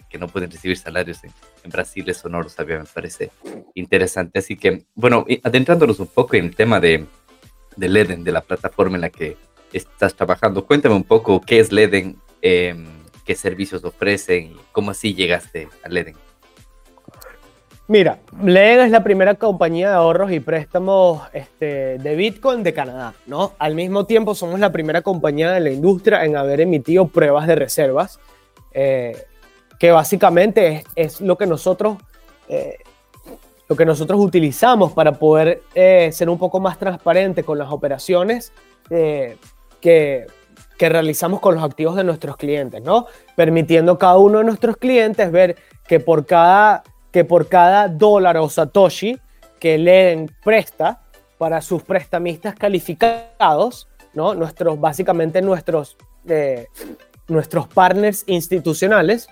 que 0.08 0.18
no 0.18 0.28
pueden 0.28 0.50
recibir 0.50 0.76
salarios 0.76 1.22
en, 1.24 1.32
Brasil, 1.70 2.08
eso 2.08 2.28
no 2.28 2.42
lo 2.42 2.48
sabía, 2.48 2.78
me 2.78 2.84
parece 2.84 3.30
interesante. 3.74 4.38
Así 4.38 4.56
que, 4.56 4.84
bueno, 4.94 5.24
adentrándonos 5.42 5.98
un 5.98 6.08
poco 6.08 6.36
en 6.36 6.46
el 6.46 6.56
tema 6.56 6.78
de, 6.78 7.06
de 7.76 7.88
Leden, 7.88 8.22
de 8.22 8.32
la 8.32 8.42
plataforma 8.42 8.96
en 8.96 9.02
la 9.02 9.10
que 9.10 9.36
estás 9.72 10.14
trabajando, 10.14 10.66
cuéntame 10.66 10.94
un 10.94 11.04
poco 11.04 11.40
qué 11.40 11.58
es 11.58 11.72
Leden, 11.72 12.16
em, 12.42 12.86
qué 13.24 13.34
servicios 13.34 13.84
ofrecen 13.84 14.52
y 14.52 14.56
cómo 14.72 14.90
así 14.90 15.14
llegaste 15.14 15.68
a 15.82 15.88
Leden. 15.88 16.16
Mira, 17.86 18.18
Len 18.42 18.80
es 18.80 18.90
la 18.90 19.04
primera 19.04 19.34
compañía 19.34 19.90
de 19.90 19.94
ahorros 19.96 20.32
y 20.32 20.40
préstamos 20.40 21.22
este, 21.34 21.98
de 21.98 22.16
Bitcoin 22.16 22.62
de 22.62 22.72
Canadá, 22.72 23.12
¿no? 23.26 23.52
Al 23.58 23.74
mismo 23.74 24.06
tiempo 24.06 24.34
somos 24.34 24.58
la 24.58 24.72
primera 24.72 25.02
compañía 25.02 25.50
de 25.52 25.60
la 25.60 25.70
industria 25.70 26.24
en 26.24 26.34
haber 26.34 26.62
emitido 26.62 27.08
pruebas 27.08 27.46
de 27.46 27.56
reservas, 27.56 28.18
eh, 28.72 29.26
que 29.78 29.90
básicamente 29.90 30.84
es, 30.96 31.20
lo 31.20 31.36
que 31.36 31.46
nosotros... 31.46 31.98
Eh, 32.48 32.78
lo 33.66 33.76
que 33.76 33.86
nosotros 33.86 34.20
utilizamos 34.20 34.92
para 34.92 35.12
poder 35.12 35.62
eh, 35.74 36.10
ser 36.12 36.28
un 36.28 36.36
poco 36.36 36.60
más 36.60 36.78
transparente 36.78 37.44
con 37.44 37.58
las 37.58 37.72
operaciones 37.72 38.52
que, 38.90 39.38
que 39.80 40.88
realizamos 40.90 41.40
con 41.40 41.54
los 41.54 41.64
activos 41.64 41.96
de 41.96 42.04
nuestros 42.04 42.36
clientes, 42.36 42.82
¿no? 42.82 43.06
Permitiendo 43.34 43.92
a 43.92 43.98
cada 43.98 44.18
uno 44.18 44.40
de 44.40 44.44
nuestros 44.44 44.76
clientes 44.76 45.32
ver 45.32 45.56
que 45.88 45.98
por 45.98 46.26
cada 46.26 46.84
que 47.14 47.24
por 47.24 47.46
cada 47.46 47.86
dólar 47.86 48.38
o 48.38 48.48
satoshi 48.48 49.16
que 49.60 49.78
Leden 49.78 50.28
presta 50.42 51.00
para 51.38 51.62
sus 51.62 51.80
prestamistas 51.84 52.56
calificados, 52.56 53.86
¿no? 54.14 54.34
Nuestros, 54.34 54.80
básicamente 54.80 55.40
nuestros, 55.40 55.96
eh, 56.26 56.66
nuestros 57.28 57.68
partners 57.68 58.24
institucionales, 58.26 59.28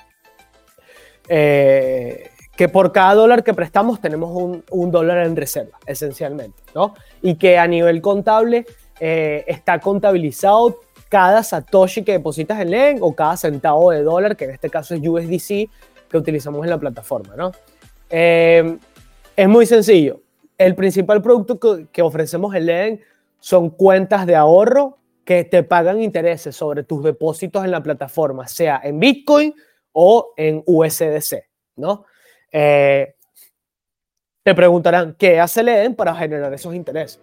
eh, 1.27 2.31
que 2.57 2.69
por 2.69 2.93
cada 2.93 3.15
dólar 3.15 3.43
que 3.43 3.53
prestamos 3.53 4.01
tenemos 4.01 4.31
un, 4.31 4.65
un, 4.71 4.93
dólar 4.93 5.27
en 5.27 5.35
reserva, 5.35 5.77
esencialmente, 5.85 6.63
¿no? 6.77 6.95
Y 7.21 7.35
que 7.35 7.59
a 7.59 7.67
nivel 7.67 8.01
contable 8.01 8.65
eh, 9.01 9.45
está 9.49 9.81
contabilizado 9.81 10.83
cada 11.09 11.43
satoshi 11.43 12.05
que 12.05 12.13
depositas 12.13 12.61
en 12.61 12.71
Leden 12.71 12.99
o 13.01 13.13
cada 13.13 13.37
centavo 13.37 13.91
de 13.91 14.05
dólar, 14.05 14.37
que 14.37 14.45
en 14.45 14.53
este 14.53 14.71
caso 14.71 14.95
es 14.95 15.01
USDC, 15.05 15.69
que 16.09 16.17
utilizamos 16.17 16.63
en 16.63 16.71
la 16.71 16.79
plataforma, 16.79 17.35
¿no? 17.35 17.51
Eh, 18.13 18.79
es 19.35 19.49
muy 19.49 19.65
sencillo. 19.67 20.21
El 20.59 20.75
principal 20.75 21.23
producto 21.23 21.89
que, 21.91 22.03
ofrecemos 22.03 22.55
en 22.55 22.67
Leden 22.67 23.01
son 23.41 23.71
cuentas 23.71 24.27
de 24.27 24.37
ahorro 24.37 24.99
que 25.25 25.45
te 25.45 25.63
pagan 25.63 26.01
intereses 26.01 26.55
sobre 26.55 26.85
tus 26.85 27.03
depósitos 27.03 27.65
en 27.65 27.71
la 27.71 27.83
plataforma, 27.83 28.47
sea 28.47 28.81
en 28.85 29.01
Bitcoin 29.01 29.55
o 29.93 30.35
en 30.37 30.63
USDC, 30.67 31.45
¿no? 31.77 32.05
Eh, 32.51 33.15
te 34.43 34.55
preguntarán, 34.55 35.15
¿qué 35.19 35.41
hace 35.41 35.63
Leden 35.63 35.95
para 35.95 36.15
generar 36.15 36.53
esos 36.53 36.75
intereses? 36.75 37.21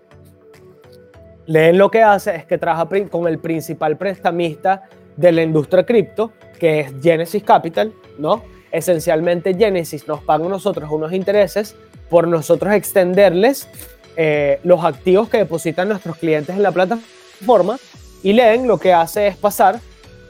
Leden 1.45 1.77
lo 1.77 1.91
que 1.91 2.01
hace 2.01 2.35
es 2.35 2.45
que 2.45 2.57
trabaja 2.57 2.87
con 3.09 3.27
el 3.27 3.39
principal 3.39 3.97
prestamista 3.97 4.89
de 5.15 5.31
la 5.31 5.43
industria 5.43 5.85
cripto, 5.85 6.33
que 6.59 6.79
es 6.81 6.93
Genesis 7.01 7.43
Capital, 7.43 7.93
¿no? 8.17 8.43
Esencialmente 8.71 9.53
Genesis 9.55 10.07
nos 10.07 10.21
paga 10.21 10.45
a 10.45 10.49
nosotros 10.49 10.89
unos 10.91 11.13
intereses 11.13 11.75
por 12.09 12.27
nosotros 12.27 12.73
extenderles 12.73 13.67
eh, 14.15 14.59
los 14.63 14.83
activos 14.83 15.29
que 15.29 15.37
depositan 15.37 15.89
nuestros 15.89 16.17
clientes 16.17 16.55
en 16.55 16.63
la 16.63 16.71
plataforma 16.71 17.77
y 18.23 18.33
Leen 18.33 18.67
lo 18.67 18.77
que 18.77 18.93
hace 18.93 19.27
es 19.27 19.37
pasar 19.37 19.79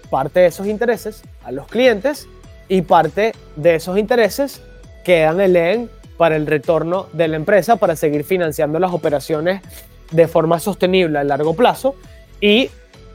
parte 0.09 0.41
de 0.41 0.47
esos 0.47 0.67
intereses 0.67 1.23
a 1.43 1.51
los 1.51 1.67
clientes 1.67 2.27
y 2.67 2.81
parte 2.81 3.33
de 3.55 3.75
esos 3.75 3.97
intereses 3.97 4.61
quedan 5.03 5.41
en 5.41 5.53
LEN 5.53 5.89
para 6.17 6.35
el 6.35 6.45
retorno 6.45 7.07
de 7.13 7.27
la 7.27 7.37
empresa, 7.37 7.77
para 7.77 7.95
seguir 7.95 8.23
financiando 8.23 8.77
las 8.77 8.91
operaciones 8.91 9.61
de 10.11 10.27
forma 10.27 10.59
sostenible 10.59 11.17
a 11.17 11.23
largo 11.23 11.55
plazo 11.55 11.95
y 12.41 12.69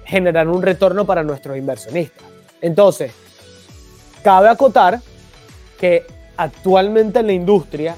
generar 0.04 0.48
un 0.48 0.62
retorno 0.62 1.04
para 1.04 1.22
nuestros 1.22 1.56
inversionistas. 1.56 2.26
Entonces, 2.60 3.12
cabe 4.22 4.48
acotar 4.48 5.00
que 5.78 6.04
actualmente 6.36 7.20
en 7.20 7.26
la 7.26 7.32
industria 7.32 7.96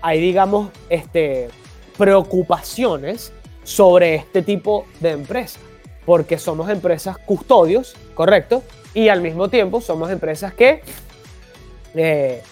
hay, 0.00 0.20
digamos, 0.20 0.70
este, 0.88 1.48
preocupaciones 1.96 3.32
sobre 3.62 4.14
este 4.14 4.42
tipo 4.42 4.86
de 5.00 5.10
empresas, 5.10 5.60
porque 6.06 6.38
somos 6.38 6.70
empresas 6.70 7.18
custodios, 7.18 7.94
¿correcto? 8.14 8.62
Y 8.94 9.08
al 9.08 9.20
mismo 9.20 9.48
tiempo 9.48 9.80
somos 9.80 10.10
empresas 10.10 10.54
que 10.54 10.82
eh, 11.94 12.42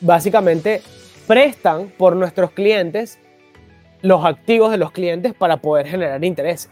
básicamente 0.00 0.82
prestan 1.26 1.92
por 1.96 2.16
nuestros 2.16 2.50
clientes 2.50 3.18
los 4.02 4.24
activos 4.24 4.70
de 4.70 4.78
los 4.78 4.92
clientes 4.92 5.34
para 5.34 5.58
poder 5.58 5.86
generar 5.86 6.24
intereses. 6.24 6.70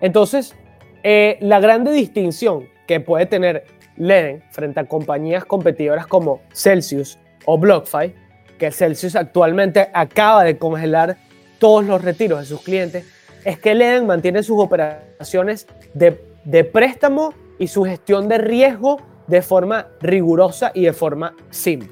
Entonces, 0.00 0.54
eh, 1.02 1.36
la 1.40 1.60
grande 1.60 1.92
distinción 1.92 2.68
que 2.86 3.00
puede 3.00 3.26
tener 3.26 3.64
Leden 3.96 4.42
frente 4.50 4.80
a 4.80 4.84
compañías 4.84 5.44
competidoras 5.44 6.06
como 6.06 6.40
Celsius 6.52 7.18
o 7.44 7.58
BlockFi, 7.58 8.14
que 8.58 8.70
Celsius 8.70 9.16
actualmente 9.16 9.88
acaba 9.92 10.44
de 10.44 10.58
congelar 10.58 11.16
todos 11.58 11.84
los 11.84 12.02
retiros 12.02 12.40
de 12.40 12.46
sus 12.46 12.60
clientes, 12.62 13.04
es 13.44 13.58
que 13.58 13.74
Leden 13.74 14.06
mantiene 14.06 14.42
sus 14.42 14.58
operaciones 14.60 15.66
de, 15.94 16.64
préstamo 16.64 17.32
y 17.58 17.68
su 17.68 17.84
gestión 17.84 18.28
de 18.28 18.38
riesgo 18.38 19.00
de 19.26 19.42
forma 19.42 19.86
rigurosa 20.00 20.72
y 20.74 20.82
de 20.82 20.92
forma 20.92 21.34
simple. 21.50 21.88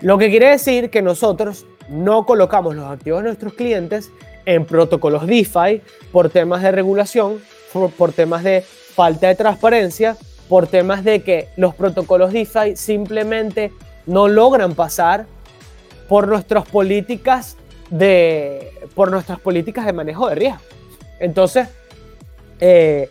Lo 0.00 0.18
que 0.18 0.30
quiere 0.30 0.50
decir 0.50 0.90
que 0.90 1.02
nosotros 1.02 1.66
no 1.88 2.26
colocamos 2.26 2.74
los 2.74 2.90
activos 2.90 3.22
de 3.22 3.28
nuestros 3.28 3.54
clientes 3.54 4.10
en 4.44 4.64
protocolos 4.64 5.26
DeFi 5.26 5.82
por 6.12 6.30
temas 6.30 6.62
de 6.62 6.70
regulación, 6.70 7.40
por, 7.72 8.12
temas 8.12 8.42
de 8.42 8.62
falta 8.62 9.28
de 9.28 9.34
transparencia, 9.34 10.16
por 10.48 10.66
temas 10.66 11.04
de 11.04 11.22
que 11.22 11.48
los 11.56 11.74
protocolos 11.74 12.32
DeFi 12.32 12.76
simplemente 12.76 13.72
no 14.06 14.28
logran 14.28 14.74
pasar 14.74 15.26
por 16.08 16.28
nuestras 16.28 16.66
políticas 16.68 17.56
de, 17.90 18.72
por 18.94 19.10
nuestras 19.10 19.40
políticas 19.40 19.86
de 19.86 19.92
manejo 19.92 20.28
de 20.28 20.34
riesgo. 20.34 20.60
Entonces, 21.18 21.68
eh, 22.60 23.08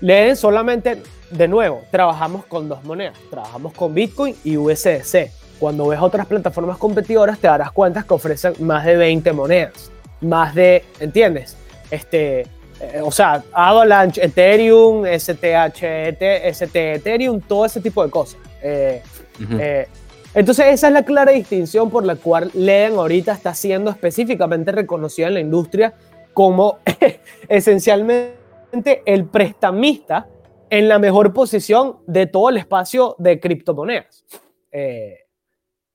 leen 0.00 0.36
solamente, 0.36 1.02
de 1.30 1.48
nuevo, 1.48 1.82
trabajamos 1.90 2.44
con 2.46 2.68
dos 2.68 2.84
monedas, 2.84 3.16
trabajamos 3.30 3.72
con 3.72 3.94
Bitcoin 3.94 4.36
y 4.44 4.56
USDC. 4.56 5.30
Cuando 5.58 5.88
ves 5.88 6.00
otras 6.00 6.26
plataformas 6.26 6.78
competidoras 6.78 7.38
te 7.38 7.46
darás 7.46 7.70
cuenta 7.72 8.02
que 8.02 8.14
ofrecen 8.14 8.54
más 8.60 8.84
de 8.84 8.96
20 8.96 9.32
monedas, 9.32 9.90
más 10.20 10.54
de, 10.54 10.84
¿entiendes? 11.00 11.56
Este, 11.90 12.46
eh, 12.80 13.00
o 13.02 13.10
sea, 13.10 13.44
Avalanche, 13.52 14.24
Ethereum, 14.24 15.04
STH, 15.04 15.82
ST 16.44 16.94
Ethereum, 16.94 17.40
todo 17.40 17.66
ese 17.66 17.80
tipo 17.80 18.02
de 18.04 18.10
cosas. 18.10 18.40
Eh, 18.62 19.02
eh, 19.58 19.86
entonces 20.34 20.66
esa 20.68 20.88
es 20.88 20.92
la 20.92 21.04
clara 21.04 21.32
distinción 21.32 21.90
por 21.90 22.04
la 22.04 22.16
cual 22.16 22.50
Leden 22.54 22.94
ahorita 22.94 23.32
está 23.32 23.54
siendo 23.54 23.90
específicamente 23.90 24.72
reconocida 24.72 25.26
en 25.26 25.34
la 25.34 25.40
industria 25.40 25.94
como 26.32 26.78
esencialmente 27.48 29.02
el 29.04 29.26
prestamista 29.26 30.28
en 30.70 30.88
la 30.88 30.98
mejor 30.98 31.32
posición 31.32 31.98
de 32.06 32.26
todo 32.26 32.48
el 32.48 32.56
espacio 32.56 33.16
de 33.18 33.40
criptomonedas. 33.40 34.24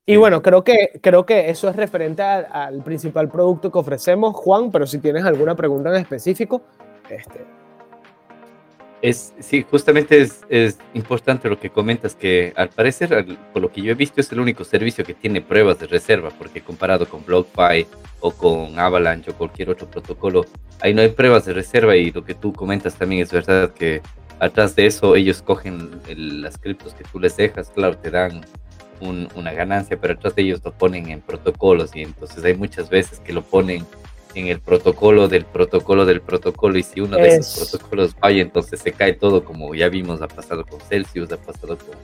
Y 0.07 0.17
bueno, 0.17 0.43
creo 0.43 0.63
que, 0.63 0.99
creo 1.01 1.25
que 1.25 1.49
eso 1.49 1.67
es 1.67 1.75
referente 1.75 2.21
al, 2.21 2.83
principal 2.83 3.27
producto 3.27 3.71
que 3.71 3.79
ofrecemos, 3.79 4.35
Juan, 4.35 4.71
pero 4.71 4.85
si 4.85 4.99
tienes 4.99 5.25
alguna 5.25 5.55
pregunta 5.55 5.89
en 5.89 5.95
específico, 5.95 6.61
este... 7.09 7.43
Es, 9.01 9.33
sí, 9.39 9.65
justamente 9.69 10.21
es, 10.21 10.41
es, 10.49 10.79
importante 10.93 11.49
lo 11.49 11.59
que 11.59 11.69
comentas, 11.69 12.15
que 12.15 12.53
al 12.55 12.69
parecer, 12.69 13.37
por 13.51 13.61
lo 13.61 13.71
que 13.71 13.81
yo 13.81 13.91
he 13.91 13.95
visto, 13.95 14.21
es 14.21 14.31
el 14.31 14.39
único 14.39 14.63
servicio 14.63 15.03
que 15.03 15.13
tiene 15.13 15.41
pruebas 15.41 15.79
de 15.79 15.87
reserva, 15.87 16.29
porque 16.37 16.61
comparado 16.61 17.07
con 17.07 17.23
BlockFi 17.25 17.85
o 18.21 18.31
con 18.31 18.79
Avalanche 18.79 19.31
o 19.31 19.35
cualquier 19.35 19.69
otro 19.71 19.87
protocolo, 19.87 20.45
ahí 20.81 20.93
no 20.93 21.01
hay 21.01 21.09
pruebas 21.09 21.45
de 21.45 21.53
reserva 21.53 21.95
y 21.95 22.11
lo 22.11 22.23
que 22.23 22.33
tú 22.33 22.53
comentas 22.53 22.95
también 22.95 23.21
es 23.21 23.31
verdad 23.31 23.71
que 23.73 24.01
atrás 24.39 24.75
de 24.75 24.87
eso 24.87 25.15
ellos 25.15 25.41
cogen 25.41 26.01
las 26.07 26.57
criptos 26.57 26.93
que 26.93 27.03
tú 27.03 27.19
les 27.19 27.35
dejas, 27.37 27.69
claro, 27.69 27.97
te 27.97 28.09
dan 28.09 28.41
una 29.01 29.51
ganancia, 29.53 29.97
pero 29.99 30.15
de 30.15 30.41
ellos 30.41 30.61
lo 30.63 30.71
ponen 30.71 31.09
en 31.09 31.21
protocolos 31.21 31.95
y 31.95 32.01
entonces 32.01 32.43
hay 32.43 32.55
muchas 32.55 32.89
veces 32.89 33.19
que 33.19 33.33
lo 33.33 33.41
ponen 33.41 33.85
en 34.35 34.47
el 34.47 34.59
protocolo 34.59 35.27
del 35.27 35.45
protocolo 35.45 36.05
del 36.05 36.21
protocolo 36.21 36.77
y 36.77 36.83
si 36.83 37.01
uno 37.01 37.17
de 37.17 37.37
esos 37.37 37.69
protocolos 37.69 38.15
falla, 38.15 38.41
entonces 38.41 38.81
se 38.81 38.91
cae 38.91 39.13
todo 39.13 39.43
como 39.45 39.73
ya 39.73 39.89
vimos, 39.89 40.21
ha 40.21 40.27
pasado 40.27 40.65
con 40.65 40.79
Celsius, 40.81 41.31
ha 41.31 41.37
pasado 41.37 41.77
con, 41.77 41.95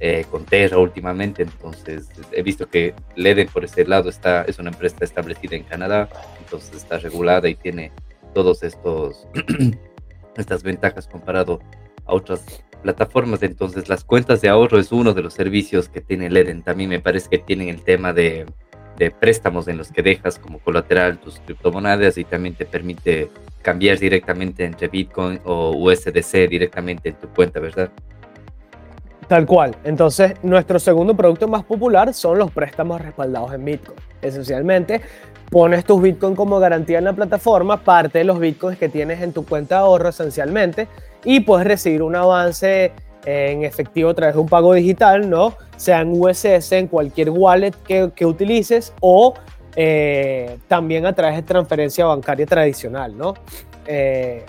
eh, 0.00 0.24
con 0.30 0.44
Terra 0.44 0.78
últimamente, 0.78 1.42
entonces 1.42 2.08
he 2.32 2.42
visto 2.42 2.68
que 2.68 2.94
Leden 3.14 3.48
por 3.48 3.64
ese 3.64 3.84
lado 3.84 4.08
está, 4.08 4.42
es 4.42 4.58
una 4.58 4.70
empresa 4.70 4.96
establecida 5.00 5.56
en 5.56 5.62
Canadá, 5.62 6.08
entonces 6.40 6.74
está 6.74 6.98
regulada 6.98 7.48
y 7.48 7.54
tiene 7.54 7.92
todos 8.34 8.62
estos 8.62 9.26
estas 10.36 10.62
ventajas 10.62 11.06
comparado 11.06 11.60
a 12.06 12.14
otras 12.14 12.62
plataformas. 12.78 13.42
Entonces, 13.42 13.88
las 13.88 14.04
cuentas 14.04 14.40
de 14.40 14.48
ahorro 14.48 14.78
es 14.78 14.92
uno 14.92 15.14
de 15.14 15.22
los 15.22 15.34
servicios 15.34 15.88
que 15.88 16.00
tiene 16.00 16.30
Leden. 16.30 16.62
También 16.62 16.90
me 16.90 17.00
parece 17.00 17.28
que 17.28 17.38
tienen 17.38 17.68
el 17.68 17.82
tema 17.82 18.12
de, 18.12 18.46
de 18.96 19.10
préstamos 19.10 19.68
en 19.68 19.78
los 19.78 19.92
que 19.92 20.02
dejas 20.02 20.38
como 20.38 20.58
colateral 20.58 21.18
tus 21.18 21.38
criptomonedas 21.40 22.18
y 22.18 22.24
también 22.24 22.54
te 22.54 22.66
permite 22.66 23.30
cambiar 23.62 23.98
directamente 23.98 24.64
entre 24.64 24.88
Bitcoin 24.88 25.40
o 25.44 25.70
USDC 25.70 26.48
directamente 26.48 27.10
en 27.10 27.14
tu 27.16 27.28
cuenta, 27.28 27.60
¿verdad? 27.60 27.90
Tal 29.28 29.44
cual. 29.44 29.76
Entonces, 29.84 30.32
nuestro 30.42 30.78
segundo 30.78 31.14
producto 31.14 31.46
más 31.48 31.62
popular 31.62 32.14
son 32.14 32.38
los 32.38 32.50
préstamos 32.50 33.00
respaldados 33.00 33.52
en 33.52 33.64
Bitcoin. 33.64 33.98
Esencialmente, 34.22 35.02
pones 35.50 35.84
tus 35.84 36.00
Bitcoin 36.00 36.34
como 36.34 36.58
garantía 36.58 36.98
en 36.98 37.04
la 37.04 37.12
plataforma, 37.12 37.76
parte 37.84 38.18
de 38.18 38.24
los 38.24 38.40
Bitcoins 38.40 38.78
que 38.78 38.88
tienes 38.88 39.20
en 39.20 39.32
tu 39.32 39.44
cuenta 39.44 39.76
de 39.76 39.80
ahorro 39.82 40.08
esencialmente, 40.08 40.88
y 41.24 41.40
puedes 41.40 41.66
recibir 41.66 42.02
un 42.02 42.16
avance 42.16 42.92
en 43.24 43.64
efectivo 43.64 44.10
a 44.10 44.14
través 44.14 44.34
de 44.34 44.40
un 44.40 44.48
pago 44.48 44.72
digital, 44.74 45.28
¿no? 45.28 45.54
Sea 45.76 46.00
en 46.00 46.12
USS, 46.12 46.72
en 46.72 46.86
cualquier 46.86 47.30
wallet 47.30 47.72
que, 47.86 48.10
que 48.14 48.24
utilices 48.24 48.92
o 49.00 49.34
eh, 49.76 50.58
también 50.66 51.06
a 51.06 51.12
través 51.12 51.36
de 51.36 51.42
transferencia 51.42 52.04
bancaria 52.04 52.46
tradicional, 52.46 53.16
¿no? 53.16 53.34
Eh, 53.86 54.44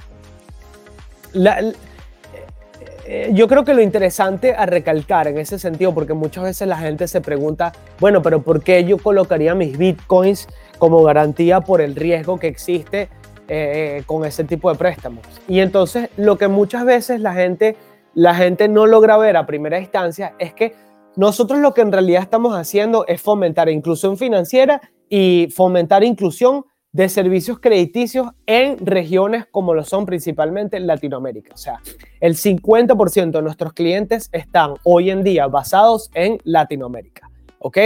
eh, 3.06 3.30
yo 3.34 3.48
creo 3.48 3.64
que 3.64 3.74
lo 3.74 3.82
interesante 3.82 4.54
a 4.54 4.66
recalcar 4.66 5.28
en 5.28 5.38
ese 5.38 5.60
sentido, 5.60 5.94
porque 5.94 6.14
muchas 6.14 6.46
veces 6.46 6.68
la 6.68 6.78
gente 6.78 7.08
se 7.08 7.22
pregunta, 7.22 7.74
bueno, 8.00 8.22
pero 8.22 8.42
¿por 8.42 8.64
qué 8.64 8.84
yo 8.86 8.98
colocaría 8.98 9.54
mis 9.54 9.78
bitcoins 9.78 10.48
como 10.80 11.04
garantía 11.04 11.62
por 11.62 11.82
el 11.82 11.96
riesgo 11.96 12.40
que 12.40 12.48
existe 12.48 13.10
eh, 13.50 14.04
con 14.06 14.26
ese 14.26 14.44
tipo 14.44 14.72
de 14.72 14.78
préstamos. 14.78 15.26
Y 15.48 15.60
entonces 15.60 16.10
lo 16.18 16.38
que 16.38 16.48
muchas 16.48 16.86
veces 16.86 17.20
la 17.20 17.34
gente, 17.34 17.76
la 18.14 18.36
gente 18.36 18.68
no 18.68 18.86
logra 18.86 19.18
ver 19.18 19.38
a 19.38 19.46
primera 19.46 19.80
instancia 19.80 20.34
es 20.40 20.54
que 20.54 20.76
nosotros 21.16 21.60
lo 21.60 21.74
que 21.74 21.82
en 21.82 21.92
realidad 21.92 22.22
estamos 22.22 22.56
haciendo 22.56 23.06
es 23.08 23.22
fomentar 23.22 23.70
inclusión 23.70 24.18
financiera 24.18 24.82
y 25.10 25.50
fomentar 25.54 26.04
inclusión 26.04 26.66
de 26.92 27.08
servicios 27.10 27.60
crediticios 27.60 28.30
en 28.46 28.84
regiones 28.86 29.46
como 29.52 29.74
lo 29.74 29.84
son 29.84 30.06
principalmente 30.06 30.78
en 30.78 30.88
Latinoamérica. 30.88 31.54
O 31.54 31.58
sea, 31.58 31.80
el 32.20 32.36
50% 32.36 33.32
de 33.32 33.42
nuestros 33.42 33.74
clientes 33.74 34.30
están 34.32 34.76
hoy 34.84 35.12
en 35.12 35.24
día 35.24 35.48
basados 35.48 36.10
en 36.14 36.40
Latinoamérica. 36.44 37.30
¿Ok? 37.60 37.78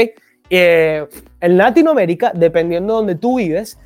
Eh, 0.49 1.07
en 1.41 1.57
Latinoamérica, 1.57 2.31
dependiendo 2.33 2.93
de 2.93 2.97
donde 2.97 3.15
tú 3.15 3.37
vives, 3.37 3.79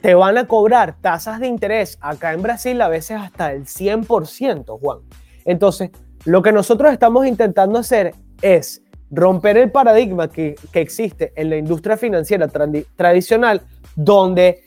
te 0.00 0.14
van 0.14 0.38
a 0.38 0.46
cobrar 0.46 0.96
tasas 1.00 1.40
de 1.40 1.46
interés 1.46 1.98
acá 2.00 2.32
en 2.32 2.42
Brasil 2.42 2.80
a 2.80 2.88
veces 2.88 3.18
hasta 3.18 3.52
el 3.52 3.66
100%, 3.66 4.78
Juan. 4.80 4.98
Entonces, 5.44 5.90
lo 6.24 6.42
que 6.42 6.52
nosotros 6.52 6.92
estamos 6.92 7.26
intentando 7.26 7.78
hacer 7.78 8.14
es 8.42 8.82
romper 9.10 9.56
el 9.58 9.70
paradigma 9.70 10.28
que, 10.28 10.56
existe 10.72 11.32
en 11.36 11.50
la 11.50 11.56
industria 11.56 11.96
financiera 11.96 12.48
tradicional, 12.96 13.62
donde 13.96 14.62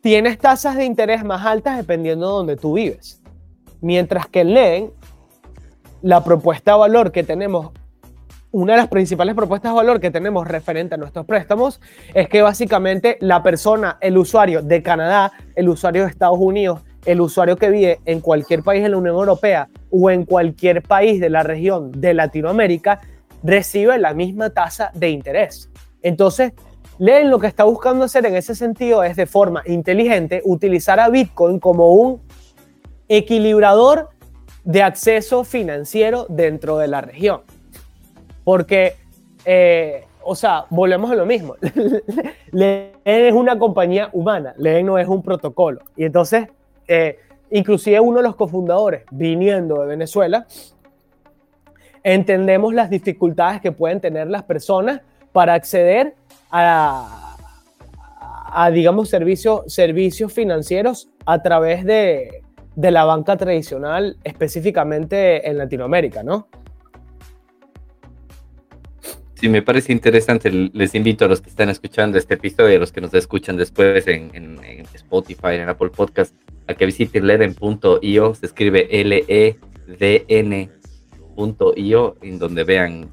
tienes 0.00 0.38
tasas 0.38 0.76
de 0.76 0.84
interés 0.84 1.24
más 1.24 1.44
altas 1.44 1.76
dependiendo 1.76 2.26
de 2.26 2.32
donde 2.32 2.56
tú 2.56 2.74
vives. 2.74 3.22
Mientras 3.80 4.28
que 4.28 4.40
en 4.40 4.54
LEN, 4.54 4.90
la 6.02 6.22
propuesta 6.22 6.72
de 6.72 6.78
valor 6.78 7.12
que 7.12 7.22
tenemos 7.22 7.72
una 8.54 8.74
de 8.74 8.76
las 8.76 8.88
principales 8.88 9.34
propuestas 9.34 9.72
de 9.72 9.76
valor 9.76 9.98
que 9.98 10.12
tenemos 10.12 10.46
referente 10.46 10.94
a 10.94 10.96
nuestros 10.96 11.26
préstamos 11.26 11.80
es 12.14 12.28
que 12.28 12.40
básicamente 12.40 13.18
la 13.20 13.42
persona, 13.42 13.98
el 14.00 14.16
usuario 14.16 14.62
de 14.62 14.80
Canadá, 14.80 15.32
el 15.56 15.68
usuario 15.68 16.04
de 16.04 16.10
Estados 16.10 16.38
Unidos, 16.38 16.80
el 17.04 17.20
usuario 17.20 17.56
que 17.56 17.68
vive 17.68 17.98
en 18.04 18.20
cualquier 18.20 18.62
país 18.62 18.84
de 18.84 18.90
la 18.90 18.96
Unión 18.96 19.16
Europea 19.16 19.68
o 19.90 20.08
en 20.08 20.24
cualquier 20.24 20.82
país 20.82 21.20
de 21.20 21.30
la 21.30 21.42
región 21.42 21.90
de 22.00 22.14
Latinoamérica 22.14 23.00
recibe 23.42 23.98
la 23.98 24.14
misma 24.14 24.50
tasa 24.50 24.92
de 24.94 25.10
interés. 25.10 25.68
Entonces, 26.00 26.52
Leen 26.98 27.30
lo 27.30 27.40
que 27.40 27.48
está 27.48 27.64
buscando 27.64 28.04
hacer 28.04 28.24
en 28.24 28.36
ese 28.36 28.54
sentido 28.54 29.02
es 29.02 29.16
de 29.16 29.26
forma 29.26 29.64
inteligente 29.66 30.42
utilizar 30.44 31.00
a 31.00 31.08
Bitcoin 31.08 31.58
como 31.58 31.92
un 31.94 32.22
equilibrador 33.08 34.10
de 34.62 34.84
acceso 34.84 35.42
financiero 35.42 36.26
dentro 36.28 36.78
de 36.78 36.86
la 36.86 37.00
región. 37.00 37.42
Porque, 38.44 38.94
eh, 39.44 40.04
o 40.22 40.34
sea, 40.34 40.66
volvemos 40.70 41.10
a 41.10 41.14
lo 41.14 41.26
mismo. 41.26 41.56
Leen 42.52 42.92
es 43.04 43.32
una 43.32 43.58
compañía 43.58 44.10
humana, 44.12 44.54
Leen 44.58 44.86
no 44.86 44.98
es 44.98 45.08
un 45.08 45.22
protocolo. 45.22 45.80
Y 45.96 46.04
entonces, 46.04 46.48
eh, 46.86 47.18
inclusive 47.50 47.98
uno 48.00 48.18
de 48.18 48.24
los 48.24 48.36
cofundadores, 48.36 49.02
viniendo 49.10 49.80
de 49.80 49.86
Venezuela, 49.86 50.46
entendemos 52.02 52.74
las 52.74 52.90
dificultades 52.90 53.60
que 53.60 53.72
pueden 53.72 54.00
tener 54.00 54.28
las 54.28 54.44
personas 54.44 55.00
para 55.32 55.54
acceder 55.54 56.14
a, 56.50 57.36
digamos, 58.72 59.08
servicios, 59.08 59.62
servicios 59.72 60.32
financieros 60.32 61.08
a 61.26 61.42
través 61.42 61.84
de, 61.84 62.42
de 62.76 62.90
la 62.90 63.04
banca 63.04 63.36
tradicional, 63.36 64.16
específicamente 64.22 65.48
en 65.48 65.58
Latinoamérica, 65.58 66.22
¿no? 66.22 66.46
Sí, 69.44 69.50
me 69.50 69.60
parece 69.60 69.92
interesante. 69.92 70.50
Les 70.50 70.94
invito 70.94 71.26
a 71.26 71.28
los 71.28 71.42
que 71.42 71.50
están 71.50 71.68
escuchando 71.68 72.16
este 72.16 72.32
episodio 72.32 72.72
y 72.72 72.76
a 72.76 72.78
los 72.78 72.92
que 72.92 73.02
nos 73.02 73.12
escuchan 73.12 73.58
después 73.58 74.06
en, 74.06 74.30
en, 74.32 74.58
en 74.64 74.86
Spotify, 74.94 75.56
en 75.56 75.68
Apple 75.68 75.90
Podcast, 75.90 76.34
a 76.66 76.72
que 76.72 76.86
visiten 76.86 77.26
leden.io. 77.26 78.34
Se 78.34 78.46
escribe 78.46 78.88
L-E-D-N.io, 78.90 79.56
en 82.22 82.38
donde 82.38 82.64
vean 82.64 83.10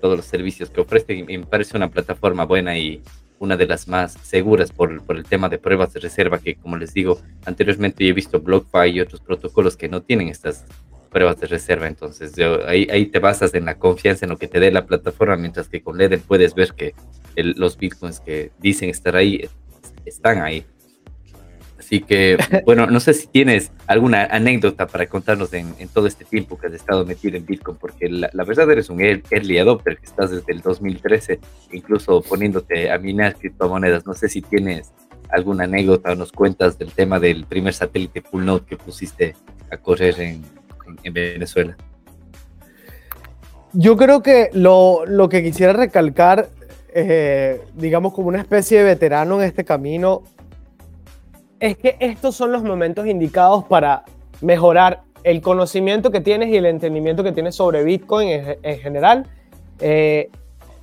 todos 0.00 0.16
los 0.16 0.26
servicios 0.26 0.70
que 0.70 0.82
ofrecen 0.82 1.28
y 1.28 1.36
me 1.36 1.46
parece 1.46 1.76
una 1.76 1.90
plataforma 1.90 2.44
buena 2.44 2.78
y 2.78 3.02
una 3.40 3.56
de 3.56 3.66
las 3.66 3.88
más 3.88 4.12
seguras 4.12 4.70
por, 4.70 5.02
por, 5.02 5.16
el 5.16 5.24
tema 5.24 5.48
de 5.48 5.58
pruebas 5.58 5.92
de 5.92 5.98
reserva, 5.98 6.38
que 6.38 6.54
como 6.54 6.76
les 6.76 6.94
digo, 6.94 7.20
anteriormente 7.44 8.04
yo 8.04 8.10
he 8.10 8.12
visto 8.12 8.40
BlockFi 8.40 8.90
y 8.90 9.00
otros 9.00 9.20
protocolos 9.20 9.76
que 9.76 9.88
no 9.88 10.00
tienen 10.00 10.28
estas 10.28 10.64
pruebas 11.06 11.40
de 11.40 11.46
reserva, 11.46 11.86
entonces 11.86 12.34
yo, 12.34 12.66
ahí, 12.66 12.86
ahí 12.90 13.06
te 13.06 13.18
basas 13.18 13.54
en 13.54 13.64
la 13.64 13.78
confianza 13.78 14.26
en 14.26 14.30
lo 14.30 14.38
que 14.38 14.48
te 14.48 14.60
dé 14.60 14.70
la 14.70 14.86
plataforma, 14.86 15.36
mientras 15.36 15.68
que 15.68 15.82
con 15.82 15.98
Leder 15.98 16.20
puedes 16.20 16.54
ver 16.54 16.72
que 16.72 16.94
los 17.36 17.76
bitcoins 17.76 18.20
que 18.20 18.50
dicen 18.58 18.90
estar 18.90 19.16
ahí 19.16 19.48
están 20.04 20.42
ahí. 20.42 20.64
Así 21.78 22.00
que, 22.00 22.36
bueno, 22.66 22.86
no 22.86 22.98
sé 22.98 23.14
si 23.14 23.28
tienes 23.28 23.70
alguna 23.86 24.24
anécdota 24.24 24.88
para 24.88 25.06
contarnos 25.06 25.52
en, 25.52 25.74
todo 25.94 26.08
este 26.08 26.24
tiempo 26.24 26.58
que 26.58 26.66
has 26.66 26.72
estado 26.72 27.04
metido 27.06 27.36
en 27.36 27.46
Bitcoin, 27.46 27.76
porque 27.76 28.08
la, 28.08 28.28
verdad 28.44 28.70
eres 28.72 28.90
un 28.90 29.00
early 29.00 29.58
adopter 29.58 29.96
que 29.98 30.06
estás 30.06 30.30
desde 30.30 30.52
el 30.52 30.62
2013, 30.62 31.38
incluso 31.70 32.22
poniéndote 32.22 32.90
a 32.90 32.98
minar 32.98 33.36
criptomonedas. 33.36 34.04
No 34.04 34.14
sé 34.14 34.28
si 34.28 34.42
tienes 34.42 34.92
alguna 35.28 35.64
anécdota 35.64 36.10
o 36.10 36.14
nos 36.16 36.32
cuentas 36.32 36.76
del 36.76 36.90
tema 36.90 37.20
del 37.20 37.44
primer 37.44 37.72
satélite 37.72 38.20
full 38.22 38.44
node 38.44 38.64
que 38.66 38.76
pusiste 38.76 39.36
a 39.70 39.76
correr 39.76 40.18
en, 40.20 40.42
Venezuela. 41.12 41.76
Yo 43.72 43.96
creo 43.96 44.22
que 44.22 44.50
lo, 44.52 45.04
lo 45.06 45.28
que 45.28 45.42
quisiera 45.42 45.72
recalcar, 45.72 46.48
eh, 46.94 47.60
digamos 47.74 48.14
como 48.14 48.28
una 48.28 48.40
especie 48.40 48.78
de 48.78 48.84
veterano 48.84 49.40
en 49.40 49.46
este 49.46 49.64
camino, 49.64 50.22
es 51.60 51.76
que 51.76 51.96
estos 52.00 52.34
son 52.36 52.52
los 52.52 52.62
momentos 52.62 53.06
indicados 53.06 53.64
para 53.64 54.04
mejorar 54.40 55.02
el 55.24 55.40
conocimiento 55.40 56.10
que 56.10 56.20
tienes 56.20 56.50
y 56.50 56.56
el 56.56 56.66
entendimiento 56.66 57.24
que 57.24 57.32
tienes 57.32 57.54
sobre 57.56 57.82
Bitcoin 57.82 58.28
en, 58.62 58.78
general. 58.78 59.26
Eh, 59.80 60.30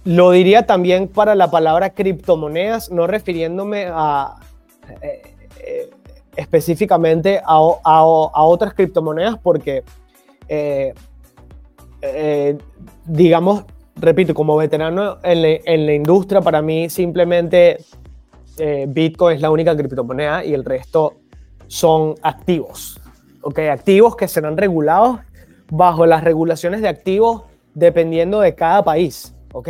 lo 0.04 0.32
diría 0.32 0.66
también 0.66 1.08
para 1.08 1.34
la 1.34 1.50
palabra 1.50 1.92
criptomonedas, 1.92 2.92
no 2.92 3.08
refiriéndome 3.08 3.88
a 3.90 4.36
eh, 5.02 5.22
eh, 5.66 5.90
específicamente 6.36 7.42
a, 7.44 7.60
otras 7.62 8.74
criptomonedas, 8.74 9.38
porque, 9.38 9.84
digamos, 13.06 13.66
repito, 13.96 14.34
como 14.34 14.56
veterano 14.58 15.18
en 15.24 15.86
la 15.86 15.94
industria, 15.94 16.42
para 16.42 16.62
mí 16.62 16.90
simplemente 16.90 17.78
eh, 18.58 18.86
Bitcoin 18.88 19.36
es 19.36 19.42
la 19.42 19.50
única 19.50 19.76
criptomoneda 19.76 20.46
y 20.46 20.54
el 20.54 20.64
resto 20.64 21.16
son 21.68 22.16
activos. 22.22 23.00
¿ok? 23.42 23.60
Activos 23.72 24.16
que 24.16 24.28
serán 24.28 24.58
regulados 24.58 25.20
bajo 25.72 26.06
las 26.06 26.24
regulaciones 26.24 26.82
de 26.82 26.88
activos 26.88 27.44
dependiendo 27.74 28.42
de 28.42 28.54
cada 28.54 28.84
país. 28.84 29.34
¿ok? 29.54 29.70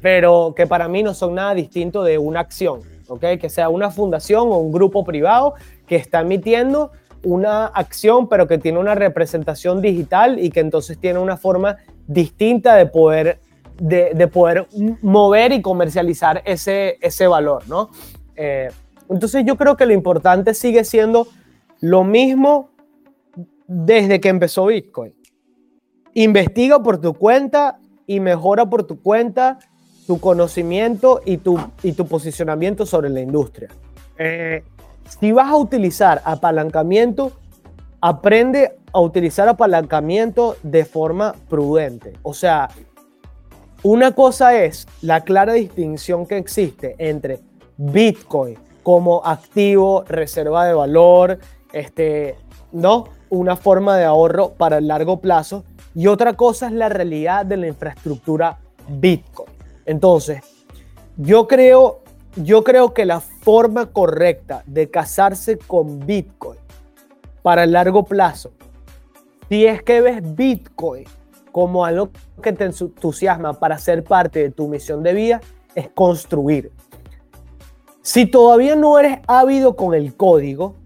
Pero 0.00 0.54
que 0.56 0.66
para 0.66 0.88
mí 0.88 1.02
no 1.02 1.12
son 1.12 1.34
nada 1.34 1.54
distinto 1.54 2.02
de 2.02 2.16
una 2.16 2.40
acción. 2.40 2.80
¿ok? 3.08 3.24
Que 3.38 3.50
sea 3.50 3.68
una 3.68 3.90
fundación 3.90 4.48
o 4.48 4.56
un 4.56 4.72
grupo 4.72 5.04
privado 5.04 5.54
que 5.88 5.96
está 5.96 6.20
emitiendo 6.20 6.92
una 7.24 7.66
acción 7.66 8.28
pero 8.28 8.46
que 8.46 8.58
tiene 8.58 8.78
una 8.78 8.94
representación 8.94 9.82
digital 9.82 10.38
y 10.38 10.50
que 10.50 10.60
entonces 10.60 10.98
tiene 10.98 11.18
una 11.18 11.36
forma 11.36 11.78
distinta 12.06 12.76
de 12.76 12.86
poder 12.86 13.40
de, 13.80 14.26
poder 14.26 14.66
mover 15.02 15.52
y 15.52 15.62
comercializar 15.62 16.42
ese, 16.44 16.98
ese 17.00 17.28
valor, 17.28 17.62
¿no? 17.68 17.90
Eh, 18.34 18.70
entonces 19.08 19.44
yo 19.46 19.56
creo 19.56 19.76
que 19.76 19.86
lo 19.86 19.92
importante 19.92 20.52
sigue 20.52 20.82
siendo 20.84 21.28
lo 21.80 22.02
mismo 22.02 22.70
desde 23.68 24.20
que 24.20 24.28
empezó 24.28 24.66
Bitcoin. 24.66 25.14
Investiga 26.14 26.82
por 26.82 27.00
tu 27.00 27.14
cuenta 27.14 27.78
y 28.06 28.18
mejora 28.18 28.66
por 28.66 28.84
tu 28.84 29.00
cuenta 29.00 29.58
tu 30.06 30.18
conocimiento 30.18 31.20
y 31.24 31.36
tu, 31.36 31.60
y 31.82 31.92
tu 31.92 32.06
posicionamiento 32.06 32.86
sobre 32.86 33.10
la 33.10 33.20
industria. 33.20 33.68
Eh, 34.16 34.64
si 35.20 35.32
vas 35.32 35.48
a 35.50 35.56
utilizar 35.56 36.22
apalancamiento, 36.24 37.32
aprende 38.00 38.78
a 38.92 39.00
utilizar 39.00 39.48
apalancamiento 39.48 40.56
de 40.62 40.84
forma 40.84 41.34
prudente. 41.48 42.14
O 42.22 42.34
sea, 42.34 42.68
una 43.82 44.12
cosa 44.12 44.56
es 44.56 44.86
la 45.02 45.22
clara 45.22 45.52
distinción 45.52 46.26
que 46.26 46.36
existe 46.36 46.94
entre 46.98 47.40
Bitcoin 47.76 48.58
como 48.82 49.24
activo, 49.24 50.04
reserva 50.08 50.64
de 50.64 50.74
valor, 50.74 51.38
este, 51.72 52.36
¿no? 52.72 53.04
Una 53.30 53.56
forma 53.56 53.96
de 53.96 54.04
ahorro 54.04 54.50
para 54.54 54.78
el 54.78 54.88
largo 54.88 55.20
plazo. 55.20 55.64
Y 55.94 56.06
otra 56.06 56.34
cosa 56.34 56.66
es 56.66 56.72
la 56.72 56.88
realidad 56.88 57.44
de 57.44 57.56
la 57.56 57.68
infraestructura 57.68 58.58
Bitcoin. 58.88 59.50
Entonces, 59.84 60.42
yo 61.16 61.46
creo, 61.46 62.00
yo 62.42 62.62
creo 62.64 62.94
que 62.94 63.04
la 63.04 63.20
forma 63.20 63.86
correcta 63.86 64.62
de 64.66 64.90
casarse 64.90 65.58
con 65.58 66.00
Bitcoin 66.00 66.58
para 67.42 67.64
el 67.64 67.72
largo 67.72 68.04
plazo, 68.04 68.52
si 69.48 69.66
es 69.66 69.82
que 69.82 70.00
ves 70.00 70.20
Bitcoin 70.36 71.04
como 71.52 71.84
algo 71.84 72.10
que 72.42 72.52
te 72.52 72.64
entusiasma 72.64 73.54
para 73.54 73.78
ser 73.78 74.04
parte 74.04 74.40
de 74.40 74.50
tu 74.50 74.68
misión 74.68 75.02
de 75.02 75.14
vida 75.14 75.40
es 75.74 75.88
construir. 75.88 76.70
Si 78.02 78.26
todavía 78.26 78.76
no 78.76 78.98
eres 78.98 79.18
ávido 79.26 79.74
con 79.76 79.94
el 79.94 80.14
código, 80.14 80.76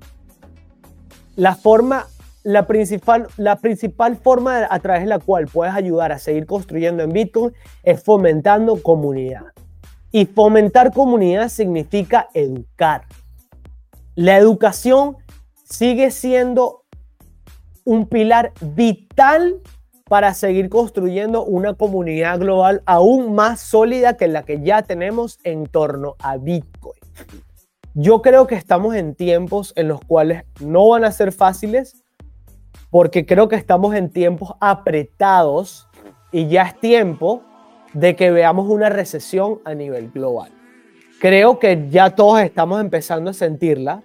la 1.36 1.54
forma, 1.54 2.06
la 2.42 2.66
principal, 2.66 3.28
la 3.36 3.56
principal 3.56 4.16
forma 4.16 4.66
a 4.68 4.78
través 4.80 5.02
de 5.02 5.08
la 5.08 5.18
cual 5.18 5.46
puedes 5.46 5.74
ayudar 5.74 6.12
a 6.12 6.18
seguir 6.18 6.46
construyendo 6.46 7.02
en 7.02 7.12
Bitcoin 7.12 7.52
es 7.82 8.02
fomentando 8.02 8.82
comunidad. 8.82 9.52
Y 10.12 10.26
fomentar 10.26 10.92
comunidad 10.92 11.48
significa 11.48 12.28
educar. 12.34 13.06
La 14.14 14.36
educación 14.36 15.16
sigue 15.64 16.10
siendo 16.10 16.84
un 17.84 18.06
pilar 18.06 18.52
vital 18.60 19.60
para 20.04 20.34
seguir 20.34 20.68
construyendo 20.68 21.42
una 21.42 21.72
comunidad 21.72 22.38
global 22.38 22.82
aún 22.84 23.34
más 23.34 23.60
sólida 23.60 24.18
que 24.18 24.28
la 24.28 24.42
que 24.42 24.60
ya 24.60 24.82
tenemos 24.82 25.38
en 25.42 25.64
torno 25.66 26.16
a 26.18 26.36
Bitcoin. 26.36 27.00
Yo 27.94 28.20
creo 28.20 28.46
que 28.46 28.54
estamos 28.54 28.94
en 28.94 29.14
tiempos 29.14 29.72
en 29.76 29.88
los 29.88 30.00
cuales 30.02 30.44
no 30.60 30.88
van 30.88 31.04
a 31.04 31.12
ser 31.12 31.32
fáciles 31.32 32.04
porque 32.90 33.24
creo 33.24 33.48
que 33.48 33.56
estamos 33.56 33.94
en 33.94 34.10
tiempos 34.10 34.52
apretados 34.60 35.88
y 36.30 36.46
ya 36.48 36.64
es 36.64 36.78
tiempo 36.78 37.42
de 37.92 38.16
que 38.16 38.30
veamos 38.30 38.68
una 38.68 38.88
recesión 38.88 39.60
a 39.64 39.74
nivel 39.74 40.10
global. 40.10 40.50
Creo 41.20 41.58
que 41.58 41.86
ya 41.90 42.14
todos 42.14 42.40
estamos 42.40 42.80
empezando 42.80 43.30
a 43.30 43.34
sentirla, 43.34 44.02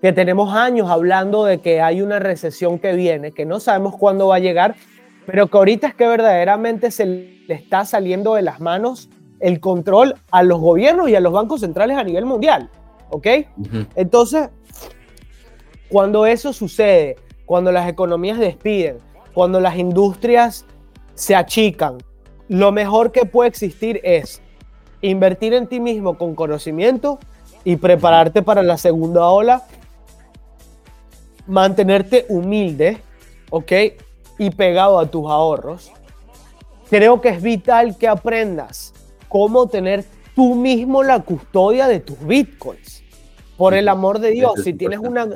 que 0.00 0.12
tenemos 0.12 0.54
años 0.54 0.90
hablando 0.90 1.44
de 1.44 1.60
que 1.60 1.80
hay 1.80 2.02
una 2.02 2.18
recesión 2.18 2.78
que 2.78 2.94
viene, 2.94 3.32
que 3.32 3.46
no 3.46 3.60
sabemos 3.60 3.96
cuándo 3.96 4.28
va 4.28 4.36
a 4.36 4.40
llegar, 4.40 4.74
pero 5.26 5.46
que 5.48 5.56
ahorita 5.56 5.88
es 5.88 5.94
que 5.94 6.06
verdaderamente 6.06 6.90
se 6.90 7.06
le 7.06 7.54
está 7.54 7.84
saliendo 7.84 8.34
de 8.34 8.42
las 8.42 8.60
manos 8.60 9.08
el 9.40 9.60
control 9.60 10.14
a 10.30 10.42
los 10.42 10.60
gobiernos 10.60 11.08
y 11.08 11.14
a 11.14 11.20
los 11.20 11.32
bancos 11.32 11.60
centrales 11.60 11.96
a 11.96 12.04
nivel 12.04 12.24
mundial. 12.24 12.70
¿Ok? 13.10 13.26
Entonces, 13.94 14.48
cuando 15.88 16.26
eso 16.26 16.52
sucede, 16.52 17.16
cuando 17.46 17.70
las 17.70 17.88
economías 17.88 18.38
despiden, 18.38 18.98
cuando 19.32 19.60
las 19.60 19.76
industrias 19.76 20.64
se 21.14 21.34
achican, 21.34 21.98
lo 22.48 22.72
mejor 22.72 23.12
que 23.12 23.24
puede 23.24 23.48
existir 23.48 24.00
es 24.04 24.42
invertir 25.00 25.54
en 25.54 25.66
ti 25.66 25.80
mismo 25.80 26.16
con 26.18 26.34
conocimiento 26.34 27.18
y 27.64 27.76
prepararte 27.76 28.42
para 28.42 28.62
la 28.62 28.76
segunda 28.76 29.26
ola, 29.28 29.62
mantenerte 31.46 32.26
humilde, 32.28 32.98
¿ok? 33.50 33.72
Y 34.38 34.50
pegado 34.50 34.98
a 34.98 35.06
tus 35.06 35.30
ahorros. 35.30 35.92
Creo 36.90 37.20
que 37.20 37.30
es 37.30 37.42
vital 37.42 37.96
que 37.96 38.08
aprendas 38.08 38.92
cómo 39.28 39.66
tener 39.66 40.04
tú 40.34 40.54
mismo 40.54 41.02
la 41.02 41.20
custodia 41.20 41.86
de 41.86 42.00
tus 42.00 42.18
bitcoins. 42.26 43.02
Por 43.56 43.74
el 43.74 43.88
amor 43.88 44.18
de 44.18 44.30
Dios, 44.30 44.54
si 44.64 44.74
tienes 44.74 44.98
una, 44.98 45.28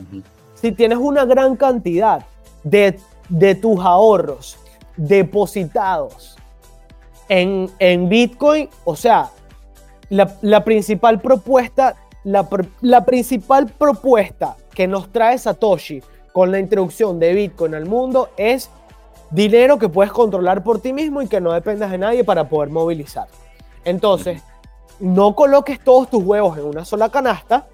si 0.54 0.72
tienes 0.72 0.98
una 0.98 1.24
gran 1.24 1.56
cantidad 1.56 2.26
de, 2.64 2.98
de 3.28 3.54
tus 3.54 3.78
ahorros 3.80 4.59
depositados 4.96 6.38
en, 7.28 7.70
en 7.78 8.08
Bitcoin, 8.08 8.68
o 8.84 8.96
sea, 8.96 9.30
la, 10.10 10.36
la 10.42 10.64
principal 10.64 11.20
propuesta, 11.20 11.96
la, 12.24 12.48
la, 12.80 13.04
principal 13.04 13.66
propuesta 13.66 14.56
que 14.74 14.86
nos 14.86 15.10
trae 15.12 15.38
Satoshi 15.38 16.02
con 16.32 16.50
la 16.50 16.58
introducción 16.58 17.18
de 17.18 17.34
Bitcoin 17.34 17.74
al 17.74 17.86
mundo 17.86 18.30
es 18.36 18.70
dinero 19.30 19.78
que 19.78 19.88
puedes 19.88 20.12
controlar 20.12 20.62
por 20.62 20.80
ti 20.80 20.92
mismo 20.92 21.20
y 21.22 21.28
que 21.28 21.40
no 21.40 21.52
dependas 21.52 21.90
de 21.90 21.98
nadie 21.98 22.24
para 22.24 22.48
poder 22.48 22.70
movilizar. 22.70 23.28
Entonces, 23.84 24.42
no 25.00 25.34
coloques 25.34 25.82
todos 25.82 26.10
tus 26.10 26.22
huevos 26.22 26.58
en 26.58 26.64
una 26.64 26.84
sola 26.84 27.08
canasta. 27.08 27.66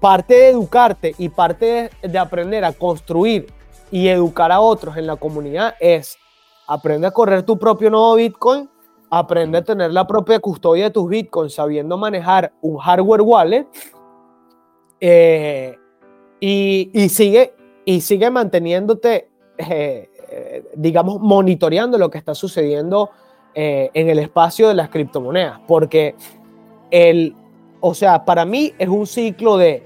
Parte 0.00 0.34
de 0.34 0.48
educarte 0.50 1.14
y 1.18 1.28
parte 1.28 1.90
de, 2.02 2.18
aprender 2.18 2.64
a 2.64 2.72
construir 2.72 3.52
y 3.90 4.08
educar 4.08 4.50
a 4.50 4.60
otros 4.60 4.96
en 4.96 5.06
la 5.06 5.16
comunidad 5.16 5.74
es 5.78 6.18
aprende 6.72 7.06
a 7.06 7.10
correr 7.10 7.42
tu 7.42 7.58
propio 7.58 7.90
nodo 7.90 8.14
Bitcoin, 8.14 8.68
aprende 9.10 9.58
a 9.58 9.62
tener 9.62 9.92
la 9.92 10.06
propia 10.06 10.40
custodia 10.40 10.84
de 10.84 10.90
tus 10.90 11.06
Bitcoins 11.06 11.54
sabiendo 11.54 11.98
manejar 11.98 12.50
un 12.62 12.78
hardware 12.78 13.20
wallet 13.20 13.66
eh, 14.98 15.76
y, 16.40 17.08
sigue, 17.10 17.54
y 17.84 18.00
sigue 18.00 18.30
manteniéndote, 18.30 19.28
eh, 19.58 20.10
eh, 20.30 20.64
digamos, 20.74 21.20
monitoreando 21.20 21.98
lo 21.98 22.08
que 22.08 22.18
está 22.18 22.34
sucediendo 22.34 23.10
en 23.54 24.08
el 24.08 24.18
espacio 24.18 24.68
de 24.68 24.74
las 24.74 24.88
criptomonedas, 24.88 25.60
porque 25.68 26.14
el, 26.90 27.36
o 27.80 27.92
sea, 27.92 28.24
para 28.24 28.46
mí 28.46 28.72
es 28.78 28.88
un 28.88 29.06
ciclo 29.06 29.58
de 29.58 29.82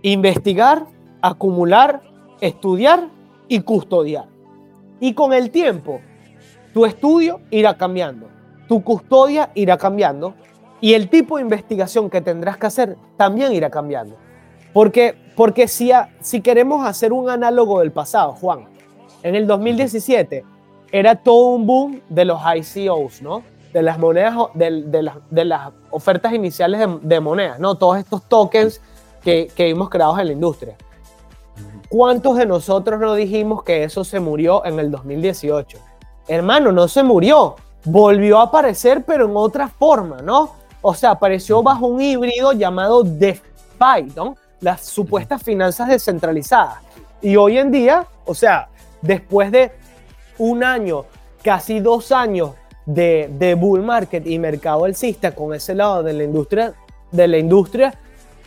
investigar, 0.00 0.86
acumular, 1.20 2.00
estudiar 2.40 3.10
y 3.46 3.60
custodiar. 3.60 4.29
Y 5.00 5.14
con 5.14 5.32
el 5.32 5.50
tiempo, 5.50 6.00
tu 6.72 6.86
estudio 6.86 7.40
irá 7.50 7.76
cambiando, 7.76 8.28
tu 8.68 8.84
custodia 8.84 9.50
irá 9.54 9.76
cambiando 9.76 10.34
y 10.80 10.94
el 10.94 11.08
tipo 11.08 11.36
de 11.36 11.42
investigación 11.42 12.08
que 12.08 12.20
tendrás 12.20 12.56
que 12.58 12.66
hacer 12.66 12.96
también 13.16 13.52
irá 13.52 13.70
cambiando. 13.70 14.16
Porque, 14.72 15.16
porque 15.34 15.66
si, 15.66 15.90
si 16.20 16.40
queremos 16.40 16.86
hacer 16.86 17.12
un 17.12 17.28
análogo 17.28 17.80
del 17.80 17.90
pasado, 17.90 18.32
Juan, 18.32 18.68
en 19.22 19.34
el 19.34 19.46
2017 19.46 20.44
era 20.92 21.16
todo 21.16 21.54
un 21.54 21.66
boom 21.66 22.00
de 22.08 22.24
los 22.24 22.40
ICOs, 22.40 23.22
¿no? 23.22 23.42
de 23.72 23.82
las 23.82 23.98
monedas, 23.98 24.34
de, 24.54 25.12
de, 25.30 25.44
las 25.44 25.72
ofertas 25.90 26.32
iniciales 26.32 26.88
de, 27.02 27.20
monedas, 27.20 27.60
¿no? 27.60 27.76
Todos 27.76 27.98
estos 27.98 28.24
tokens 28.28 28.80
que, 29.22 29.48
que 29.54 29.66
vimos 29.66 29.88
creados 29.88 30.18
en 30.18 30.26
la 30.26 30.32
industria. 30.32 30.76
¿Cuántos 31.90 32.36
de 32.36 32.46
nosotros 32.46 33.00
no 33.00 33.16
dijimos 33.16 33.64
que 33.64 33.82
eso 33.82 34.04
se 34.04 34.20
murió 34.20 34.64
en 34.64 34.78
el 34.78 34.92
2018? 34.92 35.76
Hermano, 36.28 36.70
no 36.70 36.86
se 36.86 37.02
murió, 37.02 37.56
volvió 37.84 38.38
a 38.38 38.44
aparecer, 38.44 39.02
pero 39.04 39.24
en 39.24 39.36
otra 39.36 39.66
forma, 39.66 40.18
¿no? 40.22 40.52
O 40.82 40.94
sea, 40.94 41.10
apareció 41.10 41.64
bajo 41.64 41.88
un 41.88 42.00
híbrido 42.00 42.52
llamado 42.52 43.02
DeFi, 43.02 44.12
¿no? 44.14 44.36
Las 44.60 44.84
supuestas 44.84 45.42
finanzas 45.42 45.88
descentralizadas. 45.88 46.76
Y 47.20 47.34
hoy 47.34 47.58
en 47.58 47.72
día, 47.72 48.06
o 48.24 48.36
sea, 48.36 48.68
después 49.02 49.50
de 49.50 49.72
un 50.38 50.62
año, 50.62 51.06
casi 51.42 51.80
dos 51.80 52.12
años 52.12 52.52
de, 52.86 53.56
bull 53.58 53.82
market 53.82 54.24
y 54.28 54.38
mercado 54.38 54.84
alcista 54.84 55.34
con 55.34 55.54
ese 55.54 55.74
lado 55.74 56.04
de 56.04 56.12
la 56.12 56.22
industria, 56.22 56.72
de 57.10 57.26
la 57.26 57.38
industria 57.38 57.98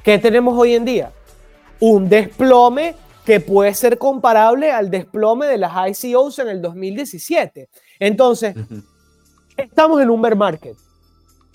que 0.02 0.18
tenemos 0.18 0.58
hoy 0.58 0.76
en 0.76 0.86
día. 0.86 1.12
Un 1.82 2.08
desplome 2.08 2.96
que 3.26 3.39
puede 3.39 3.74
ser 3.74 3.97
comparable 3.97 4.71
al 4.71 4.89
desplome 4.89 5.47
de 5.47 5.57
las 5.57 6.03
ICOs 6.03 6.39
en 6.39 6.49
el 6.49 6.61
2017. 6.61 7.69
Entonces, 7.99 8.55
estamos 9.55 10.01
en 10.01 10.09
un 10.09 10.21
bear 10.21 10.36
market. 10.36 10.76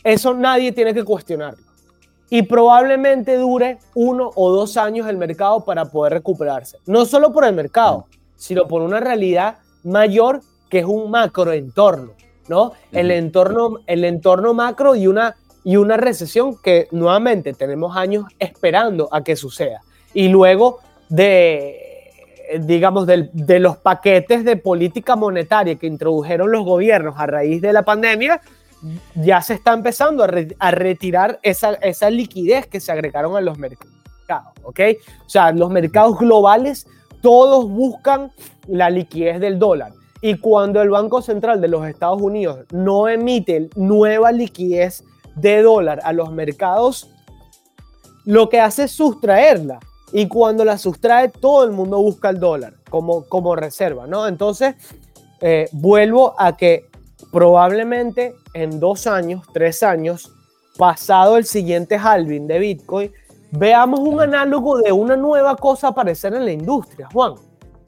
Eso 0.03 0.33
nadie 0.35 0.73
tiene 0.73 0.95
que 0.95 1.05
cuestionarlo. 1.05 1.63
Y 2.31 2.43
probablemente 2.43 3.37
dure 3.37 3.79
uno 3.95 4.31
o 4.35 4.51
dos 4.51 4.77
años 4.77 5.09
el 5.09 5.17
mercado 5.17 5.65
para 5.65 5.87
poder 5.87 6.15
recuperarse. 6.15 6.79
No 6.87 7.05
solo 7.05 7.33
por 7.33 7.45
el 7.45 7.55
mercado, 7.55 8.07
sino 8.37 8.69
por 8.69 8.83
una 8.83 9.01
realidad 9.01 9.59
mayor 9.83 10.41
que 10.69 10.81
es 10.81 10.85
un 10.85 11.11
macroentorno. 11.11 12.13
¿no? 12.49 12.73
El 12.93 13.11
entorno, 13.11 13.81
el 13.87 14.05
entorno 14.05 14.55
macro 14.55 14.95
y 14.97 15.07
una, 15.07 15.37
y 15.65 15.77
una 15.77 15.97
recesión 15.97 16.57
que 16.63 16.89
nuevamente 16.91 17.53
tenemos 17.53 17.97
años 17.97 18.25
esperando 18.39 19.09
a 19.13 19.23
que 19.23 19.37
suceda. 19.37 19.83
Y 20.15 20.29
luego 20.29 20.81
de, 21.09 22.11
digamos, 22.61 23.07
de, 23.07 23.31
de 23.33 23.61
los 23.61 23.77
paquetes 23.77 24.45
de 24.45 24.57
política 24.57 25.17
monetaria 25.17 25.77
que 25.77 25.87
introdujeron 25.87 26.51
los 26.53 26.65
gobiernos 26.65 27.15
a 27.19 27.27
raíz 27.27 27.61
de 27.63 27.73
la 27.73 27.83
pandemia, 27.83 28.41
ya 29.15 29.43
se 29.43 29.55
está 29.55 29.73
empezando 29.73 30.25
a, 30.25 30.31
a 30.59 30.71
retirar 30.71 31.39
esa, 31.43 31.75
esa, 31.75 32.11
liquidez 32.11 32.67
que 32.67 32.81
se 32.81 32.93
agregaron 32.93 33.37
a 33.37 33.41
los 33.41 33.59
mercados, 33.59 34.53
¿ok? 34.63 34.81
O 35.27 35.29
sea, 35.29 35.53
los 35.53 35.71
mercados 35.71 36.19
globales, 36.19 36.87
todos 37.21 37.69
buscan 37.69 38.33
la 38.67 38.91
liquidez 38.91 39.41
del 39.41 39.59
dólar. 39.59 39.93
Y 40.21 40.37
cuando 40.37 40.83
el 40.83 40.91
Banco 40.91 41.23
Central 41.23 41.61
de 41.61 41.69
los 41.69 41.87
Estados 41.87 42.21
Unidos 42.21 42.61
no 42.73 43.09
emite 43.09 43.71
nueva 43.77 44.33
liquidez 44.33 45.05
de 45.35 45.63
dólar 45.63 46.01
a 46.03 46.13
los 46.13 46.33
mercados, 46.33 47.11
lo 48.25 48.49
que 48.49 48.61
hace 48.61 48.85
es 48.85 48.93
sustraerla. 48.93 49.79
Y 50.13 50.29
cuando 50.29 50.65
la 50.65 50.79
sustrae, 50.79 51.29
todo 51.29 51.65
el 51.65 51.73
mundo 51.73 51.99
busca 51.99 52.31
el 52.31 52.41
dólar 52.41 52.75
como, 52.89 53.29
como 53.29 53.55
reserva, 53.55 54.07
¿no? 54.07 54.27
Entonces, 54.27 54.75
eh, 55.41 55.69
vuelvo 55.73 56.35
a 56.39 56.57
que 56.57 56.87
probablemente 57.31 58.35
en 58.55 58.81
dos 58.81 59.07
años, 59.07 59.45
tres 59.53 59.83
años, 59.83 60.33
pasado 60.77 61.37
el 61.37 61.45
siguiente 61.45 61.97
halving 61.97 62.47
de 62.47 62.59
Bitcoin, 62.59 63.13
veamos 63.51 64.01
un 64.01 64.21
análogo 64.21 64.79
de 64.79 64.93
una 64.93 65.17
nueva 65.17 65.57
cosa 65.57 65.89
aparecer 65.89 66.35
en 66.35 66.45
la 66.45 66.53
industria, 66.53 67.09
Juan, 67.13 67.35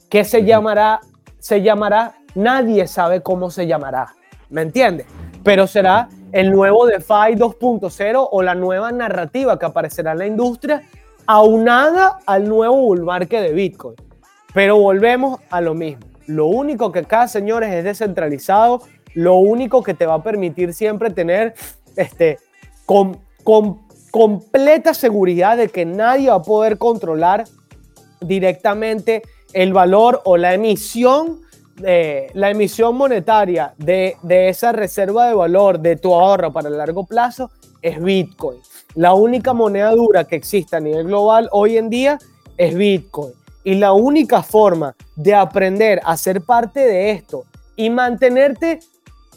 que 0.09 0.23
se 0.23 0.43
llamará, 0.43 0.99
se 1.39 1.61
llamará 1.61 2.15
nadie 2.35 2.87
sabe 2.87 3.21
cómo 3.21 3.49
se 3.49 3.67
llamará, 3.67 4.13
¿me 4.49 4.61
entiendes? 4.61 5.07
Pero 5.43 5.67
será 5.67 6.09
el 6.31 6.51
nuevo 6.51 6.85
DeFi 6.85 7.35
2.0 7.35 8.27
o 8.31 8.41
la 8.41 8.55
nueva 8.55 8.91
narrativa 8.91 9.57
que 9.57 9.65
aparecerá 9.65 10.13
en 10.13 10.17
la 10.19 10.27
industria 10.27 10.83
aunada 11.31 12.19
al 12.25 12.47
nuevo 12.47 12.75
bull 12.75 13.03
market 13.03 13.41
de 13.41 13.53
Bitcoin. 13.53 13.95
Pero 14.53 14.77
volvemos 14.77 15.39
a 15.49 15.61
lo 15.61 15.73
mismo. 15.73 16.05
Lo 16.27 16.47
único 16.47 16.91
que 16.91 16.99
acá, 16.99 17.27
señores, 17.27 17.73
es 17.73 17.85
descentralizado. 17.85 18.81
Lo 19.13 19.35
único 19.35 19.81
que 19.81 19.93
te 19.93 20.05
va 20.05 20.15
a 20.15 20.23
permitir 20.23 20.73
siempre 20.73 21.09
tener 21.09 21.53
este, 21.95 22.37
con, 22.85 23.21
completa 24.11 24.93
seguridad 24.93 25.55
de 25.55 25.69
que 25.69 25.85
nadie 25.85 26.29
va 26.29 26.35
a 26.35 26.41
poder 26.41 26.77
controlar 26.77 27.45
directamente 28.19 29.21
el 29.53 29.71
valor 29.71 30.21
o 30.25 30.37
la 30.37 30.53
emisión 30.53 31.39
la 31.81 32.51
emisión 32.51 32.95
monetaria 32.95 33.73
de, 33.77 34.15
esa 34.29 34.71
reserva 34.71 35.27
de 35.27 35.33
valor 35.33 35.79
de 35.79 35.95
tu 35.95 36.13
ahorro 36.13 36.53
para 36.53 36.69
el 36.69 36.77
largo 36.77 37.05
plazo 37.05 37.49
es 37.81 37.99
Bitcoin. 37.99 38.59
La 38.95 39.13
única 39.13 39.53
moneda 39.53 39.91
dura 39.91 40.25
que 40.25 40.35
existe 40.35 40.75
a 40.75 40.79
nivel 40.79 41.05
global 41.05 41.47
hoy 41.51 41.77
en 41.77 41.89
día 41.89 42.19
es 42.57 42.75
Bitcoin. 42.75 43.33
Y 43.63 43.75
la 43.75 43.93
única 43.93 44.41
forma 44.41 44.95
de 45.15 45.35
aprender 45.35 46.01
a 46.03 46.17
ser 46.17 46.41
parte 46.41 46.79
de 46.79 47.11
esto 47.11 47.45
y 47.75 47.89
mantenerte, 47.89 48.79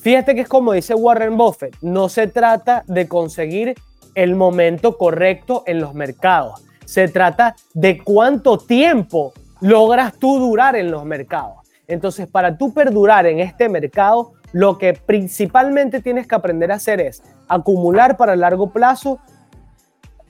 fíjate 0.00 0.34
que 0.34 0.42
es 0.42 0.48
como 0.48 0.72
dice 0.72 0.94
Warren 0.94 1.36
Buffett, 1.36 1.76
no 1.82 2.08
se 2.08 2.26
trata 2.26 2.84
de 2.86 3.06
conseguir 3.06 3.74
el 4.14 4.34
momento 4.34 4.96
correcto 4.96 5.62
en 5.66 5.80
los 5.80 5.94
mercados. 5.94 6.62
Se 6.84 7.08
trata 7.08 7.54
de 7.74 7.98
cuánto 8.02 8.58
tiempo 8.58 9.32
logras 9.60 10.14
tú 10.18 10.38
durar 10.38 10.76
en 10.76 10.90
los 10.90 11.04
mercados. 11.04 11.58
Entonces, 11.86 12.26
para 12.26 12.56
tú 12.56 12.72
perdurar 12.72 13.26
en 13.26 13.40
este 13.40 13.68
mercado, 13.68 14.32
lo 14.52 14.78
que 14.78 14.94
principalmente 14.94 16.00
tienes 16.00 16.26
que 16.26 16.34
aprender 16.34 16.72
a 16.72 16.76
hacer 16.76 17.00
es 17.00 17.22
acumular 17.48 18.16
para 18.16 18.36
largo 18.36 18.70
plazo, 18.70 19.18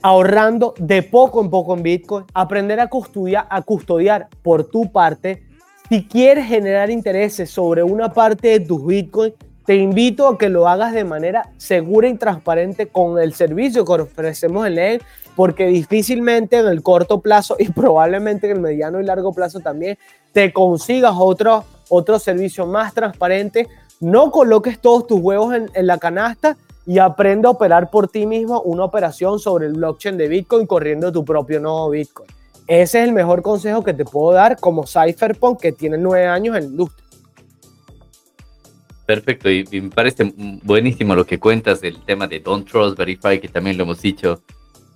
ahorrando 0.05 0.75
de 0.77 1.01
poco 1.01 1.41
en 1.41 1.49
poco 1.49 1.73
en 1.73 1.81
Bitcoin, 1.81 2.25
aprender 2.35 2.79
a 2.79 2.85
custodiar, 2.85 3.47
a 3.49 3.63
custodiar 3.63 4.27
por 4.43 4.65
tu 4.65 4.91
parte, 4.91 5.41
si 5.89 6.05
quieres 6.05 6.45
generar 6.45 6.91
intereses 6.91 7.49
sobre 7.49 7.81
una 7.81 8.13
parte 8.13 8.49
de 8.49 8.59
tus 8.59 8.85
Bitcoin, 8.85 9.33
te 9.65 9.77
invito 9.77 10.27
a 10.27 10.37
que 10.37 10.47
lo 10.47 10.67
hagas 10.67 10.93
de 10.93 11.05
manera 11.05 11.49
segura 11.57 12.07
y 12.07 12.15
transparente 12.17 12.85
con 12.85 13.19
el 13.19 13.33
servicio 13.33 13.83
que 13.83 13.93
ofrecemos 13.93 14.67
en 14.67 14.75
LEN, 14.75 15.01
porque 15.35 15.65
difícilmente 15.65 16.59
en 16.59 16.67
el 16.67 16.83
corto 16.83 17.19
plazo 17.19 17.55
y 17.57 17.69
probablemente 17.71 18.45
en 18.45 18.57
el 18.57 18.61
mediano 18.61 19.01
y 19.01 19.05
largo 19.05 19.33
plazo 19.33 19.59
también 19.59 19.97
te 20.33 20.53
consigas 20.53 21.15
otro, 21.17 21.63
otro 21.89 22.19
servicio 22.19 22.67
más 22.67 22.93
transparente. 22.93 23.67
No 23.99 24.29
coloques 24.29 24.79
todos 24.79 25.07
tus 25.07 25.19
huevos 25.19 25.55
en, 25.55 25.71
en 25.73 25.87
la 25.87 25.97
canasta 25.97 26.57
y 26.85 26.99
aprende 26.99 27.47
a 27.47 27.51
operar 27.51 27.89
por 27.89 28.07
ti 28.07 28.25
mismo 28.25 28.61
una 28.61 28.83
operación 28.83 29.39
sobre 29.39 29.65
el 29.67 29.73
blockchain 29.73 30.17
de 30.17 30.27
Bitcoin 30.27 30.67
corriendo 30.67 31.11
tu 31.11 31.25
propio 31.25 31.59
nodo 31.59 31.89
Bitcoin. 31.89 32.29
Ese 32.67 33.01
es 33.01 33.07
el 33.07 33.13
mejor 33.13 33.41
consejo 33.41 33.83
que 33.83 33.93
te 33.93 34.05
puedo 34.05 34.33
dar 34.33 34.59
como 34.59 34.85
Cypherpunk 34.85 35.59
que 35.59 35.71
tiene 35.71 35.97
nueve 35.97 36.27
años 36.27 36.55
en 36.55 36.63
la 36.63 36.69
industria. 36.69 37.05
Perfecto, 39.05 39.51
y, 39.51 39.65
me 39.71 39.89
parece 39.89 40.33
buenísimo 40.63 41.15
lo 41.15 41.25
que 41.25 41.39
cuentas 41.39 41.79
del 41.79 42.03
tema 42.03 42.27
de 42.27 42.39
Don't 42.39 42.67
Trust, 42.67 42.97
Verify, 42.97 43.39
que 43.39 43.47
también 43.47 43.77
lo 43.77 43.83
hemos 43.83 44.01
dicho 44.01 44.41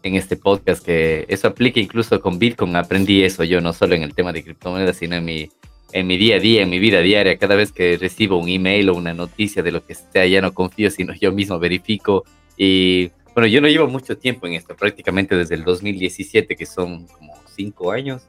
en 0.02 0.16
este 0.16 0.36
podcast, 0.36 0.84
que 0.84 1.26
eso 1.28 1.48
aplica 1.48 1.80
incluso 1.80 2.20
con 2.20 2.40
Bitcoin. 2.40 2.76
Aprendí 2.76 3.24
eso 3.24 3.44
yo, 3.44 3.62
no 3.62 3.72
solo 3.72 3.94
en 3.94 4.02
el 4.02 4.16
tema 4.16 4.34
de 4.34 4.44
criptomonedas, 4.44 4.98
sino 4.98 5.16
en 5.16 5.26
mi, 5.26 5.52
en 5.92 6.08
mi 6.08 6.18
día 6.18 6.38
a 6.38 6.40
día, 6.40 6.62
en 6.62 6.70
mi 6.70 6.80
vida 6.80 7.02
diaria. 7.02 7.38
Cada 7.38 7.56
vez 7.56 7.72
que 7.72 7.98
recibo 7.98 8.38
un 8.38 8.50
email 8.50 8.90
o 8.90 8.96
una 8.96 9.14
noticia 9.14 9.64
de 9.64 9.72
lo 9.72 9.86
que 9.86 9.96
sea, 9.96 10.26
ya 10.26 10.42
no 10.42 10.54
confío, 10.54 10.92
sino 10.92 11.14
yo 11.14 11.32
mismo 11.32 11.60
verifico. 11.60 12.24
Y 12.58 13.12
bueno, 13.34 13.48
yo 13.48 13.62
no 13.62 13.68
llevo 13.68 13.88
mucho 13.88 14.18
tiempo 14.18 14.48
en 14.48 14.54
esto, 14.54 14.76
prácticamente 14.76 15.36
desde 15.36 15.56
el 15.56 15.64
2017, 15.64 16.56
que 16.56 16.66
son 16.66 17.08
como 17.08 17.34
cinco 17.56 17.92
años 17.92 18.28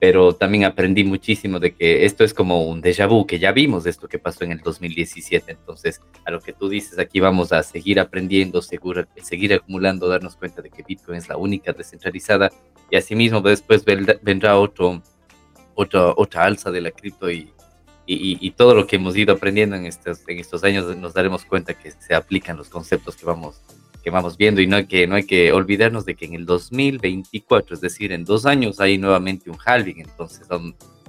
pero 0.00 0.34
también 0.34 0.64
aprendí 0.64 1.02
muchísimo 1.02 1.58
de 1.58 1.74
que 1.74 2.04
esto 2.04 2.22
es 2.22 2.32
como 2.32 2.66
un 2.68 2.80
déjà 2.80 3.08
vu, 3.08 3.26
que 3.26 3.38
ya 3.38 3.50
vimos 3.52 3.84
esto 3.86 4.08
que 4.08 4.18
pasó 4.18 4.44
en 4.44 4.52
el 4.52 4.60
2017. 4.60 5.50
Entonces, 5.50 6.00
a 6.24 6.30
lo 6.30 6.40
que 6.40 6.52
tú 6.52 6.68
dices, 6.68 6.98
aquí 6.98 7.18
vamos 7.18 7.52
a 7.52 7.62
seguir 7.62 7.98
aprendiendo, 7.98 8.62
seguir, 8.62 9.08
seguir 9.22 9.54
acumulando, 9.54 10.08
darnos 10.08 10.36
cuenta 10.36 10.62
de 10.62 10.70
que 10.70 10.84
Bitcoin 10.84 11.18
es 11.18 11.28
la 11.28 11.36
única 11.36 11.72
descentralizada 11.72 12.50
y 12.90 12.96
asimismo 12.96 13.40
después 13.40 13.84
vendrá 13.84 14.58
otro, 14.58 15.02
otra, 15.80 16.12
otra 16.16 16.44
alza 16.44 16.72
de 16.72 16.80
la 16.80 16.90
cripto 16.90 17.30
y, 17.30 17.52
y, 18.04 18.36
y, 18.40 18.50
todo 18.50 18.74
lo 18.74 18.86
que 18.86 18.96
hemos 18.96 19.16
ido 19.16 19.34
aprendiendo 19.34 19.76
en 19.76 19.86
estos, 19.86 20.20
en 20.26 20.38
estos 20.38 20.64
años 20.64 20.96
nos 20.96 21.14
daremos 21.14 21.44
cuenta 21.44 21.74
que 21.74 21.92
se 21.92 22.14
aplican 22.14 22.56
los 22.56 22.68
conceptos 22.68 23.14
que 23.14 23.24
vamos 23.24 23.60
que 24.02 24.10
vamos 24.10 24.36
viendo 24.36 24.60
y 24.60 24.66
no 24.66 24.76
hay 24.76 24.86
que, 24.86 25.06
no 25.06 25.14
hay 25.16 25.24
que 25.24 25.52
olvidarnos 25.52 26.04
de 26.04 26.14
que 26.14 26.24
en 26.24 26.34
el 26.34 26.46
2024, 26.46 27.74
es 27.74 27.80
decir, 27.80 28.12
en 28.12 28.24
dos 28.24 28.46
años 28.46 28.80
hay 28.80 28.96
nuevamente 28.96 29.50
un 29.50 29.58
halving, 29.64 30.00
entonces, 30.00 30.46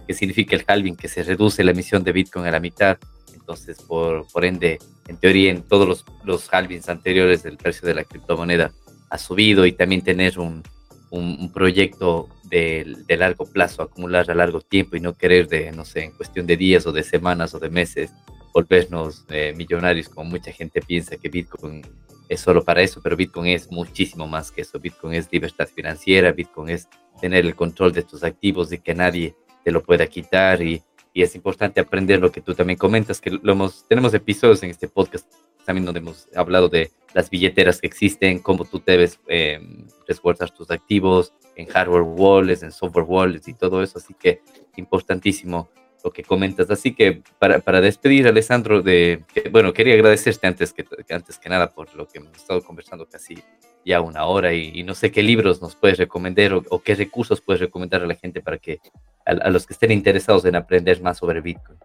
¿qué 0.07 0.13
significa 0.13 0.55
el 0.55 0.63
halving? 0.67 0.95
Que 0.95 1.07
se 1.07 1.23
reduce 1.23 1.63
la 1.63 1.71
emisión 1.71 2.03
de 2.03 2.11
Bitcoin 2.11 2.45
a 2.45 2.51
la 2.51 2.59
mitad, 2.59 2.97
entonces, 3.33 3.81
por, 3.81 4.27
por 4.27 4.43
ende, 4.43 4.79
en 5.07 5.17
teoría, 5.17 5.51
en 5.51 5.61
todos 5.61 5.87
los, 5.87 6.05
los 6.23 6.51
halvings 6.51 6.89
anteriores 6.89 7.43
del 7.43 7.57
precio 7.57 7.87
de 7.87 7.93
la 7.93 8.03
criptomoneda 8.03 8.71
ha 9.09 9.17
subido 9.17 9.65
y 9.65 9.71
también 9.71 10.01
tener 10.01 10.39
un, 10.39 10.63
un, 11.11 11.51
proyecto 11.51 12.29
de, 12.49 12.95
de, 13.07 13.17
largo 13.17 13.45
plazo, 13.45 13.81
acumular 13.81 14.29
a 14.29 14.35
largo 14.35 14.61
tiempo 14.61 14.95
y 14.95 14.99
no 14.99 15.13
querer 15.13 15.47
de, 15.47 15.71
no 15.71 15.85
sé, 15.85 16.03
en 16.03 16.11
cuestión 16.11 16.47
de 16.47 16.57
días 16.57 16.85
o 16.85 16.91
de 16.91 17.03
semanas 17.03 17.53
o 17.53 17.59
de 17.59 17.69
meses, 17.69 18.11
volvernos 18.53 19.25
eh, 19.29 19.53
millonarios 19.55 20.09
como 20.09 20.31
mucha 20.31 20.51
gente 20.51 20.81
piensa 20.81 21.17
que 21.17 21.29
Bitcoin 21.29 21.81
es 22.27 22.41
solo 22.41 22.63
para 22.63 22.81
eso, 22.81 23.01
pero 23.01 23.15
Bitcoin 23.15 23.47
es 23.47 23.71
muchísimo 23.71 24.27
más 24.27 24.51
que 24.51 24.61
eso. 24.61 24.79
Bitcoin 24.79 25.15
es 25.15 25.31
libertad 25.31 25.67
financiera, 25.67 26.31
Bitcoin 26.31 26.69
es 26.69 26.87
tener 27.19 27.45
el 27.45 27.55
control 27.55 27.91
de 27.91 28.03
tus 28.03 28.23
activos 28.23 28.71
y 28.71 28.79
que 28.79 28.93
nadie 28.93 29.35
te 29.63 29.71
lo 29.71 29.83
pueda 29.83 30.07
quitar 30.07 30.61
y, 30.61 30.81
y 31.13 31.23
es 31.23 31.35
importante 31.35 31.79
aprender 31.79 32.19
lo 32.19 32.31
que 32.31 32.41
tú 32.41 32.53
también 32.53 32.77
comentas, 32.77 33.19
que 33.19 33.31
lo 33.31 33.51
hemos, 33.51 33.87
tenemos 33.87 34.13
episodios 34.13 34.61
en 34.63 34.69
este 34.69 34.87
podcast 34.87 35.31
también 35.65 35.85
donde 35.85 35.99
hemos 35.99 36.27
hablado 36.35 36.69
de 36.69 36.91
las 37.13 37.29
billeteras 37.29 37.81
que 37.81 37.87
existen, 37.87 38.39
cómo 38.39 38.65
tú 38.65 38.81
debes 38.83 39.19
eh, 39.27 39.59
resguardar 40.07 40.49
tus 40.51 40.71
activos 40.71 41.33
en 41.59 41.67
hardware 41.67 42.03
wallets, 42.03 42.63
en 42.63 42.71
software 42.71 43.05
wallets 43.05 43.47
y 43.47 43.53
todo 43.53 43.83
eso, 43.83 43.99
así 43.99 44.13
que 44.13 44.41
importantísimo 44.77 45.69
lo 46.03 46.11
que 46.11 46.23
comentas. 46.23 46.69
Así 46.69 46.93
que 46.95 47.21
para, 47.37 47.59
para 47.59 47.81
despedir, 47.81 48.25
Alessandro, 48.27 48.81
de, 48.81 49.25
bueno, 49.51 49.73
quería 49.73 49.95
agradecerte 49.95 50.47
antes 50.47 50.71
que, 50.71 50.85
antes 51.09 51.37
que 51.37 51.49
nada 51.49 51.69
por 51.69 51.93
lo 51.95 52.07
que 52.07 52.19
hemos 52.19 52.37
estado 52.37 52.63
conversando 52.63 53.05
casi 53.07 53.37
ya 53.85 53.99
una 53.99 54.23
hora 54.25 54.53
y, 54.53 54.81
no 54.83 54.95
sé 54.95 55.11
qué 55.11 55.21
libros 55.21 55.61
nos 55.61 55.75
puedes 55.75 55.97
recomendar 55.97 56.53
o, 56.53 56.79
qué 56.79 56.95
recursos 56.95 57.41
puedes 57.41 57.59
recomendar 57.59 58.01
a 58.03 58.07
la 58.07 58.15
gente 58.15 58.39
para 58.41 58.57
que 58.57 58.79
a, 59.25 59.49
los 59.49 59.67
que 59.67 59.73
estén 59.73 59.91
interesados 59.91 60.45
en 60.45 60.55
aprender 60.55 61.01
más 61.01 61.17
sobre 61.17 61.41
Bitcoin. 61.41 61.77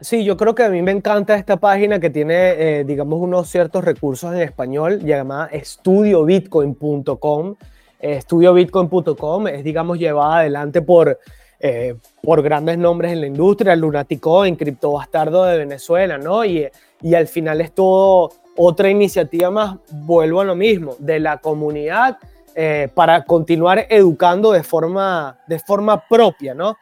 Sí, 0.00 0.24
yo 0.24 0.36
creo 0.36 0.54
que 0.54 0.62
a 0.62 0.68
mí 0.68 0.80
me 0.80 0.92
encanta 0.92 1.34
esta 1.34 1.56
página 1.56 1.98
que 1.98 2.10
tiene, 2.10 2.80
eh, 2.80 2.84
digamos, 2.84 3.20
unos 3.20 3.48
ciertos 3.48 3.84
recursos 3.84 4.32
en 4.32 4.42
español 4.42 5.00
llamada 5.00 5.46
estudiobitcoin.com. 5.46 7.56
estudiobitcoin.com 7.98 9.48
es, 9.48 9.64
digamos, 9.64 9.98
llevada 9.98 10.38
adelante 10.38 10.82
por 10.82 11.18
eh, 11.60 11.96
por 12.22 12.40
grandes 12.40 12.78
nombres 12.78 13.12
en 13.12 13.20
la 13.20 13.26
industria, 13.26 13.74
Lunatico, 13.74 14.44
en 14.44 14.54
Cripto 14.54 14.92
Bastardo 14.92 15.42
de 15.44 15.58
Venezuela, 15.58 16.16
¿no? 16.16 16.44
Y, 16.44 16.68
y 17.02 17.14
al 17.14 17.26
final 17.26 17.60
es 17.60 17.72
todo 17.72 18.30
otra 18.56 18.90
iniciativa 18.90 19.50
más, 19.50 19.76
vuelvo 19.90 20.40
a 20.40 20.44
lo 20.44 20.54
mismo, 20.54 20.94
de 21.00 21.18
la 21.18 21.38
comunidad 21.38 22.18
eh, 22.54 22.88
para 22.94 23.24
continuar 23.24 23.86
educando 23.90 24.52
de 24.52 24.62
forma, 24.62 25.36
de 25.48 25.58
forma 25.58 26.00
propia, 26.08 26.54
¿no? 26.54 26.76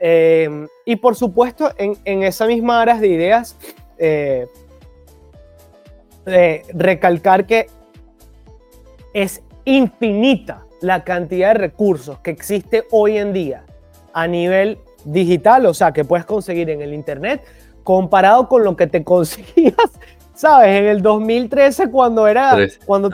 Eh, 0.00 0.66
y 0.84 0.96
por 0.96 1.14
supuesto, 1.14 1.70
en, 1.78 1.96
en 2.04 2.24
esa 2.24 2.46
misma 2.46 2.82
área 2.82 2.98
de 2.98 3.06
ideas, 3.06 3.56
recalcar 6.74 7.46
que 7.46 7.68
es 9.14 9.40
infinita 9.66 10.64
la 10.80 11.04
cantidad 11.04 11.48
de 11.48 11.54
recursos 11.54 12.18
que 12.20 12.30
existe 12.30 12.84
hoy 12.90 13.18
en 13.18 13.32
día 13.32 13.64
a 14.14 14.26
nivel 14.26 14.78
digital, 15.04 15.66
o 15.66 15.74
sea, 15.74 15.92
que 15.92 16.04
puedes 16.04 16.24
conseguir 16.24 16.70
en 16.70 16.80
el 16.80 16.94
Internet, 16.94 17.44
comparado 17.84 18.48
con 18.48 18.64
lo 18.64 18.76
que 18.76 18.86
te 18.86 19.04
conseguías, 19.04 19.74
¿sabes? 20.34 20.68
En 20.68 20.86
el 20.86 21.02
2013 21.02 21.90
cuando 21.90 22.26
era, 22.26 22.56
cuando, 22.86 23.10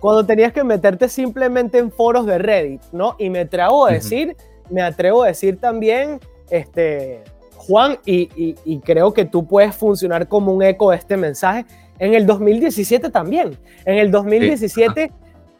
cuando 0.00 0.26
tenías 0.26 0.52
que 0.52 0.64
meterte 0.64 1.08
simplemente 1.08 1.78
en 1.78 1.90
foros 1.90 2.26
de 2.26 2.38
Reddit, 2.38 2.82
¿no? 2.92 3.16
Y 3.18 3.30
me 3.30 3.40
atrevo 3.40 3.86
a 3.86 3.92
decir, 3.92 4.36
me 4.68 4.82
atrevo 4.82 5.22
a 5.22 5.28
decir 5.28 5.58
también, 5.58 6.20
este, 6.50 7.22
Juan, 7.56 7.98
y, 8.04 8.56
y, 8.64 8.80
creo 8.80 9.12
que 9.14 9.24
tú 9.24 9.46
puedes 9.46 9.74
funcionar 9.76 10.26
como 10.26 10.52
un 10.52 10.62
eco 10.64 10.90
de 10.90 10.96
este 10.96 11.16
mensaje, 11.16 11.64
en 12.00 12.14
el 12.14 12.26
2017 12.26 13.10
también. 13.10 13.56
En 13.84 13.98
el 13.98 14.10
2017 14.10 15.12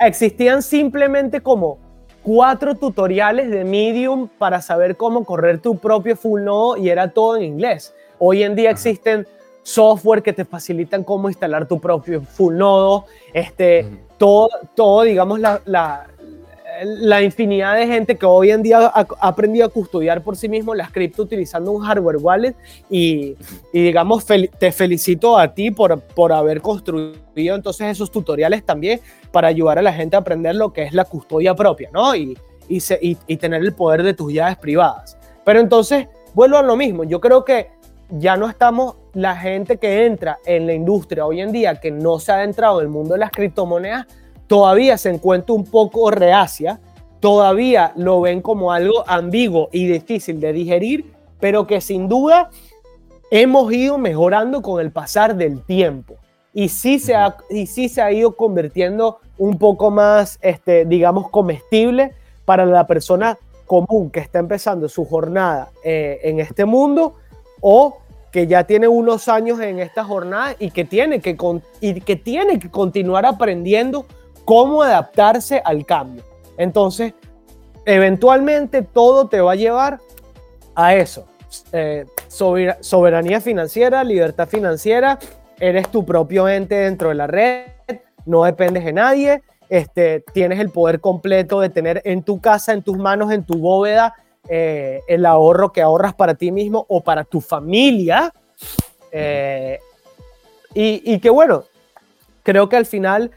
existían 0.07 0.63
simplemente 0.63 1.41
como 1.41 1.79
cuatro 2.23 2.75
tutoriales 2.75 3.51
de 3.51 3.65
Medium 3.65 4.29
para 4.29 4.63
saber 4.63 4.97
cómo 4.97 5.25
correr 5.25 5.61
tu 5.61 5.77
propio 5.77 6.17
full 6.17 6.43
nodo 6.43 6.77
y 6.77 6.89
era 6.89 7.13
todo 7.13 7.37
en 7.37 7.43
inglés. 7.45 7.95
Hoy 8.19 8.43
en 8.43 8.55
día 8.55 8.71
existen 8.71 9.27
software 9.63 10.23
que 10.23 10.33
te 10.33 10.45
facilitan 10.45 11.05
cómo 11.05 11.29
instalar 11.29 11.67
tu 11.67 11.81
propio 11.81 12.23
full 12.23 12.57
nodo, 12.57 13.07
este, 13.33 13.87
todo, 14.19 14.51
todo, 14.75 15.03
digamos, 15.03 15.41
la, 15.41 15.61
la, 15.65 16.07
la, 16.85 17.23
infinidad 17.23 17.77
de 17.77 17.87
gente 17.87 18.17
que 18.17 18.27
hoy 18.27 18.51
en 18.51 18.63
día 18.63 18.87
ha, 18.87 19.07
aprendido 19.21 19.67
a 19.67 19.69
custodiar 19.69 20.23
por 20.23 20.37
sí 20.37 20.49
mismo 20.49 20.75
las 20.75 20.91
cripto 20.91 21.23
utilizando 21.23 21.73
un 21.73 21.83
hardware 21.83 22.17
wallet 22.17 22.55
y, 22.91 23.37
digamos, 23.73 24.25
te 24.27 24.73
felicito 24.73 25.39
a 25.39 25.53
ti 25.53 25.71
por, 25.71 26.01
por 26.01 26.33
haber 26.33 26.61
construido 26.61 27.55
entonces 27.55 27.89
esos 27.89 28.11
tutoriales 28.11 28.65
también 28.65 29.01
para 29.31 29.49
ayudar 29.49 29.79
a 29.79 29.83
la 29.83 29.93
gente 29.93 30.17
a 30.17 30.21
aprender 30.21 30.55
lo 30.55 30.73
que 30.73 30.83
es 30.83 30.93
la 30.93 31.05
custodia 31.05 31.55
propia, 31.55 31.91
¿no? 31.93 32.15
Y, 32.15 32.37
y, 32.69 33.17
y, 33.27 33.37
tener 33.37 33.63
el 33.63 33.75
poder 33.75 34.03
de 34.03 34.15
tus 34.15 34.33
llaves 34.33 34.57
privadas. 34.57 35.19
Pero 35.45 35.61
entonces, 35.61 36.09
vuelvo 36.35 36.59
a 36.59 36.63
lo 36.63 36.77
mismo, 36.77 37.05
yo 37.05 37.21
creo 37.21 37.45
que 37.45 37.71
ya 38.09 38.37
no 38.37 38.49
estamos, 38.49 38.97
la 39.15 39.37
gente 39.37 39.79
que 39.79 40.07
entra 40.07 40.39
en 40.45 40.67
la 40.67 40.75
industria 40.75 41.27
hoy 41.27 41.41
en 41.41 41.53
día, 41.53 41.81
que 41.81 41.91
no 41.91 42.19
se 42.19 42.33
ha 42.33 42.45
entrado 42.45 42.81
en 42.81 42.87
el 42.87 42.93
mundo 42.93 43.15
de 43.15 43.21
las 43.21 43.31
criptomonedas, 43.31 44.07
todavía 44.53 44.99
se 44.99 45.09
encuentra 45.09 45.55
un 45.55 45.65
poco 45.65 46.11
reacia, 46.11 46.79
todavía 47.21 47.95
lo 47.97 48.21
ven 48.21 48.43
como 48.43 48.71
algo 48.71 49.03
ambiguo 49.07 49.71
y 49.73 49.87
difícil 49.87 50.41
de 50.41 50.53
digerir, 50.53 51.11
pero 51.41 51.67
que 51.67 51.81
sin 51.81 52.07
duda 52.07 52.51
hemos 53.31 53.73
ido 53.73 53.97
mejorando 53.97 54.61
con 54.61 54.79
el 54.83 54.93
pasar 54.93 55.37
del 55.37 55.63
tiempo. 55.63 56.17
Y 56.53 56.69
sí 56.69 56.99
se 56.99 57.15
ha, 57.15 57.35
y 57.49 57.65
sí 57.65 57.89
se 57.89 58.03
ha 58.03 58.13
ido 58.13 58.37
convirtiendo 58.37 59.21
un 59.39 59.57
poco 59.57 59.91
más, 59.91 60.39
este, 60.43 60.85
digamos, 60.85 61.31
comestible 61.31 62.13
para 62.45 62.67
la 62.67 62.87
persona 62.87 63.39
común 63.65 64.11
que 64.11 64.21
está 64.21 64.39
empezando 64.39 64.87
su 64.91 65.07
jornada 65.07 65.71
eh, 65.83 66.21
en 66.25 66.41
este 66.41 66.67
mundo 66.67 67.15
o 67.63 67.97
que 68.31 68.47
ya 68.47 68.65
tiene 68.65 68.87
unos 68.87 69.29
años 69.29 69.61
en 69.61 69.79
esta 69.79 70.05
jornada 70.05 70.57
y 70.59 70.73
que 70.73 70.85
tiene 70.85 71.21
que, 71.21 71.39
y 71.81 72.01
que, 72.03 72.17
tiene 72.17 72.59
que 72.59 72.71
continuar 72.71 73.25
aprendiendo 73.25 74.05
cómo 74.45 74.83
adaptarse 74.83 75.63
al 75.65 75.85
cambio. 75.87 76.23
Entonces, 76.57 77.15
eventualmente 77.85 78.83
todo 78.83 79.29
te 79.29 79.41
va 79.41 79.53
a 79.53 79.57
llevar 79.57 80.01
a 80.75 80.95
eso. 80.95 81.27
eh, 81.73 82.07
soberanía 82.29 83.41
financiera, 83.41 84.05
libertad 84.05 84.49
financiera, 84.49 85.19
eres 85.61 85.89
tu 85.91 86.05
propio 86.05 86.49
ente 86.49 86.75
dentro 86.75 87.11
de 87.11 87.15
la 87.15 87.27
red, 87.27 87.67
no 88.25 88.45
dependes 88.45 88.85
de 88.85 88.93
nadie, 88.93 89.43
este, 89.69 90.25
tienes 90.33 90.61
el 90.61 90.71
poder 90.71 91.01
completo 91.01 91.61
de 91.61 91.71
tener 91.71 92.03
en 92.05 92.23
tu 92.23 92.41
casa, 92.41 92.73
en 92.73 92.83
tus 92.83 92.99
manos, 92.99 93.33
en 93.33 93.45
tu 93.45 93.59
bóveda, 93.59 94.15
eh, 94.49 95.01
el 95.09 95.25
ahorro 95.25 95.73
que 95.73 95.81
ahorras 95.81 96.15
para 96.15 96.35
ti 96.35 96.51
mismo 96.51 96.85
o 96.89 97.01
para 97.01 97.25
tu 97.25 97.41
familia. 97.41 98.33
Eh, 99.11 99.79
y, 100.75 101.19
que 101.21 101.31
bueno, 101.31 101.65
creo 102.43 102.69
que 102.69 102.77
al 102.77 102.87
final 102.87 103.31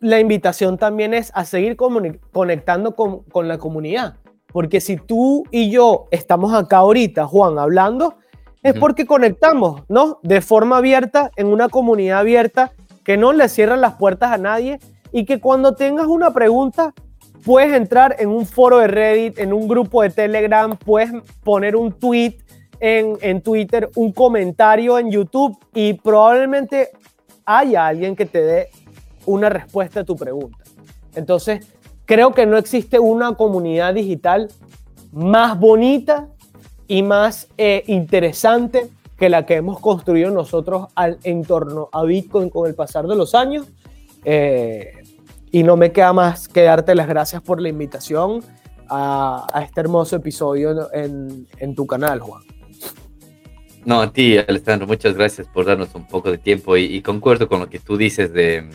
la 0.00 0.20
invitación 0.20 0.78
también 0.78 1.14
es 1.14 1.30
a 1.34 1.44
seguir 1.44 1.76
conectando 1.76 2.94
con, 2.94 3.20
con, 3.24 3.48
la 3.48 3.58
comunidad. 3.58 4.16
Porque 4.52 4.80
si 4.80 4.96
tú 4.96 5.44
y 5.50 5.70
yo 5.70 6.06
estamos 6.10 6.54
acá 6.54 6.78
ahorita, 6.78 7.26
Juan, 7.26 7.58
hablando, 7.58 8.14
es 8.62 8.74
porque 8.78 9.06
conectamos, 9.06 9.82
¿no? 9.88 10.18
De 10.22 10.40
forma 10.40 10.78
abierta, 10.78 11.30
en 11.36 11.46
una 11.46 11.68
comunidad 11.68 12.20
abierta, 12.20 12.72
que 13.04 13.16
no 13.16 13.32
le 13.32 13.48
cierran 13.48 13.80
las 13.80 13.94
puertas 13.94 14.32
a 14.32 14.38
nadie 14.38 14.80
y 15.12 15.24
que 15.24 15.40
cuando 15.40 15.74
tengas 15.74 16.06
una 16.06 16.32
pregunta 16.32 16.92
puedes 17.44 17.72
entrar 17.72 18.16
en 18.18 18.28
un 18.28 18.44
foro 18.44 18.78
de 18.78 18.88
Reddit, 18.88 19.38
en 19.38 19.52
un 19.52 19.68
grupo 19.68 20.02
de 20.02 20.10
Telegram, 20.10 20.76
puedes 20.76 21.12
poner 21.44 21.76
un 21.76 21.92
tweet 21.92 22.38
en, 22.80 23.16
en 23.20 23.40
Twitter, 23.40 23.88
un 23.94 24.12
comentario 24.12 24.98
en 24.98 25.12
YouTube 25.12 25.56
y 25.72 25.94
probablemente 25.94 26.90
haya 27.44 27.86
alguien 27.86 28.16
que 28.16 28.26
te 28.26 28.42
dé 28.42 28.68
una 29.26 29.48
respuesta 29.48 30.00
a 30.00 30.04
tu 30.04 30.16
pregunta. 30.16 30.58
Entonces, 31.14 31.66
creo 32.04 32.32
que 32.32 32.46
no 32.46 32.56
existe 32.56 32.98
una 32.98 33.34
comunidad 33.34 33.94
digital 33.94 34.48
más 35.12 35.58
bonita 35.58 36.28
y 36.88 37.02
más 37.02 37.48
eh, 37.58 37.84
interesante 37.86 38.88
que 39.18 39.28
la 39.28 39.46
que 39.46 39.54
hemos 39.54 39.80
construido 39.80 40.30
nosotros 40.30 40.88
al, 40.94 41.18
en 41.24 41.42
torno 41.42 41.88
a 41.92 42.04
Bitcoin 42.04 42.50
con 42.50 42.68
el 42.68 42.74
pasar 42.74 43.06
de 43.06 43.16
los 43.16 43.34
años. 43.34 43.66
Eh, 44.24 44.92
y 45.50 45.62
no 45.62 45.76
me 45.76 45.92
queda 45.92 46.12
más 46.12 46.48
que 46.48 46.62
darte 46.62 46.94
las 46.94 47.08
gracias 47.08 47.40
por 47.40 47.62
la 47.62 47.68
invitación 47.68 48.42
a, 48.88 49.46
este 49.64 49.80
hermoso 49.80 50.16
episodio 50.16 50.92
en, 50.92 51.74
tu 51.74 51.86
canal, 51.86 52.20
Juan. 52.20 52.42
No, 53.84 54.00
a 54.00 54.12
ti, 54.12 54.36
Alessandro, 54.36 54.86
muchas 54.86 55.14
gracias 55.14 55.46
por 55.48 55.64
darnos 55.64 55.94
un 55.94 56.06
poco 56.06 56.30
de 56.30 56.38
tiempo 56.38 56.76
y, 56.76 57.00
concuerdo 57.02 57.48
con 57.48 57.60
lo 57.60 57.68
que 57.68 57.78
tú 57.78 57.96
dices 57.96 58.32
de, 58.32 58.68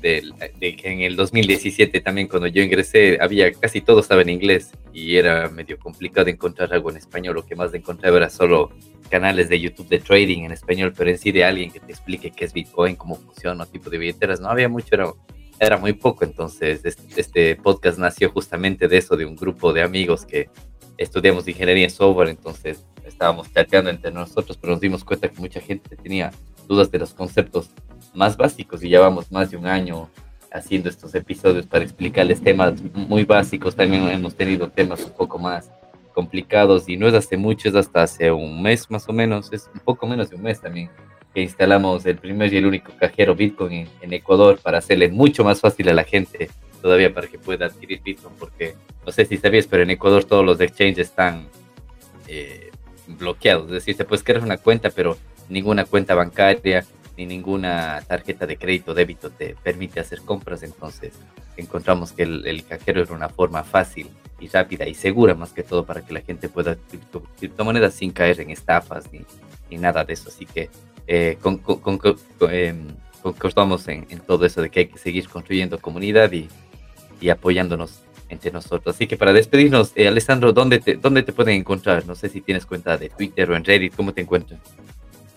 que 0.00 0.80
en 0.84 1.00
el 1.00 1.16
2017 1.16 2.00
también 2.00 2.28
cuando 2.28 2.46
yo 2.46 2.62
ingresé 2.62 3.18
había 3.20 3.52
casi 3.52 3.80
todo 3.80 4.00
estaba 4.00 4.22
en 4.22 4.30
inglés 4.30 4.70
y 4.92 5.16
era 5.16 5.48
medio 5.48 5.78
complicado 5.78 6.28
encontrar 6.28 6.72
algo 6.72 6.90
en 6.90 6.96
español. 6.96 7.34
Lo 7.36 7.46
que 7.46 7.56
más 7.56 7.72
encontraba 7.74 8.16
era 8.16 8.30
solo 8.30 8.70
canales 9.08 9.48
de 9.48 9.60
YouTube 9.60 9.88
de 9.88 10.00
trading 10.00 10.44
en 10.44 10.52
español, 10.52 10.92
pero 10.96 11.10
en 11.10 11.18
sí 11.18 11.32
de 11.32 11.44
alguien 11.44 11.70
que 11.70 11.80
te 11.80 11.92
explique 11.92 12.30
qué 12.30 12.44
es 12.44 12.52
Bitcoin, 12.52 12.96
cómo 12.96 13.16
funciona, 13.16 13.66
tipo 13.66 13.90
de 13.90 13.98
billeteras. 13.98 14.40
No 14.40 14.48
había 14.48 14.68
mucho, 14.68 14.94
era 14.94 15.12
era 15.60 15.76
muy 15.76 15.92
poco, 15.92 16.24
entonces 16.24 16.82
este, 17.16 17.56
podcast 17.56 17.98
nació 17.98 18.30
justamente 18.30 18.88
de 18.88 18.98
eso, 18.98 19.16
de 19.16 19.26
un 19.26 19.34
grupo 19.34 19.72
de 19.72 19.82
amigos 19.82 20.24
que 20.24 20.48
estudiamos 20.96 21.48
ingeniería 21.48 21.84
en 21.84 21.90
software, 21.90 22.28
entonces 22.28 22.84
estábamos 23.04 23.52
chateando 23.52 23.90
entre 23.90 24.12
nosotros, 24.12 24.56
pero 24.56 24.72
nos 24.72 24.80
dimos 24.80 25.04
cuenta 25.04 25.28
que 25.28 25.40
mucha 25.40 25.60
gente 25.60 25.96
tenía 25.96 26.30
dudas 26.66 26.90
de 26.90 26.98
los 26.98 27.14
conceptos 27.14 27.70
más 28.14 28.36
básicos 28.36 28.82
y 28.82 28.88
llevamos 28.88 29.30
más 29.30 29.50
de 29.50 29.56
un 29.56 29.66
año 29.66 30.08
haciendo 30.52 30.88
estos 30.88 31.14
episodios 31.14 31.66
para 31.66 31.84
explicarles 31.84 32.40
temas 32.40 32.74
muy 32.94 33.24
básicos, 33.24 33.76
también 33.76 34.08
hemos 34.08 34.34
tenido 34.34 34.68
temas 34.68 35.04
un 35.04 35.12
poco 35.12 35.38
más 35.38 35.70
complicados 36.12 36.88
y 36.88 36.96
no 36.96 37.06
es 37.06 37.14
hace 37.14 37.36
mucho, 37.36 37.68
es 37.68 37.74
hasta 37.74 38.02
hace 38.02 38.30
un 38.32 38.60
mes 38.62 38.90
más 38.90 39.08
o 39.08 39.12
menos, 39.12 39.52
es 39.52 39.70
un 39.72 39.80
poco 39.80 40.06
menos 40.06 40.30
de 40.30 40.36
un 40.36 40.42
mes 40.42 40.60
también 40.60 40.90
que 41.34 41.42
instalamos 41.42 42.06
el 42.06 42.16
primer 42.16 42.52
y 42.52 42.56
el 42.56 42.66
único 42.66 42.92
cajero 42.98 43.34
Bitcoin 43.34 43.86
en, 44.00 44.12
Ecuador 44.12 44.58
para 44.60 44.78
hacerle 44.78 45.10
mucho 45.10 45.44
más 45.44 45.60
fácil 45.60 45.88
a 45.88 45.94
la 45.94 46.04
gente 46.04 46.50
todavía 46.80 47.12
para 47.12 47.28
que 47.28 47.38
pueda 47.38 47.66
adquirir 47.66 48.00
Bitcoin, 48.02 48.34
porque 48.38 48.74
no 49.04 49.12
sé 49.12 49.24
si 49.26 49.36
sabías, 49.36 49.66
pero 49.66 49.82
en 49.82 49.90
Ecuador 49.90 50.24
todos 50.24 50.44
los 50.44 50.60
exchanges 50.60 51.08
están 51.08 51.46
eh, 52.26 52.70
bloqueados, 53.06 53.66
es 53.66 53.72
decir, 53.72 53.96
te 53.96 54.04
puedes 54.04 54.24
crear 54.24 54.42
una 54.42 54.56
cuenta, 54.56 54.90
pero 54.90 55.16
ninguna 55.48 55.84
cuenta 55.84 56.14
bancaria 56.14 56.84
ni 57.18 57.26
ninguna 57.26 58.00
tarjeta 58.06 58.46
de 58.46 58.56
crédito 58.56 58.94
débito 58.94 59.30
te 59.30 59.56
permite 59.56 59.98
hacer 59.98 60.20
compras, 60.20 60.62
entonces 60.62 61.12
encontramos 61.56 62.12
que 62.12 62.22
el, 62.22 62.64
cajero 62.64 63.02
era 63.02 63.12
una 63.12 63.28
forma 63.28 63.64
fácil 63.64 64.08
y 64.38 64.46
rápida 64.46 64.86
y 64.86 64.94
segura 64.94 65.34
más 65.34 65.52
que 65.52 65.64
todo 65.64 65.84
para 65.84 66.06
que 66.06 66.14
la 66.14 66.20
gente 66.20 66.48
pueda 66.48 66.72
adquirir 66.72 67.04
criptomonedas 67.36 67.94
sin 67.94 68.12
caer 68.12 68.40
en 68.40 68.50
estafas 68.50 69.06
ni, 69.12 69.76
nada 69.76 70.04
de 70.04 70.12
eso, 70.12 70.28
así 70.28 70.46
que 70.46 70.70
eh, 71.08 71.36
con, 71.42 71.60
em, 72.50 72.86
concordamos 73.20 73.88
en, 73.88 74.06
todo 74.24 74.46
eso 74.46 74.62
de 74.62 74.70
que 74.70 74.80
hay 74.80 74.86
que 74.86 74.98
seguir 74.98 75.28
construyendo 75.28 75.80
comunidad 75.80 76.30
y, 76.32 76.48
apoyándonos 77.28 78.04
entre 78.28 78.52
nosotros. 78.52 78.94
Así 78.94 79.08
que 79.08 79.16
para 79.16 79.32
despedirnos, 79.32 79.90
eh, 79.96 80.06
Alessandro, 80.06 80.52
¿dónde 80.52 80.78
te, 80.78 80.94
¿dónde 80.94 81.24
te 81.24 81.32
pueden 81.32 81.56
encontrar? 81.56 82.06
No 82.06 82.14
sé 82.14 82.28
si 82.28 82.40
tienes 82.40 82.64
cuenta 82.64 82.96
de 82.96 83.08
Twitter 83.08 83.50
o 83.50 83.56
en 83.56 83.64
Reddit, 83.64 83.96
¿cómo 83.96 84.14
te 84.14 84.20
encuentran? 84.20 84.60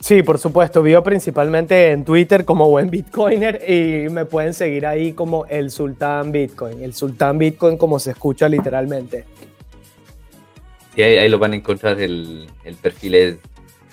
Sí, 0.02 0.24
por 0.24 0.39
supuesto, 0.39 0.82
vivo 0.82 1.04
principalmente 1.04 1.91
en 1.91 2.04
Twitter 2.04 2.43
como 2.43 2.68
buen 2.68 2.89
Bitcoiner 2.89 3.62
y 3.70 4.10
me 4.10 4.26
pueden 4.26 4.54
seguir 4.56 4.88
ahí 4.88 5.14
como 5.14 5.45
el 5.45 5.70
Sultán 5.70 6.32
Bitcoin, 6.32 6.82
el 6.82 6.95
Sultán 6.95 7.38
Bitcoin 7.38 7.78
como 7.78 7.99
se 7.99 8.12
escucha 8.12 8.49
literalmente. 8.49 9.26
Sí, 10.95 11.04
ahí, 11.04 11.30
lo 11.30 11.38
van 11.38 11.54
a 11.54 11.56
encontrar, 11.56 12.02
el, 12.02 12.49
el 12.64 12.76
perfil 12.76 13.16
es, 13.16 13.38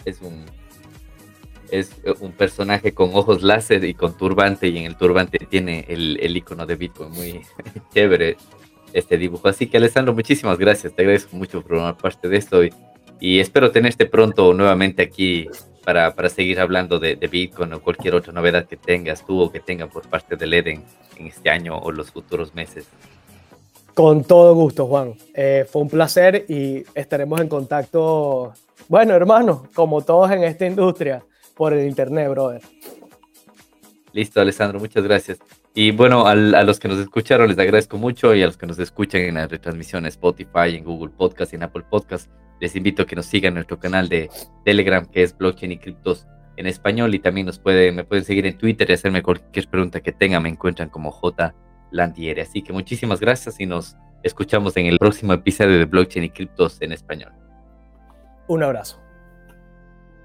es 0.07 0.21
un 0.23 0.47
es 1.71 1.93
eh, 2.05 2.15
un 2.21 2.33
personaje 2.33 2.93
con 2.93 3.11
ojos 3.15 3.43
láser 3.43 3.85
y 3.85 3.93
con 3.93 4.17
turbante 4.17 4.69
y 4.69 4.79
en 4.79 4.85
el 4.85 4.97
turbante 4.97 5.39
tiene 5.39 5.85
el, 5.89 6.19
el 6.21 6.37
icono 6.37 6.65
de 6.65 6.77
Bitcoin. 6.77 7.11
Muy 7.13 7.43
chévere 7.95 8.37
este 8.93 9.19
dibujo. 9.19 9.49
Así 9.49 9.67
que 9.67 9.77
Alessandro, 9.77 10.15
muchísimas 10.15 10.59
gracias. 10.59 10.95
Te 10.95 11.03
agradezco 11.03 11.37
mucho 11.37 11.61
por 11.61 11.77
formar 11.77 11.97
parte 11.97 12.29
de 12.29 12.37
esto 12.37 12.65
y, 12.65 12.73
y 13.21 13.41
espero 13.41 13.71
tenerte 13.71 14.07
pronto 14.07 14.53
nuevamente 14.55 15.03
aquí 15.03 15.49
para, 15.85 16.15
para 16.15 16.29
seguir 16.29 16.61
hablando 16.61 16.99
de, 16.99 17.17
de, 17.17 17.27
Bitcoin 17.29 17.73
o 17.73 17.81
cualquier 17.81 18.15
otra 18.15 18.33
novedad 18.33 18.67
que 18.67 18.77
tengas 18.77 19.25
tú 19.25 19.41
o 19.41 19.51
que 19.51 19.61
tengan 19.61 19.89
por 19.89 20.07
parte 20.09 20.37
del 20.37 20.53
Eden 20.53 20.85
en 21.17 21.27
este 21.27 21.51
año 21.51 21.79
o 21.79 21.91
los 21.91 22.11
futuros 22.11 22.55
meses. 22.55 22.87
Con 23.95 24.23
todo 24.23 24.55
gusto, 24.55 24.87
Juan. 24.87 25.15
Eh, 25.35 25.67
fue 25.69 25.83
un 25.83 25.89
placer 25.89 26.45
y 26.49 26.85
estaremos 26.95 27.41
en 27.41 27.49
contacto, 27.49 28.53
bueno, 28.87 29.15
hermano, 29.15 29.67
como 29.75 30.03
todos 30.03 30.31
en 30.31 30.45
esta 30.45 30.67
industria 30.67 31.25
por 31.57 31.73
el 31.73 31.89
internet, 31.89 32.31
brother. 32.31 32.63
Listo, 34.13 34.41
Alessandro, 34.41 34.79
muchas 34.79 35.03
gracias. 35.03 35.39
Y 35.75 35.93
bueno, 35.93 36.27
a 36.27 36.35
los 36.35 36.81
que 36.81 36.89
nos 36.89 36.99
escucharon 36.99 37.49
les 37.49 37.59
agradezco 37.59 37.99
mucho 37.99 38.35
y 38.35 38.43
a 38.43 38.47
los 38.47 38.57
que 38.57 38.67
nos 38.67 38.79
escuchan 38.79 39.21
en 39.23 39.35
la 39.35 39.47
retransmisión 39.47 40.07
Spotify, 40.07 40.75
en 40.77 40.85
Google 40.85 41.11
Podcast 41.17 41.53
y 41.53 41.57
en 41.57 41.63
Apple 41.63 41.85
Podcast, 41.89 42.31
les 42.61 42.75
invito 42.75 43.03
a 43.03 43.07
que 43.07 43.15
nos 43.15 43.27
sigan 43.27 43.51
en 43.51 43.55
nuestro 43.55 43.79
canal 43.79 44.09
de 44.09 44.29
Telegram 44.65 45.07
que 45.07 45.23
es 45.23 45.37
Blockchain 45.37 45.73
y 45.73 45.79
Criptos 45.79 46.27
en 46.57 46.67
español 46.67 47.15
y 47.15 47.21
también 47.21 47.47
nos 47.47 47.59
pueden, 47.59 47.95
me 47.95 48.05
pueden 48.05 48.25
seguir 48.25 48.45
en 48.47 48.59
Twitter 48.59 48.91
y 48.91 48.95
hacerme 48.95 49.23
cualquier 49.23 49.69
pregunta 49.69 50.01
que 50.01 50.11
tengan, 50.11 50.43
me 50.43 50.49
encuentran 50.49 50.89
como 50.89 51.13
J 51.13 51.55
Landiere. 51.93 52.43
Así 52.43 52.63
que 52.63 52.73
muchísimas 52.73 53.21
gracias 53.21 53.61
y 53.61 53.67
nos 53.67 53.97
escuchamos 54.25 54.77
en 54.77 54.87
el 54.87 54.99
próximo 54.99 55.33
episodio 55.33 55.79
de 55.79 55.85
Blockchain 55.85 56.25
y 56.25 56.31
Criptos 56.31 56.83
en 56.83 56.93
español. 56.93 57.33
Un 58.49 58.65
abrazo. 58.65 59.08